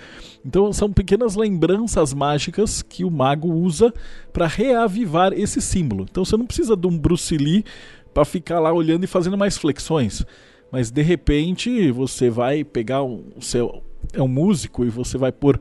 Então 0.43 0.73
são 0.73 0.91
pequenas 0.91 1.35
lembranças 1.35 2.15
mágicas 2.15 2.81
que 2.81 3.05
o 3.05 3.11
mago 3.11 3.53
usa 3.53 3.93
para 4.33 4.47
reavivar 4.47 5.33
esse 5.33 5.61
símbolo. 5.61 6.07
Então 6.09 6.25
você 6.25 6.35
não 6.35 6.47
precisa 6.47 6.75
de 6.75 6.87
um 6.87 6.97
Bruce 6.97 7.37
Lee 7.37 7.63
para 8.11 8.25
ficar 8.25 8.59
lá 8.59 8.73
olhando 8.73 9.03
e 9.03 9.07
fazendo 9.07 9.37
mais 9.37 9.55
flexões. 9.55 10.25
Mas 10.71 10.89
de 10.89 11.03
repente 11.03 11.91
você 11.91 12.27
vai 12.27 12.63
pegar 12.63 13.03
um, 13.03 13.25
o 13.35 13.41
seu 13.43 13.83
é 14.13 14.21
um 14.21 14.27
músico 14.27 14.83
e 14.83 14.89
você 14.89 15.15
vai 15.15 15.31
pôr 15.31 15.59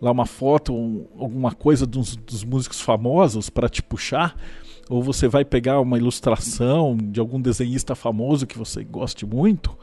lá 0.00 0.10
uma 0.10 0.26
foto, 0.26 0.74
um, 0.74 1.06
alguma 1.18 1.52
coisa 1.52 1.86
dos, 1.86 2.16
dos 2.16 2.44
músicos 2.44 2.80
famosos 2.80 3.50
para 3.50 3.68
te 3.68 3.82
puxar, 3.82 4.36
ou 4.88 5.02
você 5.02 5.28
vai 5.28 5.44
pegar 5.44 5.80
uma 5.80 5.98
ilustração 5.98 6.96
de 6.96 7.20
algum 7.20 7.40
desenhista 7.40 7.94
famoso 7.94 8.46
que 8.46 8.56
você 8.56 8.84
goste 8.84 9.26
muito, 9.26 9.76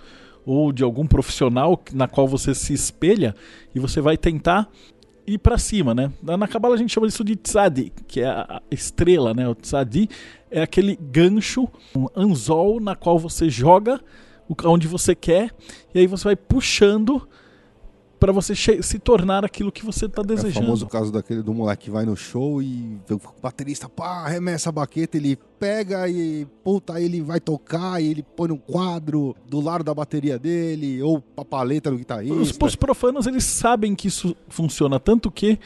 ou 0.46 0.72
de 0.72 0.84
algum 0.84 1.06
profissional 1.06 1.82
na 1.94 2.08
qual 2.08 2.28
você 2.28 2.54
se 2.54 2.74
espelha 2.74 3.36
e 3.74 3.80
você 3.80 4.00
vai 4.00 4.18
tentar 4.18 4.70
ir 5.28 5.40
para 5.40 5.58
cima, 5.58 5.94
né? 5.94 6.12
Na 6.22 6.48
Cabala 6.48 6.76
a 6.76 6.78
gente 6.78 6.94
chama 6.94 7.08
isso 7.08 7.24
de 7.24 7.36
tzadi, 7.36 7.92
que 8.08 8.22
é 8.22 8.28
a 8.28 8.62
estrela, 8.70 9.34
né? 9.34 9.48
O 9.50 9.56
tzadi 9.56 10.08
é 10.52 10.62
aquele 10.62 10.96
gancho, 10.96 11.68
um 11.96 12.08
anzol 12.16 12.80
na 12.80 12.96
qual 12.96 13.18
você 13.18 13.50
joga 13.50 14.00
onde 14.64 14.88
você 14.88 15.16
quer 15.16 15.52
e 15.94 16.00
aí 16.00 16.08
você 16.08 16.26
vai 16.26 16.36
puxando 16.36 17.28
para 18.20 18.32
você 18.32 18.56
se 18.56 19.00
tornar 19.00 19.44
aquilo 19.44 19.72
que 19.72 19.86
você 19.86 20.06
está 20.06 20.22
desejando. 20.22 20.60
É 20.60 20.62
o 20.62 20.64
famoso 20.64 20.88
caso 20.88 21.12
daquele 21.12 21.42
do 21.42 21.54
moleque 21.54 21.86
que 21.86 21.92
vai 21.92 22.06
no 22.06 22.16
show 22.16 22.62
e 22.62 22.98
o 23.10 23.20
baterista 23.42 23.90
pá, 23.90 24.24
arremessa 24.26 24.70
a 24.70 24.72
baqueta, 24.72 25.18
ele 25.18 25.38
pega 25.60 26.08
e 26.08 26.46
puta, 26.64 27.00
ele 27.00 27.22
vai 27.22 27.40
tocar 27.40 28.02
e 28.02 28.08
ele 28.08 28.24
põe 28.24 28.52
um 28.52 28.58
quadro 28.58 29.36
do 29.48 29.60
lado 29.60 29.84
da 29.84 29.94
bateria 29.94 30.40
dele 30.40 31.02
ou 31.02 31.24
a 31.38 31.46
paleta 31.46 31.92
do 31.92 31.98
guitarrista. 31.98 32.36
Os, 32.36 32.58
os 32.60 32.76
profanos 32.76 33.28
eles 33.28 33.44
sabem 33.44 33.94
que 33.94 34.08
isso 34.08 34.36
funciona 34.48 35.00
tanto 35.00 35.30
que 35.30 35.60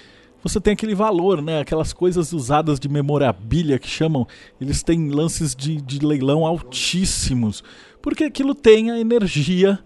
você 0.43 0.59
tem 0.59 0.73
aquele 0.73 0.95
valor, 0.95 1.41
né? 1.41 1.59
Aquelas 1.59 1.93
coisas 1.93 2.31
usadas 2.31 2.79
de 2.79 2.87
memorabilia 2.87 3.77
que 3.77 3.87
chamam, 3.87 4.25
eles 4.59 4.81
têm 4.81 5.09
lances 5.09 5.53
de, 5.55 5.81
de 5.81 5.99
leilão 5.99 6.45
altíssimos, 6.45 7.63
porque 8.01 8.23
aquilo 8.23 8.55
tem 8.55 8.89
a 8.89 8.99
energia 8.99 9.79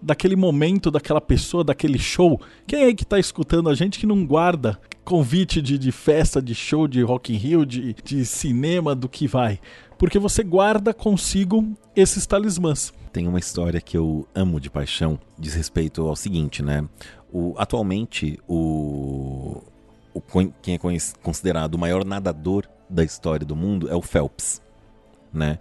daquele 0.00 0.36
momento, 0.36 0.90
daquela 0.90 1.20
pessoa, 1.20 1.64
daquele 1.64 1.98
show. 1.98 2.40
Quem 2.66 2.84
é 2.84 2.94
que 2.94 3.02
está 3.02 3.18
escutando 3.18 3.68
a 3.68 3.74
gente 3.74 3.98
que 3.98 4.06
não 4.06 4.24
guarda 4.24 4.80
convite 5.04 5.62
de, 5.62 5.78
de 5.78 5.90
festa, 5.90 6.40
de 6.40 6.54
show, 6.54 6.86
de 6.86 7.02
Rock 7.02 7.32
in 7.32 7.36
Rio, 7.36 7.66
de, 7.66 7.94
de 8.04 8.24
cinema, 8.24 8.94
do 8.94 9.08
que 9.08 9.26
vai? 9.26 9.60
Porque 9.98 10.18
você 10.18 10.42
guarda 10.44 10.94
consigo 10.94 11.66
esses 11.96 12.26
talismãs. 12.26 12.92
Tem 13.12 13.26
uma 13.26 13.38
história 13.38 13.80
que 13.80 13.96
eu 13.96 14.26
amo 14.34 14.60
de 14.60 14.70
paixão, 14.70 15.18
diz 15.38 15.54
respeito 15.54 16.06
ao 16.06 16.14
seguinte, 16.14 16.62
né? 16.62 16.86
O, 17.32 17.54
atualmente, 17.58 18.38
o, 18.46 19.62
o, 20.14 20.22
quem 20.62 20.74
é 20.74 20.78
considerado 21.22 21.74
o 21.74 21.78
maior 21.78 22.04
nadador 22.04 22.64
da 22.88 23.02
história 23.02 23.44
do 23.44 23.56
mundo 23.56 23.90
é 23.90 23.94
o 23.94 24.02
Phelps, 24.02 24.62
né? 25.32 25.58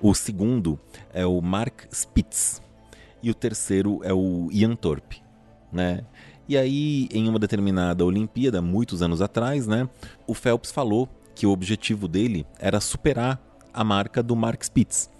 O 0.00 0.14
segundo 0.14 0.78
é 1.12 1.26
o 1.26 1.40
Mark 1.40 1.82
Spitz 1.92 2.61
e 3.22 3.30
o 3.30 3.34
terceiro 3.34 4.00
é 4.02 4.12
o 4.12 4.48
Ian 4.50 4.74
Thorpe, 4.74 5.22
né? 5.72 6.04
E 6.48 6.56
aí, 6.56 7.08
em 7.12 7.28
uma 7.28 7.38
determinada 7.38 8.04
Olimpíada, 8.04 8.60
muitos 8.60 9.00
anos 9.00 9.22
atrás, 9.22 9.66
né, 9.66 9.88
o 10.26 10.34
Phelps 10.34 10.72
falou 10.72 11.08
que 11.34 11.46
o 11.46 11.50
objetivo 11.50 12.08
dele 12.08 12.44
era 12.58 12.80
superar 12.80 13.40
a 13.72 13.84
marca 13.84 14.22
do 14.22 14.34
Mark 14.34 14.62
Spitz 14.62 15.10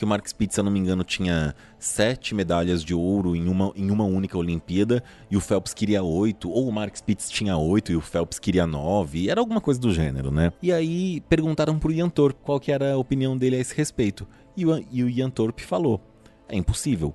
que 0.00 0.04
o 0.06 0.08
Mark 0.08 0.26
Spitz, 0.26 0.54
se 0.54 0.60
eu 0.60 0.64
não 0.64 0.72
me 0.72 0.78
engano, 0.78 1.04
tinha 1.04 1.54
sete 1.78 2.34
medalhas 2.34 2.82
de 2.82 2.94
ouro 2.94 3.36
em 3.36 3.46
uma, 3.46 3.70
em 3.76 3.90
uma 3.90 4.04
única 4.04 4.38
Olimpíada 4.38 5.04
e 5.30 5.36
o 5.36 5.42
Phelps 5.42 5.74
queria 5.74 6.02
oito, 6.02 6.50
ou 6.50 6.66
o 6.66 6.72
Mark 6.72 6.96
Spitz 6.96 7.28
tinha 7.28 7.54
oito 7.58 7.92
e 7.92 7.96
o 7.96 8.00
Phelps 8.00 8.38
queria 8.38 8.66
nove, 8.66 9.28
era 9.28 9.38
alguma 9.38 9.60
coisa 9.60 9.78
do 9.78 9.92
gênero, 9.92 10.30
né? 10.30 10.54
E 10.62 10.72
aí 10.72 11.20
perguntaram 11.28 11.78
pro 11.78 11.92
Ian 11.92 12.08
Thorpe 12.08 12.40
qual 12.42 12.58
que 12.58 12.72
era 12.72 12.94
a 12.94 12.96
opinião 12.96 13.36
dele 13.36 13.56
a 13.56 13.58
esse 13.58 13.76
respeito. 13.76 14.26
E 14.56 14.64
o, 14.64 14.82
e 14.90 15.04
o 15.04 15.10
Ian 15.10 15.28
Thorpe 15.28 15.62
falou: 15.62 16.00
é 16.48 16.56
impossível, 16.56 17.14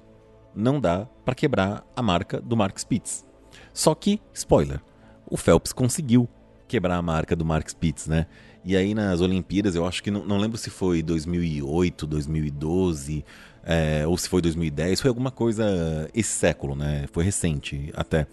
não 0.55 0.79
dá 0.79 1.05
para 1.23 1.35
quebrar 1.35 1.85
a 1.95 2.01
marca 2.01 2.39
do 2.39 2.55
Mark 2.55 2.77
Spitz. 2.77 3.25
Só 3.73 3.93
que, 3.93 4.21
spoiler, 4.33 4.81
o 5.29 5.37
Phelps 5.37 5.73
conseguiu 5.73 6.29
quebrar 6.67 6.97
a 6.97 7.01
marca 7.01 7.35
do 7.35 7.45
Mark 7.45 7.67
Spitz, 7.67 8.07
né? 8.07 8.27
E 8.63 8.75
aí 8.75 8.95
nas 8.95 9.21
Olimpíadas, 9.21 9.75
eu 9.75 9.85
acho 9.85 10.01
que 10.01 10.09
não, 10.09 10.25
não 10.25 10.37
lembro 10.37 10.57
se 10.57 10.69
foi 10.69 11.03
2008, 11.03 12.07
2012, 12.07 13.23
é, 13.63 14.07
ou 14.07 14.17
se 14.17 14.27
foi 14.27 14.41
2010, 14.41 15.01
foi 15.01 15.09
alguma 15.09 15.31
coisa 15.31 16.09
esse 16.13 16.29
século, 16.29 16.75
né? 16.75 17.05
Foi 17.11 17.23
recente 17.23 17.91
até. 17.95 18.25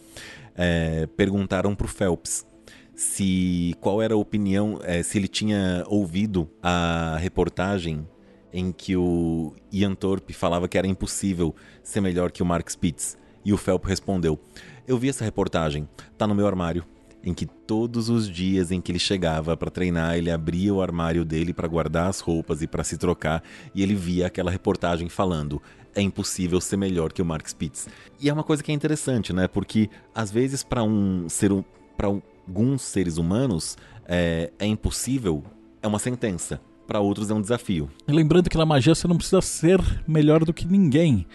É, 0.55 1.07
perguntaram 1.17 1.75
pro 1.75 1.89
Phelps 1.89 2.47
se 2.95 3.75
qual 3.81 4.03
era 4.03 4.15
a 4.15 4.17
opinião, 4.17 4.79
é, 4.83 5.03
se 5.03 5.19
ele 5.19 5.29
tinha 5.29 5.85
ouvido 5.87 6.49
a 6.63 7.17
reportagem 7.19 8.07
em 8.53 8.73
que 8.73 8.97
o 8.97 9.55
Ian 9.73 9.95
Thorpe 9.95 10.33
falava 10.33 10.69
que 10.69 10.79
era 10.79 10.87
impossível 10.87 11.55
ser 11.83 12.01
melhor 12.01 12.31
que 12.31 12.43
o 12.43 12.47
Mark 12.47 12.69
Spitz. 12.69 13.17
E 13.45 13.53
o 13.53 13.57
Phelps 13.57 13.89
respondeu: 13.89 14.39
Eu 14.87 14.99
vi 14.99 15.09
essa 15.09 15.25
reportagem, 15.25 15.89
tá 16.17 16.27
no 16.27 16.35
meu 16.35 16.47
armário 16.47 16.85
em 17.25 17.33
que 17.33 17.47
todos 17.47 18.09
os 18.09 18.29
dias 18.29 18.71
em 18.71 18.81
que 18.81 18.91
ele 18.91 18.99
chegava 18.99 19.57
para 19.57 19.71
treinar, 19.71 20.17
ele 20.17 20.31
abria 20.31 20.75
o 20.75 20.83
armário 20.83 21.25
dele 21.25 21.53
para 21.53 21.69
guardar 21.69 22.09
as 22.09 22.21
roupas 22.21 22.63
e 22.63 22.67
para 22.67 22.83
se 22.83 22.99
trocar, 22.99 23.43
e 23.75 23.83
ele 23.83 23.95
via 23.95 24.27
aquela 24.27 24.51
reportagem 24.51 25.09
falando: 25.09 25.63
é 25.95 26.01
impossível 26.01 26.61
ser 26.61 26.77
melhor 26.77 27.13
que 27.13 27.23
o 27.23 27.25
Mark 27.25 27.47
Spitz. 27.47 27.89
E 28.21 28.29
é 28.29 28.33
uma 28.33 28.45
coisa 28.45 28.63
que 28.63 28.73
é 28.73 28.75
interessante, 28.75 29.33
né? 29.33 29.47
Porque 29.47 29.89
às 30.15 30.31
vezes 30.31 30.63
para 30.63 30.83
um 30.83 31.29
ser 31.29 31.53
para 31.97 32.09
alguns 32.09 32.83
seres 32.83 33.19
humanos 33.19 33.77
é, 34.07 34.51
é 34.59 34.67
impossível, 34.67 35.45
é 35.81 35.87
uma 35.87 35.99
sentença. 35.99 36.61
Para 36.93 37.01
outros 37.01 37.31
é 37.31 37.35
um 37.35 37.41
desafio. 37.41 37.89
E 38.07 38.13
lembrando 38.13 38.51
que 38.51 38.59
na 38.59 38.67
magia 38.67 38.95
você 38.95 39.09
não 39.09 39.17
precisa 39.17 39.41
ser 39.41 39.81
melhor 40.07 40.45
do 40.45 40.53
que 40.53 40.67
ninguém. 40.69 41.27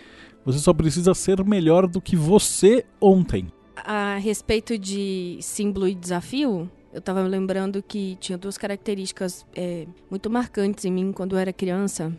Você 0.45 0.59
só 0.59 0.71
precisa 0.71 1.15
ser 1.15 1.43
melhor 1.43 1.87
do 1.87 1.99
que 1.99 2.15
você 2.15 2.85
ontem 3.01 3.47
a 3.75 4.17
respeito 4.17 4.77
de 4.77 5.37
símbolo 5.41 5.87
e 5.87 5.95
desafio, 5.95 6.69
eu 6.91 6.99
estava 6.99 7.21
lembrando 7.21 7.81
que 7.81 8.17
tinha 8.19 8.37
duas 8.37 8.57
características 8.57 9.45
é, 9.55 9.87
muito 10.09 10.29
marcantes 10.29 10.85
em 10.85 10.91
mim 10.91 11.11
quando 11.11 11.35
eu 11.35 11.39
era 11.39 11.53
criança. 11.53 12.11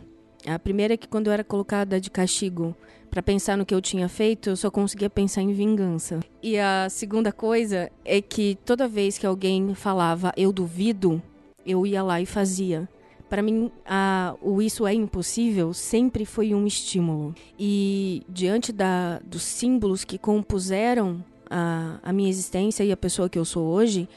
A 0.45 0.57
primeira 0.57 0.95
é 0.95 0.97
que 0.97 1.07
quando 1.07 1.27
eu 1.27 1.33
era 1.33 1.43
colocada 1.43 1.99
de 1.99 2.09
castigo 2.09 2.75
para 3.09 3.21
pensar 3.21 3.57
no 3.57 3.65
que 3.65 3.73
eu 3.73 3.81
tinha 3.81 4.09
feito, 4.09 4.49
eu 4.49 4.55
só 4.55 4.69
conseguia 4.69 5.09
pensar 5.09 5.41
em 5.41 5.53
vingança. 5.53 6.19
E 6.41 6.57
a 6.57 6.87
segunda 6.89 7.31
coisa 7.31 7.89
é 8.03 8.21
que 8.21 8.57
toda 8.65 8.87
vez 8.87 9.17
que 9.17 9.25
alguém 9.25 9.73
falava 9.75 10.33
eu 10.35 10.51
duvido, 10.51 11.21
eu 11.65 11.85
ia 11.85 12.01
lá 12.03 12.21
e 12.21 12.25
fazia. 12.25 12.87
Para 13.29 13.41
mim, 13.43 13.71
a, 13.85 14.35
o 14.41 14.61
isso 14.61 14.87
é 14.87 14.93
impossível 14.93 15.73
sempre 15.73 16.25
foi 16.25 16.53
um 16.53 16.65
estímulo. 16.65 17.35
E 17.59 18.23
diante 18.27 18.71
da, 18.71 19.19
dos 19.19 19.43
símbolos 19.43 20.03
que 20.03 20.17
compuseram 20.17 21.23
a, 21.49 21.99
a 22.01 22.11
minha 22.11 22.29
existência 22.29 22.83
e 22.83 22.91
a 22.91 22.97
pessoa 22.97 23.29
que 23.29 23.37
eu 23.37 23.45
sou 23.45 23.67
hoje, 23.67 24.09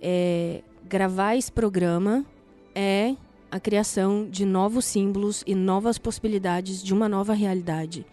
é, 0.00 0.62
gravar 0.88 1.36
esse 1.36 1.52
programa 1.52 2.24
é 2.74 3.14
a 3.50 3.60
criação 3.60 4.26
de 4.28 4.44
novos 4.44 4.86
símbolos 4.86 5.44
e 5.46 5.54
novas 5.54 5.98
possibilidades 5.98 6.82
de 6.82 6.92
uma 6.92 7.08
nova 7.08 7.34
realidade. 7.34 8.04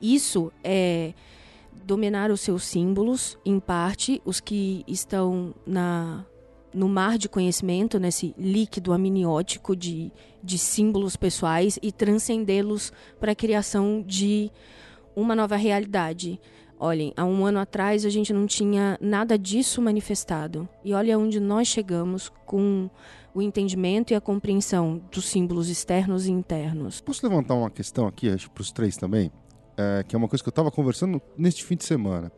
Isso 0.00 0.50
é 0.64 1.12
dominar 1.84 2.30
os 2.30 2.40
seus 2.40 2.64
símbolos, 2.64 3.38
em 3.44 3.60
parte, 3.60 4.20
os 4.24 4.40
que 4.40 4.82
estão 4.88 5.54
na, 5.66 6.24
no 6.76 6.88
mar 6.88 7.16
de 7.16 7.28
conhecimento, 7.28 7.98
nesse 7.98 8.34
líquido 8.36 8.92
amniótico 8.92 9.74
de, 9.74 10.12
de 10.44 10.58
símbolos 10.58 11.16
pessoais, 11.16 11.78
e 11.82 11.90
transcendê-los 11.90 12.92
para 13.18 13.32
a 13.32 13.34
criação 13.34 14.04
de 14.06 14.52
uma 15.16 15.34
nova 15.34 15.56
realidade. 15.56 16.38
Olhem, 16.78 17.14
há 17.16 17.24
um 17.24 17.46
ano 17.46 17.58
atrás 17.58 18.04
a 18.04 18.10
gente 18.10 18.34
não 18.34 18.46
tinha 18.46 18.98
nada 19.00 19.38
disso 19.38 19.80
manifestado. 19.80 20.68
E 20.84 20.92
olha 20.92 21.18
onde 21.18 21.40
nós 21.40 21.66
chegamos 21.66 22.30
com 22.44 22.90
o 23.34 23.40
entendimento 23.40 24.12
e 24.12 24.14
a 24.14 24.20
compreensão 24.20 25.00
dos 25.10 25.24
símbolos 25.24 25.70
externos 25.70 26.26
e 26.26 26.30
internos. 26.30 27.00
Posso 27.00 27.26
levantar 27.26 27.54
uma 27.54 27.70
questão 27.70 28.06
aqui, 28.06 28.28
acho, 28.28 28.50
para 28.50 28.60
os 28.60 28.70
três 28.70 28.98
também? 28.98 29.32
É, 29.78 30.04
que 30.06 30.14
é 30.14 30.18
uma 30.18 30.28
coisa 30.28 30.42
que 30.42 30.48
eu 30.48 30.52
estava 30.52 30.70
conversando 30.70 31.20
neste 31.36 31.64
fim 31.64 31.76
de 31.76 31.84
semana. 31.84 32.30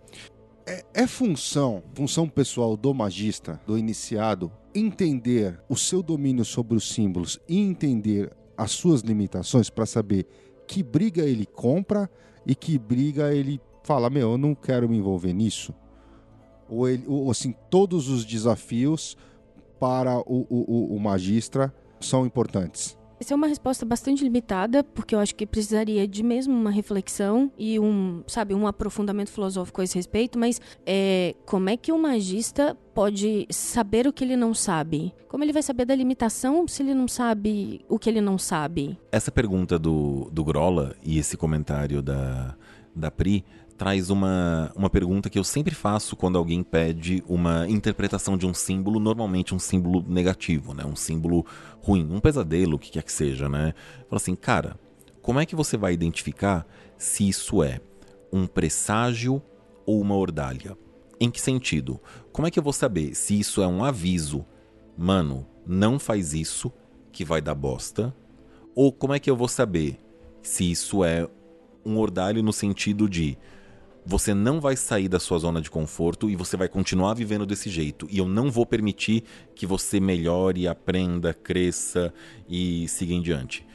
É, 0.68 0.84
é, 0.92 1.06
função, 1.06 1.82
função 1.94 2.28
pessoal 2.28 2.76
do 2.76 2.92
magista, 2.92 3.58
do 3.66 3.78
iniciado, 3.78 4.52
entender 4.74 5.58
o 5.66 5.74
seu 5.74 6.02
domínio 6.02 6.44
sobre 6.44 6.76
os 6.76 6.90
símbolos 6.92 7.40
e 7.48 7.58
entender 7.58 8.30
as 8.54 8.72
suas 8.72 9.00
limitações 9.00 9.70
para 9.70 9.86
saber 9.86 10.26
que 10.66 10.82
briga 10.82 11.22
ele 11.22 11.46
compra 11.46 12.10
e 12.46 12.54
que 12.54 12.78
briga 12.78 13.34
ele 13.34 13.58
fala, 13.82 14.10
meu, 14.10 14.32
eu 14.32 14.36
não 14.36 14.54
quero 14.54 14.86
me 14.86 14.98
envolver 14.98 15.32
nisso. 15.32 15.72
Ou, 16.68 16.86
ele, 16.86 17.04
ou 17.06 17.30
assim, 17.30 17.54
todos 17.70 18.10
os 18.10 18.26
desafios 18.26 19.16
para 19.80 20.18
o, 20.18 20.46
o, 20.50 20.94
o 20.94 21.00
magistra 21.00 21.74
são 21.98 22.26
importantes. 22.26 22.97
Essa 23.20 23.34
é 23.34 23.36
uma 23.36 23.48
resposta 23.48 23.84
bastante 23.84 24.22
limitada, 24.22 24.84
porque 24.84 25.14
eu 25.14 25.18
acho 25.18 25.34
que 25.34 25.44
precisaria 25.44 26.06
de 26.06 26.22
mesmo 26.22 26.54
uma 26.54 26.70
reflexão 26.70 27.50
e 27.58 27.78
um, 27.78 28.22
sabe, 28.28 28.54
um 28.54 28.66
aprofundamento 28.66 29.30
filosófico 29.30 29.80
a 29.80 29.84
esse 29.84 29.96
respeito, 29.96 30.38
mas 30.38 30.60
é, 30.86 31.34
como 31.44 31.68
é 31.68 31.76
que 31.76 31.90
o 31.90 31.98
magista 31.98 32.76
pode 32.94 33.46
saber 33.50 34.06
o 34.06 34.12
que 34.12 34.22
ele 34.22 34.36
não 34.36 34.54
sabe? 34.54 35.12
Como 35.28 35.42
ele 35.42 35.52
vai 35.52 35.62
saber 35.62 35.84
da 35.84 35.94
limitação 35.94 36.66
se 36.68 36.82
ele 36.82 36.94
não 36.94 37.08
sabe 37.08 37.84
o 37.88 37.98
que 37.98 38.08
ele 38.08 38.20
não 38.20 38.38
sabe? 38.38 38.96
Essa 39.10 39.32
pergunta 39.32 39.78
do, 39.78 40.30
do 40.32 40.44
Grola 40.44 40.94
e 41.02 41.18
esse 41.18 41.36
comentário 41.36 42.00
da, 42.00 42.54
da 42.94 43.10
Pri 43.10 43.44
traz 43.78 44.10
uma, 44.10 44.72
uma 44.74 44.90
pergunta 44.90 45.30
que 45.30 45.38
eu 45.38 45.44
sempre 45.44 45.72
faço 45.72 46.16
quando 46.16 46.36
alguém 46.36 46.64
pede 46.64 47.22
uma 47.28 47.66
interpretação 47.68 48.36
de 48.36 48.44
um 48.44 48.52
símbolo, 48.52 48.98
normalmente 48.98 49.54
um 49.54 49.58
símbolo 49.58 50.04
negativo, 50.06 50.74
né? 50.74 50.84
Um 50.84 50.96
símbolo 50.96 51.46
ruim, 51.80 52.06
um 52.10 52.18
pesadelo, 52.18 52.74
o 52.74 52.78
que 52.78 52.90
quer 52.90 53.04
que 53.04 53.12
seja, 53.12 53.48
né? 53.48 53.72
Fala 54.08 54.16
assim, 54.16 54.34
cara, 54.34 54.76
como 55.22 55.38
é 55.38 55.46
que 55.46 55.54
você 55.54 55.76
vai 55.76 55.92
identificar 55.92 56.66
se 56.98 57.28
isso 57.28 57.62
é 57.62 57.80
um 58.32 58.48
presságio 58.48 59.40
ou 59.86 60.00
uma 60.00 60.16
ordalha? 60.16 60.76
Em 61.20 61.30
que 61.30 61.40
sentido? 61.40 62.00
Como 62.32 62.48
é 62.48 62.50
que 62.50 62.58
eu 62.58 62.62
vou 62.62 62.72
saber 62.72 63.14
se 63.14 63.38
isso 63.38 63.62
é 63.62 63.66
um 63.68 63.84
aviso? 63.84 64.44
Mano, 64.96 65.46
não 65.64 66.00
faz 66.00 66.34
isso 66.34 66.72
que 67.12 67.24
vai 67.24 67.40
dar 67.40 67.54
bosta. 67.54 68.12
Ou 68.74 68.92
como 68.92 69.14
é 69.14 69.20
que 69.20 69.30
eu 69.30 69.36
vou 69.36 69.48
saber 69.48 69.98
se 70.42 70.68
isso 70.68 71.04
é 71.04 71.28
um 71.84 71.96
ordalho 71.96 72.42
no 72.42 72.52
sentido 72.52 73.08
de 73.08 73.38
você 74.08 74.32
não 74.32 74.58
vai 74.58 74.74
sair 74.74 75.06
da 75.06 75.20
sua 75.20 75.38
zona 75.38 75.60
de 75.60 75.70
conforto 75.70 76.30
e 76.30 76.34
você 76.34 76.56
vai 76.56 76.66
continuar 76.66 77.12
vivendo 77.12 77.44
desse 77.44 77.68
jeito. 77.68 78.08
E 78.10 78.16
eu 78.16 78.26
não 78.26 78.50
vou 78.50 78.64
permitir 78.64 79.22
que 79.54 79.66
você 79.66 80.00
melhore, 80.00 80.66
aprenda, 80.66 81.34
cresça 81.34 82.10
e 82.48 82.88
siga 82.88 83.12
em 83.12 83.20
diante. 83.20 83.66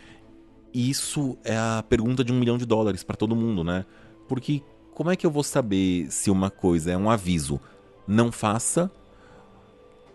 Isso 0.74 1.38
é 1.44 1.56
a 1.56 1.86
pergunta 1.88 2.24
de 2.24 2.34
um 2.34 2.40
milhão 2.40 2.58
de 2.58 2.66
dólares 2.66 3.04
para 3.04 3.16
todo 3.16 3.36
mundo, 3.36 3.64
né? 3.64 3.86
Porque 4.28 4.64
como 4.96 5.12
é 5.12 5.16
que 5.16 5.24
eu 5.24 5.30
vou 5.30 5.44
saber 5.44 6.10
se 6.10 6.32
uma 6.32 6.50
coisa 6.50 6.92
é 6.92 6.98
um 6.98 7.12
aviso? 7.12 7.62
Não 8.08 8.32
faça 8.32 8.90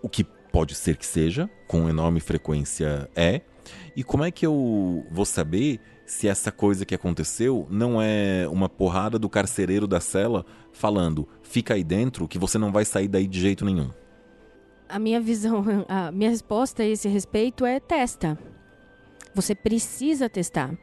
o 0.03 0.09
que 0.09 0.25
pode 0.25 0.75
ser 0.75 0.97
que 0.97 1.07
seja, 1.07 1.49
com 1.69 1.89
enorme 1.89 2.19
frequência 2.19 3.09
é, 3.14 3.43
e 3.95 4.03
como 4.03 4.25
é 4.25 4.33
que 4.33 4.45
eu 4.45 5.07
vou 5.12 5.25
saber 5.25 5.81
se 6.09 6.26
essa 6.26 6.50
coisa 6.50 6.86
que 6.86 6.94
aconteceu 6.94 7.66
não 7.70 8.00
é 8.00 8.48
uma 8.48 8.68
porrada 8.68 9.18
do 9.18 9.28
carcereiro 9.28 9.86
da 9.86 10.00
cela 10.00 10.44
falando: 10.72 11.28
fica 11.42 11.74
aí 11.74 11.84
dentro 11.84 12.26
que 12.26 12.38
você 12.38 12.56
não 12.59 12.72
vai 12.72 12.84
sair 12.84 13.09
daí 13.09 13.26
de 13.26 13.38
jeito 13.38 13.64
nenhum? 13.64 13.90
A 14.88 14.98
minha 14.98 15.20
visão, 15.20 15.62
a 15.86 16.11
minha 16.11 16.30
resposta 16.30 16.82
a 16.82 16.86
esse 16.86 17.09
respeito 17.09 17.64
é 17.66 17.78
testa. 17.78 18.38
Você 19.34 19.54
precisa 19.54 20.28
testar. 20.28 20.74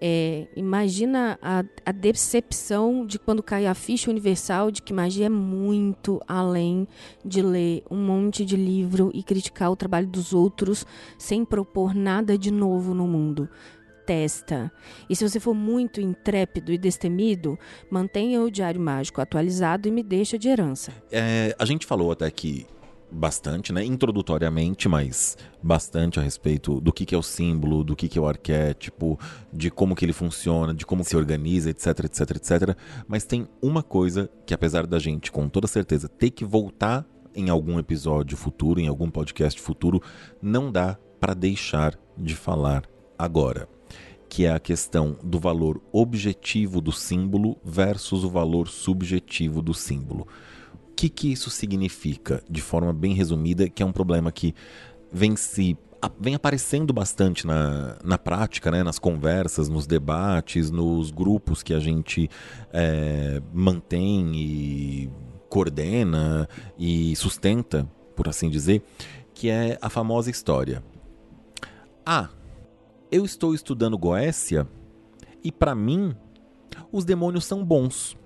É, 0.00 0.48
imagina 0.56 1.38
a, 1.40 1.64
a, 1.86 1.92
decepção 1.92 3.06
de 3.06 3.18
quando 3.18 3.42
cai 3.42 3.66
a 3.66 3.74
ficha 3.74 4.10
universal 4.10 4.70
de 4.70 4.82
que 4.82 4.92
magia 4.92 5.26
é 5.26 5.30
muito 5.30 6.20
além 6.26 6.86
de 7.24 7.40
ler 7.40 7.84
um 7.88 7.96
monte 7.96 8.44
de 8.44 8.56
livro 8.56 9.10
e 9.14 9.22
criticar 9.22 9.70
o 9.70 9.76
trabalho 9.76 10.08
dos 10.08 10.34
outros 10.34 10.84
sem 11.16 11.44
propor 11.44 11.94
nada 11.94 12.36
de 12.36 12.50
novo 12.50 12.92
no 12.92 13.06
mundo. 13.06 13.48
Testa. 14.06 14.70
E 15.08 15.16
se 15.16 15.28
você 15.28 15.40
for 15.40 15.54
muito 15.54 16.00
intrépido 16.00 16.72
e 16.72 16.78
destemido, 16.78 17.58
mantenha 17.90 18.40
o 18.42 18.50
diário 18.50 18.80
mágico 18.80 19.20
atualizado 19.20 19.88
e 19.88 19.90
me 19.90 20.02
deixa 20.02 20.38
de 20.38 20.48
herança. 20.48 20.92
É, 21.10 21.54
a 21.58 21.64
gente 21.64 21.86
falou 21.86 22.12
até 22.12 22.30
que 22.30 22.66
bastante, 23.14 23.72
né? 23.72 23.84
Introdutoriamente, 23.84 24.88
mas 24.88 25.36
bastante 25.62 26.18
a 26.18 26.22
respeito 26.22 26.80
do 26.80 26.92
que, 26.92 27.06
que 27.06 27.14
é 27.14 27.18
o 27.18 27.22
símbolo, 27.22 27.84
do 27.84 27.94
que, 27.94 28.08
que 28.08 28.18
é 28.18 28.20
o 28.20 28.26
arquétipo, 28.26 29.18
de 29.52 29.70
como 29.70 29.94
que 29.94 30.04
ele 30.04 30.12
funciona, 30.12 30.74
de 30.74 30.84
como 30.84 31.04
se 31.04 31.16
organiza, 31.16 31.70
etc, 31.70 31.86
etc, 32.04 32.30
etc. 32.32 32.76
Mas 33.06 33.24
tem 33.24 33.46
uma 33.62 33.82
coisa 33.82 34.28
que, 34.44 34.52
apesar 34.52 34.86
da 34.86 34.98
gente, 34.98 35.30
com 35.30 35.48
toda 35.48 35.66
certeza, 35.66 36.08
ter 36.08 36.30
que 36.30 36.44
voltar 36.44 37.06
em 37.34 37.48
algum 37.50 37.78
episódio 37.78 38.36
futuro, 38.36 38.80
em 38.80 38.88
algum 38.88 39.10
podcast 39.10 39.60
futuro, 39.60 40.00
não 40.42 40.70
dá 40.70 40.98
para 41.18 41.34
deixar 41.34 41.98
de 42.16 42.34
falar 42.34 42.84
agora. 43.18 43.68
Que 44.34 44.46
é 44.46 44.52
a 44.52 44.58
questão 44.58 45.16
do 45.22 45.38
valor 45.38 45.80
objetivo 45.92 46.80
do 46.80 46.90
símbolo 46.90 47.56
versus 47.64 48.24
o 48.24 48.28
valor 48.28 48.66
subjetivo 48.66 49.62
do 49.62 49.72
símbolo 49.72 50.26
que, 50.94 51.08
que 51.08 51.32
isso 51.32 51.50
significa, 51.50 52.42
de 52.48 52.60
forma 52.62 52.92
bem 52.92 53.14
resumida, 53.14 53.68
que 53.68 53.82
é 53.82 53.86
um 53.86 53.92
problema 53.92 54.30
que 54.30 54.54
vem 55.12 55.36
se 55.36 55.76
vem 56.20 56.34
aparecendo 56.34 56.92
bastante 56.92 57.46
na, 57.46 57.96
na 58.04 58.18
prática, 58.18 58.70
né? 58.70 58.82
nas 58.82 58.98
conversas, 58.98 59.70
nos 59.70 59.86
debates, 59.86 60.70
nos 60.70 61.10
grupos 61.10 61.62
que 61.62 61.72
a 61.72 61.80
gente 61.80 62.28
é, 62.70 63.40
mantém 63.52 64.34
e 64.34 65.10
coordena 65.48 66.46
e 66.78 67.16
sustenta, 67.16 67.88
por 68.14 68.28
assim 68.28 68.50
dizer, 68.50 68.82
que 69.32 69.48
é 69.48 69.78
a 69.80 69.88
famosa 69.88 70.30
história. 70.30 70.84
Ah, 72.04 72.28
eu 73.14 73.24
estou 73.24 73.54
estudando 73.54 73.96
Goécia 73.96 74.66
e 75.44 75.52
para 75.52 75.72
mim 75.72 76.16
os 76.90 77.04
demônios 77.04 77.44
são 77.44 77.64
bons. 77.64 78.16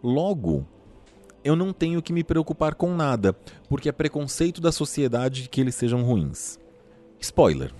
Logo, 0.00 0.64
eu 1.42 1.56
não 1.56 1.72
tenho 1.72 2.00
que 2.00 2.12
me 2.12 2.22
preocupar 2.22 2.76
com 2.76 2.94
nada, 2.94 3.32
porque 3.68 3.88
é 3.88 3.92
preconceito 3.92 4.60
da 4.60 4.70
sociedade 4.70 5.48
que 5.48 5.60
eles 5.60 5.74
sejam 5.74 6.04
ruins. 6.04 6.60
Spoiler. 7.18 7.72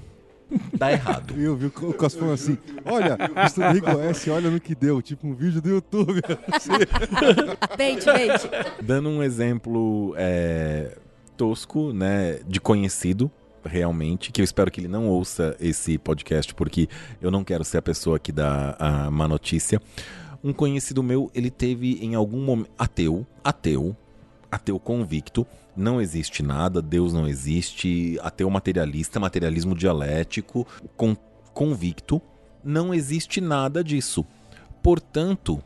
Dá 0.77 0.91
errado. 0.91 1.35
Eu 1.41 1.57
vi 1.57 1.67
o 1.67 1.71
Cos 1.71 2.15
falando 2.15 2.35
assim: 2.35 2.59
olha, 2.85 3.17
estudei 3.47 3.81
Goiás, 3.81 4.27
olha 4.27 4.51
no 4.51 4.61
que 4.61 4.75
deu, 4.75 5.01
tipo 5.01 5.27
um 5.27 5.35
vídeo 5.35 5.63
do 5.63 5.69
YouTube. 5.69 6.21
Bait, 7.79 8.05
bait. 8.05 8.51
Dando 8.83 9.09
um 9.09 9.23
exemplo 9.23 10.15
é, 10.17 10.99
tosco, 11.37 11.93
né, 11.93 12.41
de 12.47 12.61
conhecido, 12.61 13.31
realmente, 13.65 14.33
que 14.33 14.41
eu 14.41 14.45
espero 14.45 14.71
que 14.71 14.81
ele 14.81 14.89
não 14.89 15.09
ouça 15.09 15.57
esse 15.61 15.99
podcast, 15.99 16.55
porque 16.55 16.89
eu 17.21 17.31
não 17.31 17.45
quero 17.45 17.65
ser 17.65 17.79
a 17.79 17.83
pessoa 17.83 18.19
que 18.19 18.33
dá 18.33 18.77
a 18.79 19.11
má 19.11 19.27
notícia. 19.27 19.81
Um 20.43 20.53
conhecido 20.53 21.03
meu, 21.03 21.31
ele 21.35 21.51
teve 21.51 21.99
em 22.05 22.15
algum 22.15 22.41
momento. 22.43 22.71
Ateu, 22.77 23.27
ateu, 23.45 23.97
ateu 24.51 24.79
convicto, 24.79 25.47
não 25.77 26.01
existe 26.01 26.43
nada, 26.43 26.83
Deus 26.83 27.13
não 27.13 27.27
existe, 27.27 28.19
ateu 28.23 28.51
materialista, 28.51 29.21
materialismo 29.21 29.75
dialético, 29.75 30.67
com, 30.97 31.17
convicto, 31.55 32.21
não 32.65 32.93
existe 32.93 33.41
nada 33.41 33.83
disso. 33.83 34.25
Portanto, 34.83 35.63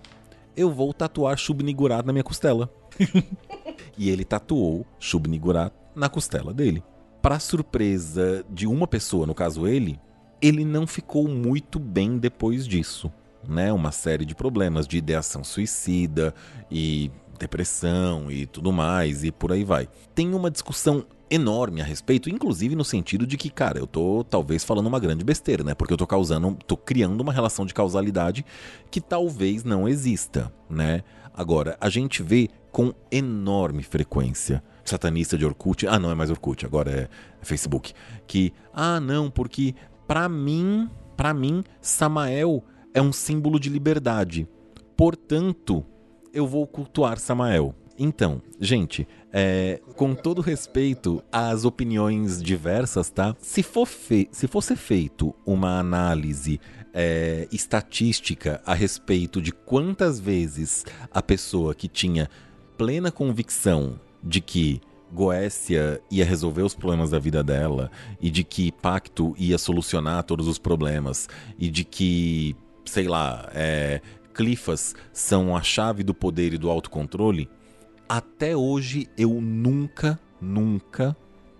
eu 0.56 0.70
vou 0.70 0.92
tatuar 0.92 1.36
Shub-Nigurat 1.36 2.04
na 2.04 2.12
minha 2.12 2.24
costela. 2.24 2.70
e 3.98 4.08
ele 4.10 4.24
tatuou 4.24 4.86
Shub-Nigurat 4.98 5.72
na 5.94 6.08
costela 6.08 6.52
dele. 6.52 6.82
Para 7.26 7.40
surpresa 7.40 8.44
de 8.48 8.68
uma 8.68 8.86
pessoa, 8.86 9.26
no 9.26 9.34
caso 9.34 9.66
ele, 9.66 9.98
ele 10.40 10.64
não 10.64 10.86
ficou 10.86 11.26
muito 11.26 11.76
bem 11.80 12.18
depois 12.18 12.68
disso 12.68 13.10
né, 13.48 13.72
uma 13.72 13.90
série 13.90 14.24
de 14.24 14.32
problemas 14.32 14.86
de 14.86 14.96
ideação 14.96 15.42
suicida 15.42 16.32
e 16.70 17.10
depressão 17.36 18.30
e 18.30 18.46
tudo 18.46 18.72
mais 18.72 19.24
e 19.24 19.32
por 19.32 19.50
aí 19.50 19.64
vai. 19.64 19.88
Tem 20.14 20.34
uma 20.34 20.48
discussão 20.52 21.04
enorme 21.28 21.80
a 21.80 21.84
respeito, 21.84 22.30
inclusive 22.30 22.76
no 22.76 22.84
sentido 22.84 23.26
de 23.26 23.36
que, 23.36 23.50
cara, 23.50 23.80
eu 23.80 23.88
tô 23.88 24.22
talvez 24.22 24.62
falando 24.62 24.86
uma 24.86 25.00
grande 25.00 25.24
besteira, 25.24 25.64
né? 25.64 25.74
Porque 25.74 25.92
eu 25.92 25.98
tô 25.98 26.06
causando, 26.06 26.56
tô 26.64 26.76
criando 26.76 27.20
uma 27.20 27.32
relação 27.32 27.66
de 27.66 27.74
causalidade 27.74 28.46
que 28.88 29.00
talvez 29.00 29.64
não 29.64 29.88
exista, 29.88 30.52
né? 30.70 31.02
Agora, 31.34 31.76
a 31.80 31.88
gente 31.88 32.22
vê 32.22 32.48
com 32.70 32.94
enorme 33.10 33.82
frequência 33.82 34.62
satanista 34.90 35.36
de 35.36 35.44
Orkut, 35.44 35.86
ah, 35.86 35.98
não 35.98 36.10
é 36.10 36.14
mais 36.14 36.30
Orkut, 36.30 36.64
agora 36.64 36.90
é 36.90 37.08
Facebook, 37.42 37.92
que 38.26 38.52
ah, 38.72 39.00
não, 39.00 39.30
porque 39.30 39.74
para 40.06 40.28
mim, 40.28 40.88
para 41.16 41.34
mim 41.34 41.64
Samael 41.80 42.62
é 42.94 43.02
um 43.02 43.12
símbolo 43.12 43.60
de 43.60 43.68
liberdade. 43.68 44.48
Portanto, 44.96 45.84
eu 46.32 46.46
vou 46.46 46.66
cultuar 46.66 47.18
Samael. 47.18 47.74
Então, 47.98 48.42
gente, 48.60 49.08
é, 49.32 49.80
com 49.94 50.14
todo 50.14 50.40
respeito 50.42 51.22
às 51.32 51.64
opiniões 51.64 52.42
diversas, 52.42 53.10
tá? 53.10 53.34
Se, 53.38 53.62
for 53.62 53.86
fe 53.86 54.28
se 54.30 54.46
fosse 54.46 54.76
feito 54.76 55.34
uma 55.46 55.78
análise 55.78 56.60
é, 56.92 57.48
estatística 57.50 58.60
a 58.64 58.74
respeito 58.74 59.40
de 59.40 59.52
quantas 59.52 60.20
vezes 60.20 60.84
a 61.10 61.22
pessoa 61.22 61.74
que 61.74 61.88
tinha 61.88 62.28
plena 62.76 63.10
convicção 63.10 63.98
de 64.26 64.40
que 64.40 64.80
Goécia 65.12 66.00
ia 66.10 66.24
resolver 66.24 66.62
os 66.62 66.74
problemas 66.74 67.10
da 67.10 67.18
vida 67.18 67.42
dela 67.42 67.90
e 68.20 68.28
de 68.28 68.42
que 68.42 68.72
Pacto 68.72 69.34
ia 69.38 69.56
solucionar 69.56 70.24
todos 70.24 70.48
os 70.48 70.58
problemas 70.58 71.28
e 71.58 71.70
de 71.70 71.84
que 71.84 72.56
sei 72.84 73.08
lá, 73.08 73.48
é, 73.54 74.00
clifas 74.32 74.94
são 75.12 75.56
a 75.56 75.62
chave 75.62 76.02
do 76.02 76.14
poder 76.14 76.52
e 76.54 76.58
do 76.58 76.70
autocontrole, 76.70 77.48
até 78.08 78.56
hoje 78.56 79.08
eu 79.16 79.40
nunca, 79.40 80.18
nunca, 80.40 81.16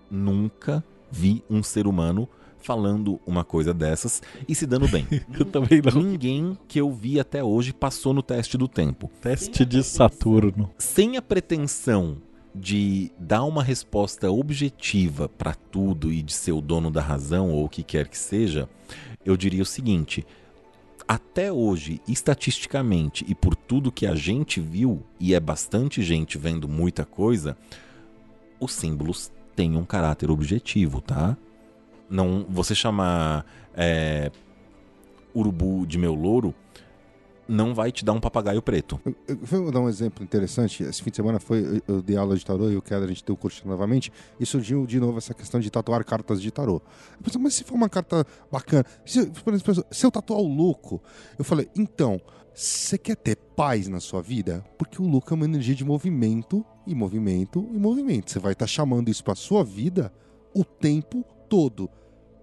nunca 0.09 0.83
vi 1.11 1.43
um 1.49 1.61
ser 1.61 1.87
humano 1.87 2.27
falando 2.57 3.19
uma 3.25 3.43
coisa 3.43 3.73
dessas 3.73 4.21
e 4.47 4.53
se 4.53 4.65
dando 4.65 4.87
bem. 4.87 5.05
eu 5.37 5.45
também 5.45 5.81
não. 5.81 6.01
Ninguém 6.01 6.57
que 6.67 6.79
eu 6.79 6.91
vi 6.91 7.19
até 7.19 7.43
hoje 7.43 7.73
passou 7.73 8.13
no 8.13 8.21
teste 8.21 8.57
do 8.57 8.67
tempo. 8.67 9.09
Teste 9.21 9.65
de 9.65 9.83
Saturno. 9.83 10.71
Sem 10.77 11.17
a 11.17 11.21
pretensão 11.21 12.21
de 12.59 13.11
dar 13.19 13.43
uma 13.43 13.63
resposta 13.63 14.31
objetiva 14.31 15.29
para 15.29 15.53
tudo 15.53 16.11
e 16.11 16.21
de 16.21 16.33
ser 16.33 16.51
o 16.51 16.61
dono 16.61 16.89
da 16.89 17.01
razão 17.01 17.51
ou 17.51 17.65
o 17.65 17.69
que 17.69 17.83
quer 17.83 18.07
que 18.07 18.17
seja, 18.17 18.67
eu 19.23 19.37
diria 19.37 19.61
o 19.61 19.65
seguinte: 19.65 20.25
até 21.07 21.51
hoje, 21.51 22.01
estatisticamente 22.07 23.25
e 23.27 23.35
por 23.35 23.55
tudo 23.55 23.91
que 23.91 24.05
a 24.05 24.15
gente 24.15 24.59
viu, 24.59 25.03
e 25.19 25.33
é 25.33 25.39
bastante 25.39 26.01
gente 26.01 26.37
vendo 26.37 26.67
muita 26.67 27.05
coisa, 27.05 27.55
os 28.59 28.73
símbolos 28.73 29.31
têm 29.55 29.77
um 29.77 29.85
caráter 29.85 30.29
objetivo, 30.29 30.99
tá? 30.99 31.37
Não, 32.09 32.45
você 32.49 32.73
chamar 32.73 33.45
é, 33.73 34.31
urubu 35.33 35.85
de 35.85 35.97
meu 35.97 36.15
louro 36.15 36.53
não 37.47 37.73
vai 37.73 37.91
te 37.91 38.03
dar 38.03 38.13
um 38.13 38.19
papagaio 38.19 38.61
preto. 38.61 38.99
Eu, 39.05 39.15
eu, 39.27 39.37
vou 39.63 39.71
dar 39.71 39.79
um 39.79 39.89
exemplo 39.89 40.23
interessante. 40.23 40.83
Esse 40.83 41.01
fim 41.01 41.09
de 41.09 41.15
semana 41.15 41.39
foi, 41.39 41.81
eu, 41.87 41.95
eu 41.95 42.01
dei 42.01 42.17
aula 42.17 42.35
de 42.35 42.45
tarô 42.45 42.69
e 42.69 42.77
o 42.77 42.81
Keller, 42.81 43.05
a 43.05 43.07
gente 43.07 43.23
deu 43.23 43.35
o 43.35 43.37
curso 43.37 43.67
novamente, 43.67 44.11
e 44.39 44.45
surgiu 44.45 44.85
de 44.85 44.99
novo 44.99 45.17
essa 45.17 45.33
questão 45.33 45.59
de 45.59 45.69
tatuar 45.69 46.03
cartas 46.03 46.41
de 46.41 46.51
tarô. 46.51 46.81
Eu 47.17 47.23
pensei, 47.23 47.41
mas 47.41 47.53
se 47.53 47.63
for 47.63 47.75
uma 47.75 47.89
carta 47.89 48.25
bacana, 48.51 48.85
se, 49.05 49.25
por 49.27 49.53
exemplo, 49.53 49.85
se 49.89 50.05
eu 50.05 50.11
tatuar 50.11 50.39
o 50.39 50.47
louco, 50.47 51.01
eu 51.37 51.45
falei, 51.45 51.69
então, 51.75 52.19
você 52.53 52.97
quer 52.97 53.15
ter 53.15 53.35
paz 53.35 53.87
na 53.87 53.99
sua 53.99 54.21
vida? 54.21 54.65
Porque 54.77 55.01
o 55.01 55.07
louco 55.07 55.33
é 55.33 55.35
uma 55.35 55.45
energia 55.45 55.75
de 55.75 55.85
movimento, 55.85 56.65
e 56.85 56.95
movimento, 56.95 57.69
e 57.73 57.77
movimento. 57.77 58.31
Você 58.31 58.39
vai 58.39 58.53
estar 58.53 58.65
tá 58.65 58.67
chamando 58.67 59.09
isso 59.09 59.23
para 59.23 59.35
sua 59.35 59.63
vida 59.63 60.11
o 60.53 60.63
tempo 60.63 61.23
todo. 61.49 61.89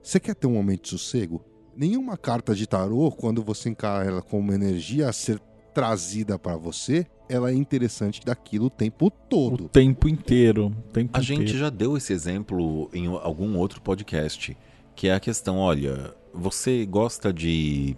Você 0.03 0.21
quer 0.21 0.35
ter 0.35 0.47
um 0.47 0.53
momento 0.53 0.83
de 0.83 0.91
sossego? 0.91 1.43
Nenhuma 1.77 2.17
carta 2.17 2.55
de 2.55 2.67
tarô, 2.67 3.11
quando 3.11 3.43
você 3.43 3.69
encara 3.71 4.05
ela 4.05 4.23
como 4.23 4.53
energia 4.53 5.09
a 5.09 5.13
ser 5.13 5.41
trazida 5.73 6.39
para 6.39 6.57
você, 6.57 7.07
ela 7.29 7.51
é 7.51 7.55
interessante 7.55 8.21
daquilo 8.25 8.67
o 8.67 8.71
tempo 8.71 9.11
todo. 9.11 9.65
O 9.65 9.69
tempo 9.69 10.09
inteiro. 10.09 10.67
o 10.67 10.93
tempo 10.93 11.17
A 11.17 11.21
gente 11.21 11.43
inteiro. 11.43 11.59
já 11.59 11.71
deu 11.71 11.97
esse 11.97 12.13
exemplo 12.13 12.89
em 12.93 13.07
algum 13.07 13.57
outro 13.59 13.81
podcast, 13.81 14.57
que 14.95 15.09
é 15.09 15.15
a 15.15 15.21
questão, 15.21 15.59
olha, 15.59 16.15
você 16.33 16.87
gosta 16.87 17.33
de 17.33 17.97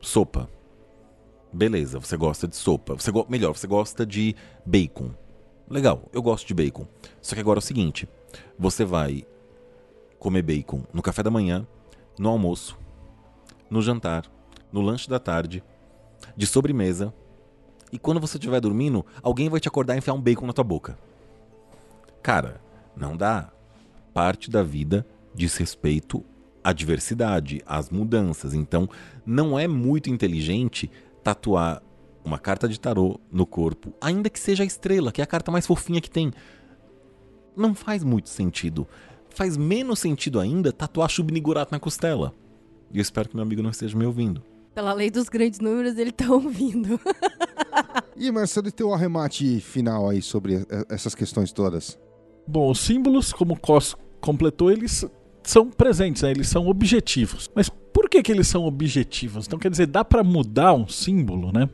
sopa. 0.00 0.48
Beleza, 1.52 1.98
você 1.98 2.16
gosta 2.16 2.46
de 2.46 2.54
sopa. 2.56 2.94
Você 2.94 3.10
go- 3.10 3.26
melhor, 3.28 3.56
você 3.56 3.66
gosta 3.66 4.04
de 4.06 4.36
bacon. 4.64 5.10
Legal, 5.68 6.08
eu 6.12 6.22
gosto 6.22 6.46
de 6.46 6.54
bacon. 6.54 6.86
Só 7.20 7.34
que 7.34 7.40
agora 7.40 7.58
é 7.58 7.60
o 7.60 7.62
seguinte, 7.62 8.08
você 8.58 8.84
vai 8.84 9.26
comer 10.18 10.42
bacon 10.42 10.82
no 10.92 11.02
café 11.02 11.22
da 11.22 11.30
manhã, 11.30 11.66
no 12.18 12.28
almoço, 12.28 12.78
no 13.70 13.82
jantar, 13.82 14.24
no 14.72 14.80
lanche 14.80 15.08
da 15.08 15.18
tarde, 15.18 15.62
de 16.36 16.46
sobremesa, 16.46 17.14
e 17.90 17.98
quando 17.98 18.20
você 18.20 18.36
estiver 18.36 18.60
dormindo, 18.60 19.04
alguém 19.22 19.48
vai 19.48 19.60
te 19.60 19.68
acordar 19.68 19.94
e 19.94 19.98
enfiar 19.98 20.14
um 20.14 20.20
bacon 20.20 20.46
na 20.46 20.52
tua 20.52 20.64
boca. 20.64 20.98
Cara, 22.22 22.60
não 22.96 23.16
dá. 23.16 23.50
Parte 24.12 24.50
da 24.50 24.62
vida 24.62 25.06
diz 25.34 25.56
respeito 25.56 26.24
à 26.62 26.72
diversidade, 26.72 27.62
às 27.64 27.88
mudanças. 27.88 28.52
Então, 28.52 28.88
não 29.24 29.58
é 29.58 29.66
muito 29.66 30.10
inteligente 30.10 30.90
tatuar 31.22 31.82
uma 32.24 32.38
carta 32.38 32.68
de 32.68 32.78
tarô 32.78 33.18
no 33.32 33.46
corpo, 33.46 33.94
ainda 34.00 34.28
que 34.28 34.38
seja 34.38 34.62
a 34.62 34.66
estrela, 34.66 35.10
que 35.10 35.20
é 35.20 35.24
a 35.24 35.26
carta 35.26 35.50
mais 35.50 35.66
fofinha 35.66 36.00
que 36.00 36.10
tem. 36.10 36.32
Não 37.56 37.74
faz 37.74 38.04
muito 38.04 38.28
sentido. 38.28 38.86
Faz 39.38 39.56
menos 39.56 40.00
sentido 40.00 40.40
ainda 40.40 40.72
tatuar 40.72 41.08
Shub-Niggurath 41.08 41.70
na 41.70 41.78
costela. 41.78 42.34
E 42.92 42.98
eu 42.98 43.02
espero 43.02 43.28
que 43.28 43.36
meu 43.36 43.44
amigo 43.44 43.62
não 43.62 43.70
esteja 43.70 43.96
me 43.96 44.04
ouvindo. 44.04 44.42
Pela 44.74 44.92
lei 44.92 45.12
dos 45.12 45.28
grandes 45.28 45.60
números, 45.60 45.96
ele 45.96 46.10
tá 46.10 46.28
ouvindo. 46.28 47.00
E 48.16 48.32
Marcelo, 48.32 48.66
e 48.66 48.72
teu 48.72 48.92
arremate 48.92 49.60
final 49.60 50.08
aí 50.08 50.20
sobre 50.20 50.56
eh, 50.56 50.84
essas 50.88 51.14
questões 51.14 51.52
todas? 51.52 51.96
Bom, 52.44 52.68
os 52.68 52.80
símbolos, 52.80 53.32
como 53.32 53.54
o 53.54 53.60
Cos 53.60 53.94
completou, 54.20 54.72
eles 54.72 55.06
são 55.44 55.70
presentes, 55.70 56.22
né? 56.22 56.32
eles 56.32 56.48
são 56.48 56.66
objetivos. 56.66 57.48
Mas 57.54 57.68
por 57.68 58.10
que, 58.10 58.20
que 58.20 58.32
eles 58.32 58.48
são 58.48 58.64
objetivos? 58.64 59.46
Então 59.46 59.56
quer 59.56 59.70
dizer, 59.70 59.86
dá 59.86 60.04
para 60.04 60.24
mudar 60.24 60.74
um 60.74 60.88
símbolo, 60.88 61.52
né? 61.52 61.70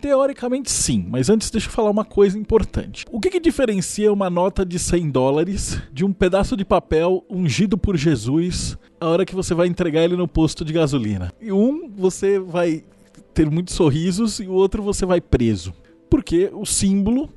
Teoricamente 0.00 0.70
sim, 0.70 1.04
mas 1.08 1.30
antes 1.30 1.50
deixa 1.50 1.68
eu 1.68 1.72
falar 1.72 1.90
uma 1.90 2.04
coisa 2.04 2.38
importante. 2.38 3.06
O 3.10 3.20
que, 3.20 3.30
que 3.30 3.40
diferencia 3.40 4.12
uma 4.12 4.28
nota 4.28 4.64
de 4.64 4.78
100 4.78 5.10
dólares 5.10 5.80
de 5.92 6.04
um 6.04 6.12
pedaço 6.12 6.56
de 6.56 6.64
papel 6.64 7.24
ungido 7.30 7.78
por 7.78 7.96
Jesus 7.96 8.76
a 9.00 9.08
hora 9.08 9.24
que 9.24 9.34
você 9.34 9.54
vai 9.54 9.66
entregar 9.66 10.02
ele 10.02 10.16
no 10.16 10.28
posto 10.28 10.64
de 10.64 10.72
gasolina? 10.72 11.32
E 11.40 11.50
um 11.50 11.90
você 11.96 12.38
vai 12.38 12.84
ter 13.32 13.50
muitos 13.50 13.74
sorrisos 13.74 14.38
e 14.38 14.46
o 14.46 14.52
outro 14.52 14.82
você 14.82 15.04
vai 15.04 15.20
preso. 15.20 15.72
Porque 16.08 16.50
o 16.52 16.64
símbolo 16.64 17.28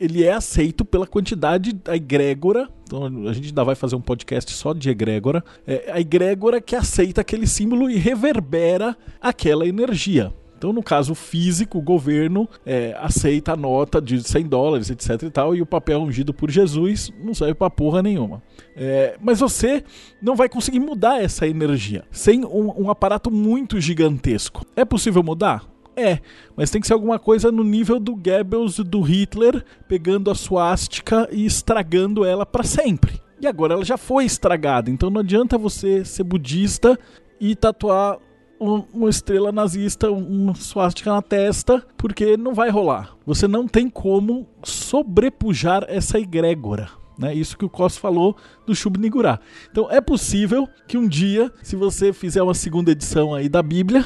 ele 0.00 0.24
é 0.24 0.32
aceito 0.32 0.84
pela 0.84 1.06
quantidade 1.06 1.72
da 1.72 1.96
egrégora. 1.96 2.68
Então 2.84 3.04
a 3.28 3.32
gente 3.32 3.48
ainda 3.48 3.64
vai 3.64 3.74
fazer 3.74 3.96
um 3.96 4.00
podcast 4.00 4.52
só 4.52 4.72
de 4.72 4.88
egrégora. 4.88 5.44
É 5.66 5.90
a 5.92 6.00
egrégora 6.00 6.60
que 6.60 6.76
aceita 6.76 7.20
aquele 7.20 7.46
símbolo 7.46 7.90
e 7.90 7.96
reverbera 7.96 8.96
aquela 9.20 9.66
energia. 9.66 10.32
Então, 10.58 10.72
no 10.72 10.82
caso 10.82 11.14
físico, 11.14 11.78
o 11.78 11.80
governo 11.80 12.48
é, 12.66 12.92
aceita 12.98 13.52
a 13.52 13.56
nota 13.56 14.02
de 14.02 14.20
100 14.20 14.48
dólares, 14.48 14.90
etc 14.90 15.22
e 15.22 15.30
tal, 15.30 15.54
e 15.54 15.62
o 15.62 15.66
papel 15.66 16.00
ungido 16.00 16.34
por 16.34 16.50
Jesus 16.50 17.12
não 17.22 17.32
serve 17.32 17.54
pra 17.54 17.70
porra 17.70 18.02
nenhuma. 18.02 18.42
É, 18.74 19.16
mas 19.22 19.38
você 19.38 19.84
não 20.20 20.34
vai 20.34 20.48
conseguir 20.48 20.80
mudar 20.80 21.22
essa 21.22 21.46
energia 21.46 22.04
sem 22.10 22.44
um, 22.44 22.86
um 22.86 22.90
aparato 22.90 23.30
muito 23.30 23.80
gigantesco. 23.80 24.66
É 24.74 24.84
possível 24.84 25.22
mudar? 25.22 25.64
É, 25.94 26.18
mas 26.56 26.70
tem 26.70 26.80
que 26.80 26.88
ser 26.88 26.94
alguma 26.94 27.20
coisa 27.20 27.52
no 27.52 27.62
nível 27.62 28.00
do 28.00 28.16
Goebbels 28.16 28.78
e 28.78 28.84
do 28.84 29.00
Hitler 29.00 29.64
pegando 29.86 30.28
a 30.28 30.34
suástica 30.34 31.28
e 31.30 31.46
estragando 31.46 32.24
ela 32.24 32.44
para 32.44 32.64
sempre. 32.64 33.20
E 33.40 33.46
agora 33.46 33.74
ela 33.74 33.84
já 33.84 33.96
foi 33.96 34.24
estragada, 34.24 34.90
então 34.90 35.08
não 35.08 35.20
adianta 35.20 35.56
você 35.56 36.04
ser 36.04 36.24
budista 36.24 36.98
e 37.40 37.54
tatuar 37.54 38.18
um- 38.60 38.84
uma 38.92 39.08
estrela 39.10 39.50
nazista, 39.52 40.10
um- 40.10 40.54
suástica 40.54 41.12
na 41.12 41.22
testa, 41.22 41.84
porque 41.96 42.36
não 42.36 42.54
vai 42.54 42.70
rolar. 42.70 43.16
Você 43.26 43.46
não 43.48 43.66
tem 43.66 43.88
como 43.88 44.46
sobrepujar 44.62 45.84
essa 45.88 46.18
egrégora. 46.18 46.88
Né? 47.18 47.34
Isso 47.34 47.58
que 47.58 47.64
o 47.64 47.68
Koss 47.68 47.96
falou 47.96 48.36
do 48.64 48.74
Shub-Niggurath. 48.74 49.40
Então 49.70 49.90
é 49.90 50.00
possível 50.00 50.68
que 50.86 50.96
um 50.96 51.08
dia, 51.08 51.52
se 51.62 51.74
você 51.74 52.12
fizer 52.12 52.42
uma 52.42 52.54
segunda 52.54 52.92
edição 52.92 53.34
aí 53.34 53.48
da 53.48 53.62
Bíblia, 53.62 54.04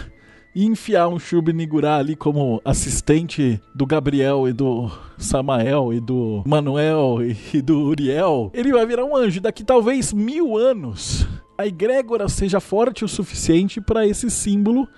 e 0.55 0.67
enfiar 0.67 1.09
um 1.09 1.19
Shub-Niggurath 1.19 2.01
ali 2.01 2.15
como 2.15 2.61
assistente 2.63 3.59
do 3.75 3.87
Gabriel 3.87 4.47
e 4.47 4.53
do 4.53 4.91
Samael 5.17 5.95
e 5.95 6.01
do 6.01 6.43
Manuel 6.47 7.21
e 7.55 7.63
do 7.63 7.81
Uriel, 7.85 8.51
ele 8.53 8.71
vai 8.71 8.85
virar 8.85 9.05
um 9.05 9.17
anjo. 9.17 9.41
Daqui 9.41 9.65
talvez 9.65 10.13
mil 10.13 10.55
anos, 10.57 11.27
a 11.63 11.67
egrégora 11.67 12.29
seja 12.29 12.61
forte 12.61 13.05
o 13.05 13.09
suficiente 13.09 13.81
para 13.81 14.07
esse 14.07 14.29
símbolo 14.31 14.89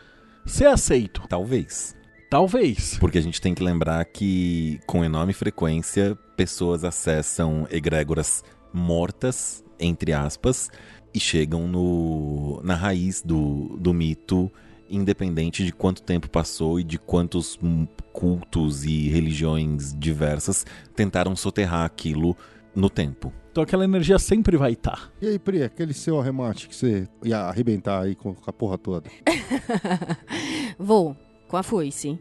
ser 0.46 0.66
aceito. 0.66 1.22
Talvez. 1.28 1.94
Talvez. 2.30 2.96
Porque 2.98 3.18
a 3.18 3.20
gente 3.20 3.40
tem 3.40 3.54
que 3.54 3.62
lembrar 3.62 4.04
que, 4.06 4.80
com 4.86 5.04
enorme 5.04 5.32
frequência, 5.32 6.16
pessoas 6.36 6.82
acessam 6.82 7.66
egrégoras 7.70 8.42
mortas, 8.72 9.62
entre 9.78 10.12
aspas, 10.12 10.70
e 11.12 11.20
chegam 11.20 11.68
no, 11.68 12.60
na 12.64 12.74
raiz 12.74 13.22
do, 13.22 13.76
do 13.78 13.92
mito, 13.92 14.50
independente 14.88 15.64
de 15.64 15.72
quanto 15.72 16.02
tempo 16.02 16.30
passou 16.30 16.80
e 16.80 16.84
de 16.84 16.98
quantos 16.98 17.58
cultos 18.12 18.84
e 18.84 19.08
religiões 19.10 19.94
diversas 19.96 20.64
tentaram 20.96 21.36
soterrar 21.36 21.84
aquilo 21.84 22.36
no 22.74 22.88
tempo. 22.88 23.32
Então 23.54 23.62
aquela 23.62 23.84
energia 23.84 24.18
sempre 24.18 24.56
vai 24.56 24.72
estar. 24.72 25.12
E 25.22 25.28
aí, 25.28 25.38
Pri, 25.38 25.62
aquele 25.62 25.94
seu 25.94 26.18
arremate 26.18 26.68
que 26.68 26.74
você 26.74 27.06
ia 27.22 27.38
arrebentar 27.38 28.02
aí 28.02 28.16
com 28.16 28.34
a 28.44 28.52
porra 28.52 28.76
toda? 28.76 29.08
Vou, 30.76 31.16
com 31.46 31.56
a 31.56 31.62
foice. 31.62 32.18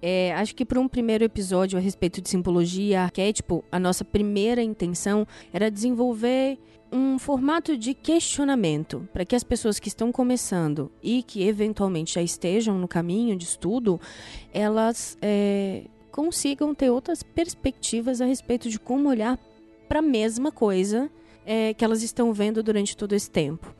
É, 0.00 0.32
acho 0.32 0.54
que 0.54 0.64
para 0.64 0.80
um 0.80 0.88
primeiro 0.88 1.22
episódio 1.22 1.78
a 1.78 1.82
respeito 1.82 2.22
de 2.22 2.30
simbologia 2.30 2.92
e 2.92 2.96
arquétipo, 2.96 3.62
a 3.70 3.78
nossa 3.78 4.06
primeira 4.06 4.62
intenção 4.62 5.26
era 5.52 5.70
desenvolver 5.70 6.58
um 6.90 7.18
formato 7.18 7.76
de 7.76 7.92
questionamento 7.92 9.06
para 9.12 9.26
que 9.26 9.36
as 9.36 9.44
pessoas 9.44 9.78
que 9.78 9.88
estão 9.88 10.10
começando 10.10 10.90
e 11.02 11.22
que 11.22 11.46
eventualmente 11.46 12.14
já 12.14 12.22
estejam 12.22 12.78
no 12.78 12.88
caminho 12.88 13.36
de 13.36 13.44
estudo, 13.44 14.00
elas 14.50 15.18
é, 15.20 15.84
consigam 16.10 16.74
ter 16.74 16.88
outras 16.88 17.22
perspectivas 17.22 18.22
a 18.22 18.24
respeito 18.24 18.70
de 18.70 18.80
como 18.80 19.10
olhar 19.10 19.38
para 19.90 19.98
a 19.98 20.02
mesma 20.02 20.52
coisa 20.52 21.10
é, 21.44 21.74
que 21.74 21.84
elas 21.84 22.00
estão 22.04 22.32
vendo 22.32 22.62
durante 22.62 22.96
todo 22.96 23.12
esse 23.12 23.28
tempo. 23.28 23.74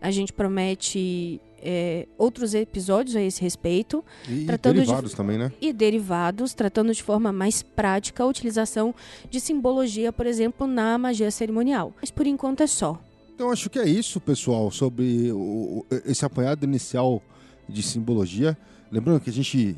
A 0.00 0.10
gente 0.10 0.32
promete 0.32 1.38
é, 1.62 2.06
outros 2.16 2.54
episódios 2.54 3.14
a 3.14 3.20
esse 3.20 3.42
respeito 3.42 4.02
E, 4.26 4.46
Tratando 4.46 4.76
de- 4.76 4.80
derivados 4.80 5.12
também, 5.12 5.36
né? 5.36 5.52
e 5.60 5.70
derivados, 5.74 6.54
tratando 6.54 6.94
de 6.94 7.02
forma 7.02 7.30
mais 7.30 7.62
prática 7.62 8.22
a 8.22 8.26
utilização 8.26 8.94
de 9.28 9.38
simbologia, 9.38 10.10
por 10.10 10.24
exemplo, 10.26 10.66
na 10.66 10.96
magia 10.96 11.30
cerimonial. 11.30 11.92
Mas 12.00 12.10
por 12.10 12.26
enquanto 12.26 12.62
é 12.62 12.66
só. 12.66 12.98
Então 13.34 13.50
acho 13.50 13.68
que 13.68 13.78
é 13.78 13.86
isso, 13.86 14.18
pessoal, 14.18 14.70
sobre 14.70 15.30
o- 15.30 15.84
esse 16.06 16.24
apanhado 16.24 16.64
inicial 16.64 17.22
de 17.68 17.82
simbologia. 17.82 18.56
Lembrando 18.90 19.20
que 19.20 19.28
a 19.28 19.32
gente, 19.32 19.76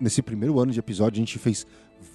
nesse 0.00 0.22
primeiro 0.22 0.58
ano 0.58 0.72
de 0.72 0.78
episódio, 0.80 1.18
a 1.18 1.24
gente 1.24 1.38
fez 1.38 1.64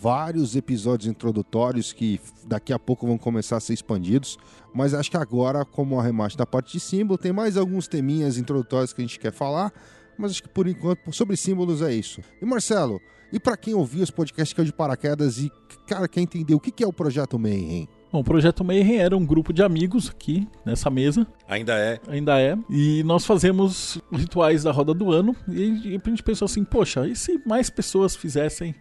vários 0.02 0.56
episódios 0.56 1.08
introdutórios 1.08 1.94
que 1.94 2.20
daqui 2.46 2.74
a 2.74 2.80
pouco 2.80 3.08
vão 3.08 3.18
começar 3.18 3.58
a 3.58 3.60
ser 3.60 3.74
expandidos. 3.74 4.38
Mas 4.74 4.94
acho 4.94 5.10
que 5.10 5.18
agora, 5.18 5.64
como 5.64 6.00
arremate 6.00 6.38
da 6.38 6.46
parte 6.46 6.74
de 6.74 6.80
símbolo, 6.80 7.18
tem 7.18 7.32
mais 7.32 7.58
alguns 7.58 7.88
teminhas 7.88 8.38
introdutórios 8.38 8.92
que 8.94 9.02
a 9.02 9.06
gente 9.06 9.20
quer 9.20 9.32
falar. 9.32 9.72
Mas 10.18 10.32
acho 10.32 10.44
que 10.44 10.50
por 10.50 10.68
enquanto, 10.68 11.14
sobre 11.14 11.38
símbolos 11.38 11.82
é 11.82 11.94
isso. 11.94 12.22
E 12.42 12.46
Marcelo, 12.46 13.00
e 13.32 13.40
para 13.40 13.58
quem 13.58 13.74
ouviu 13.74 14.04
os 14.04 14.12
podcasts 14.12 14.54
que 14.54 14.62
é 14.62 14.64
de 14.64 14.72
paraquedas 14.72 15.40
e, 15.40 15.52
cara, 15.88 16.08
quer 16.08 16.22
entender 16.22 16.54
o 16.54 16.60
que 16.60 16.72
que 16.72 16.84
é 16.84 16.88
o 16.88 16.94
Projeto 16.94 17.38
Mayhem? 17.38 17.88
Bom, 18.12 18.20
o 18.20 18.24
Projeto 18.24 18.64
Mayhem 18.64 18.98
era 19.00 19.18
um 19.18 19.26
grupo 19.26 19.52
de 19.52 19.62
amigos 19.62 20.10
aqui 20.10 20.48
nessa 20.66 20.90
mesa, 20.90 21.28
Ainda 21.48 21.74
é. 21.74 22.00
ainda 22.08 22.40
é, 22.40 22.58
e 22.70 23.04
nós 23.04 23.26
fazemos 23.26 24.02
rituais 24.12 24.64
da 24.64 24.72
roda 24.72 24.94
do 24.94 25.12
ano, 25.12 25.36
e, 25.50 25.92
e 25.96 26.02
a 26.02 26.10
gente 26.10 26.24
pensou 26.24 26.46
assim, 26.46 26.64
poxa, 26.64 27.06
e 27.08 27.16
se 27.16 27.42
mais 27.46 27.70
pessoas 27.70 28.16
fizessem 28.16 28.74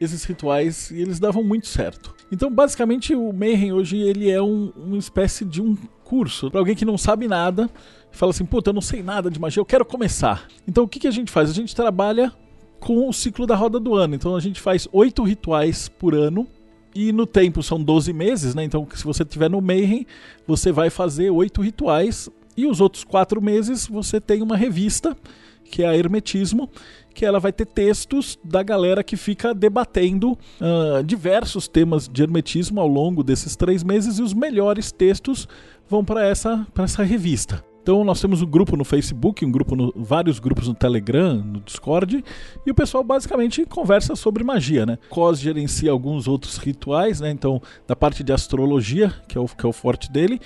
esses 0.00 0.24
rituais 0.24 0.90
e 0.90 1.00
eles 1.00 1.18
davam 1.18 1.42
muito 1.42 1.66
certo. 1.66 2.14
Então, 2.30 2.50
basicamente, 2.50 3.14
o 3.14 3.32
Mayhem 3.32 3.72
hoje 3.72 3.96
ele 3.98 4.30
é 4.30 4.40
um- 4.42 4.70
uma 4.76 4.98
espécie 4.98 5.44
de 5.44 5.60
um 5.62 5.76
curso 6.04 6.50
para 6.50 6.60
alguém 6.60 6.74
que 6.74 6.84
não 6.84 6.98
sabe 6.98 7.26
nada 7.26 7.68
e 8.12 8.16
fala 8.16 8.30
assim, 8.30 8.44
puta, 8.44 8.70
eu 8.70 8.74
não 8.74 8.80
sei 8.80 9.02
nada 9.02 9.30
de 9.30 9.40
magia, 9.40 9.60
eu 9.60 9.64
quero 9.64 9.84
começar. 9.84 10.46
Então, 10.66 10.84
o 10.84 10.88
que, 10.88 10.98
que 11.00 11.08
a 11.08 11.10
gente 11.10 11.30
faz? 11.30 11.50
A 11.50 11.54
gente 11.54 11.74
trabalha 11.74 12.32
com 12.80 13.08
o 13.08 13.12
ciclo 13.12 13.46
da 13.46 13.56
roda 13.56 13.80
do 13.80 13.94
ano. 13.94 14.14
Então, 14.14 14.36
a 14.36 14.40
gente 14.40 14.60
faz 14.60 14.86
oito 14.92 15.22
rituais 15.22 15.88
por 15.88 16.14
ano. 16.14 16.46
E 16.94 17.12
no 17.12 17.26
tempo 17.26 17.62
são 17.62 17.80
12 17.82 18.12
meses, 18.12 18.54
né? 18.54 18.64
Então, 18.64 18.86
se 18.94 19.04
você 19.04 19.24
tiver 19.24 19.50
no 19.50 19.60
Mayhem, 19.60 20.06
você 20.46 20.72
vai 20.72 20.90
fazer 20.90 21.30
oito 21.30 21.60
rituais. 21.60 22.28
E 22.56 22.66
os 22.66 22.80
outros 22.80 23.04
quatro 23.04 23.40
meses 23.42 23.86
você 23.86 24.20
tem 24.20 24.42
uma 24.42 24.56
revista 24.56 25.16
que 25.70 25.82
é 25.82 25.88
a 25.88 25.96
Hermetismo, 25.96 26.68
que 27.14 27.26
ela 27.26 27.40
vai 27.40 27.52
ter 27.52 27.66
textos 27.66 28.38
da 28.44 28.62
galera 28.62 29.02
que 29.02 29.16
fica 29.16 29.52
debatendo 29.52 30.32
uh, 30.32 31.02
diversos 31.04 31.66
temas 31.66 32.08
de 32.08 32.22
hermetismo 32.22 32.80
ao 32.80 32.86
longo 32.86 33.24
desses 33.24 33.56
três 33.56 33.82
meses 33.82 34.18
e 34.18 34.22
os 34.22 34.32
melhores 34.32 34.92
textos 34.92 35.48
vão 35.88 36.04
para 36.04 36.24
essa, 36.24 36.64
essa 36.78 37.02
revista. 37.02 37.64
Então 37.82 38.04
nós 38.04 38.20
temos 38.20 38.42
um 38.42 38.46
grupo 38.46 38.76
no 38.76 38.84
Facebook, 38.84 39.44
um 39.44 39.50
grupo 39.50 39.74
no, 39.74 39.92
vários 39.96 40.38
grupos 40.38 40.68
no 40.68 40.74
Telegram, 40.74 41.36
no 41.36 41.60
Discord, 41.60 42.22
e 42.66 42.70
o 42.70 42.74
pessoal 42.74 43.02
basicamente 43.02 43.64
conversa 43.64 44.14
sobre 44.14 44.44
magia, 44.44 44.84
né? 44.84 44.98
Cos 45.08 45.40
gerencia 45.40 45.90
alguns 45.90 46.28
outros 46.28 46.58
rituais, 46.58 47.18
né? 47.20 47.30
Então, 47.30 47.62
da 47.86 47.96
parte 47.96 48.22
de 48.22 48.30
astrologia, 48.30 49.12
que 49.26 49.38
é 49.38 49.40
o, 49.40 49.46
que 49.46 49.64
é 49.64 49.68
o 49.68 49.72
forte 49.72 50.12
dele, 50.12 50.38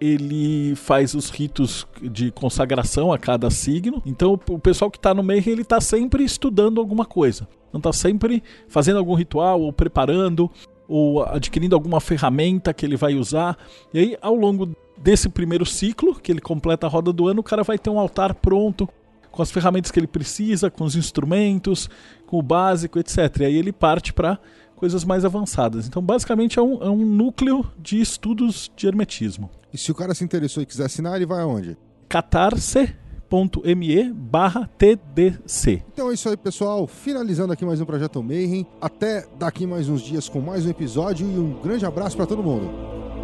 ele 0.00 0.74
faz 0.76 1.14
os 1.14 1.28
ritos 1.28 1.86
de 2.00 2.30
consagração 2.30 3.12
a 3.12 3.18
cada 3.18 3.50
signo. 3.50 4.02
Então 4.06 4.38
o 4.48 4.58
pessoal 4.58 4.90
que 4.90 4.98
está 4.98 5.12
no 5.12 5.22
meio 5.22 5.42
ele 5.46 5.62
está 5.62 5.80
sempre 5.80 6.24
estudando 6.24 6.80
alguma 6.80 7.04
coisa. 7.04 7.46
Então 7.68 7.78
está 7.78 7.92
sempre 7.92 8.42
fazendo 8.68 8.98
algum 8.98 9.14
ritual 9.14 9.60
ou 9.60 9.72
preparando 9.72 10.50
ou 10.88 11.22
adquirindo 11.22 11.76
alguma 11.76 12.00
ferramenta 12.00 12.72
que 12.72 12.84
ele 12.84 12.96
vai 12.96 13.14
usar. 13.14 13.56
E 13.92 13.98
aí 13.98 14.16
ao 14.20 14.34
longo 14.34 14.74
desse 14.96 15.28
primeiro 15.28 15.64
ciclo, 15.64 16.14
que 16.14 16.32
ele 16.32 16.40
completa 16.40 16.86
a 16.86 16.90
roda 16.90 17.12
do 17.12 17.28
ano, 17.28 17.40
o 17.40 17.44
cara 17.44 17.62
vai 17.62 17.78
ter 17.78 17.90
um 17.90 17.98
altar 17.98 18.34
pronto 18.34 18.88
com 19.30 19.42
as 19.42 19.50
ferramentas 19.50 19.90
que 19.90 20.00
ele 20.00 20.06
precisa, 20.06 20.70
com 20.70 20.84
os 20.84 20.96
instrumentos, 20.96 21.88
com 22.26 22.38
o 22.38 22.42
básico, 22.42 22.98
etc. 22.98 23.18
E 23.40 23.44
aí 23.44 23.56
ele 23.56 23.72
parte 23.72 24.12
para 24.12 24.38
coisas 24.80 25.04
mais 25.04 25.24
avançadas. 25.24 25.86
Então, 25.86 26.02
basicamente, 26.02 26.58
é 26.58 26.62
um, 26.62 26.82
é 26.82 26.88
um 26.88 27.04
núcleo 27.04 27.64
de 27.78 28.00
estudos 28.00 28.72
de 28.74 28.88
hermetismo. 28.88 29.50
E 29.72 29.78
se 29.78 29.92
o 29.92 29.94
cara 29.94 30.14
se 30.14 30.24
interessou 30.24 30.62
e 30.62 30.66
quiser 30.66 30.86
assinar, 30.86 31.14
ele 31.14 31.26
vai 31.26 31.42
aonde? 31.42 31.76
catarse.me 32.10 34.12
barra 34.12 34.68
TDC. 34.76 35.84
Então 35.92 36.10
é 36.10 36.14
isso 36.14 36.28
aí, 36.28 36.36
pessoal. 36.36 36.88
Finalizando 36.88 37.52
aqui 37.52 37.64
mais 37.64 37.80
um 37.80 37.84
Projeto 37.84 38.20
Mayhem. 38.20 38.66
Até 38.80 39.24
daqui 39.38 39.64
mais 39.64 39.88
uns 39.88 40.02
dias 40.02 40.28
com 40.28 40.40
mais 40.40 40.66
um 40.66 40.70
episódio 40.70 41.24
e 41.24 41.38
um 41.38 41.62
grande 41.62 41.86
abraço 41.86 42.16
para 42.16 42.26
todo 42.26 42.42
mundo. 42.42 43.19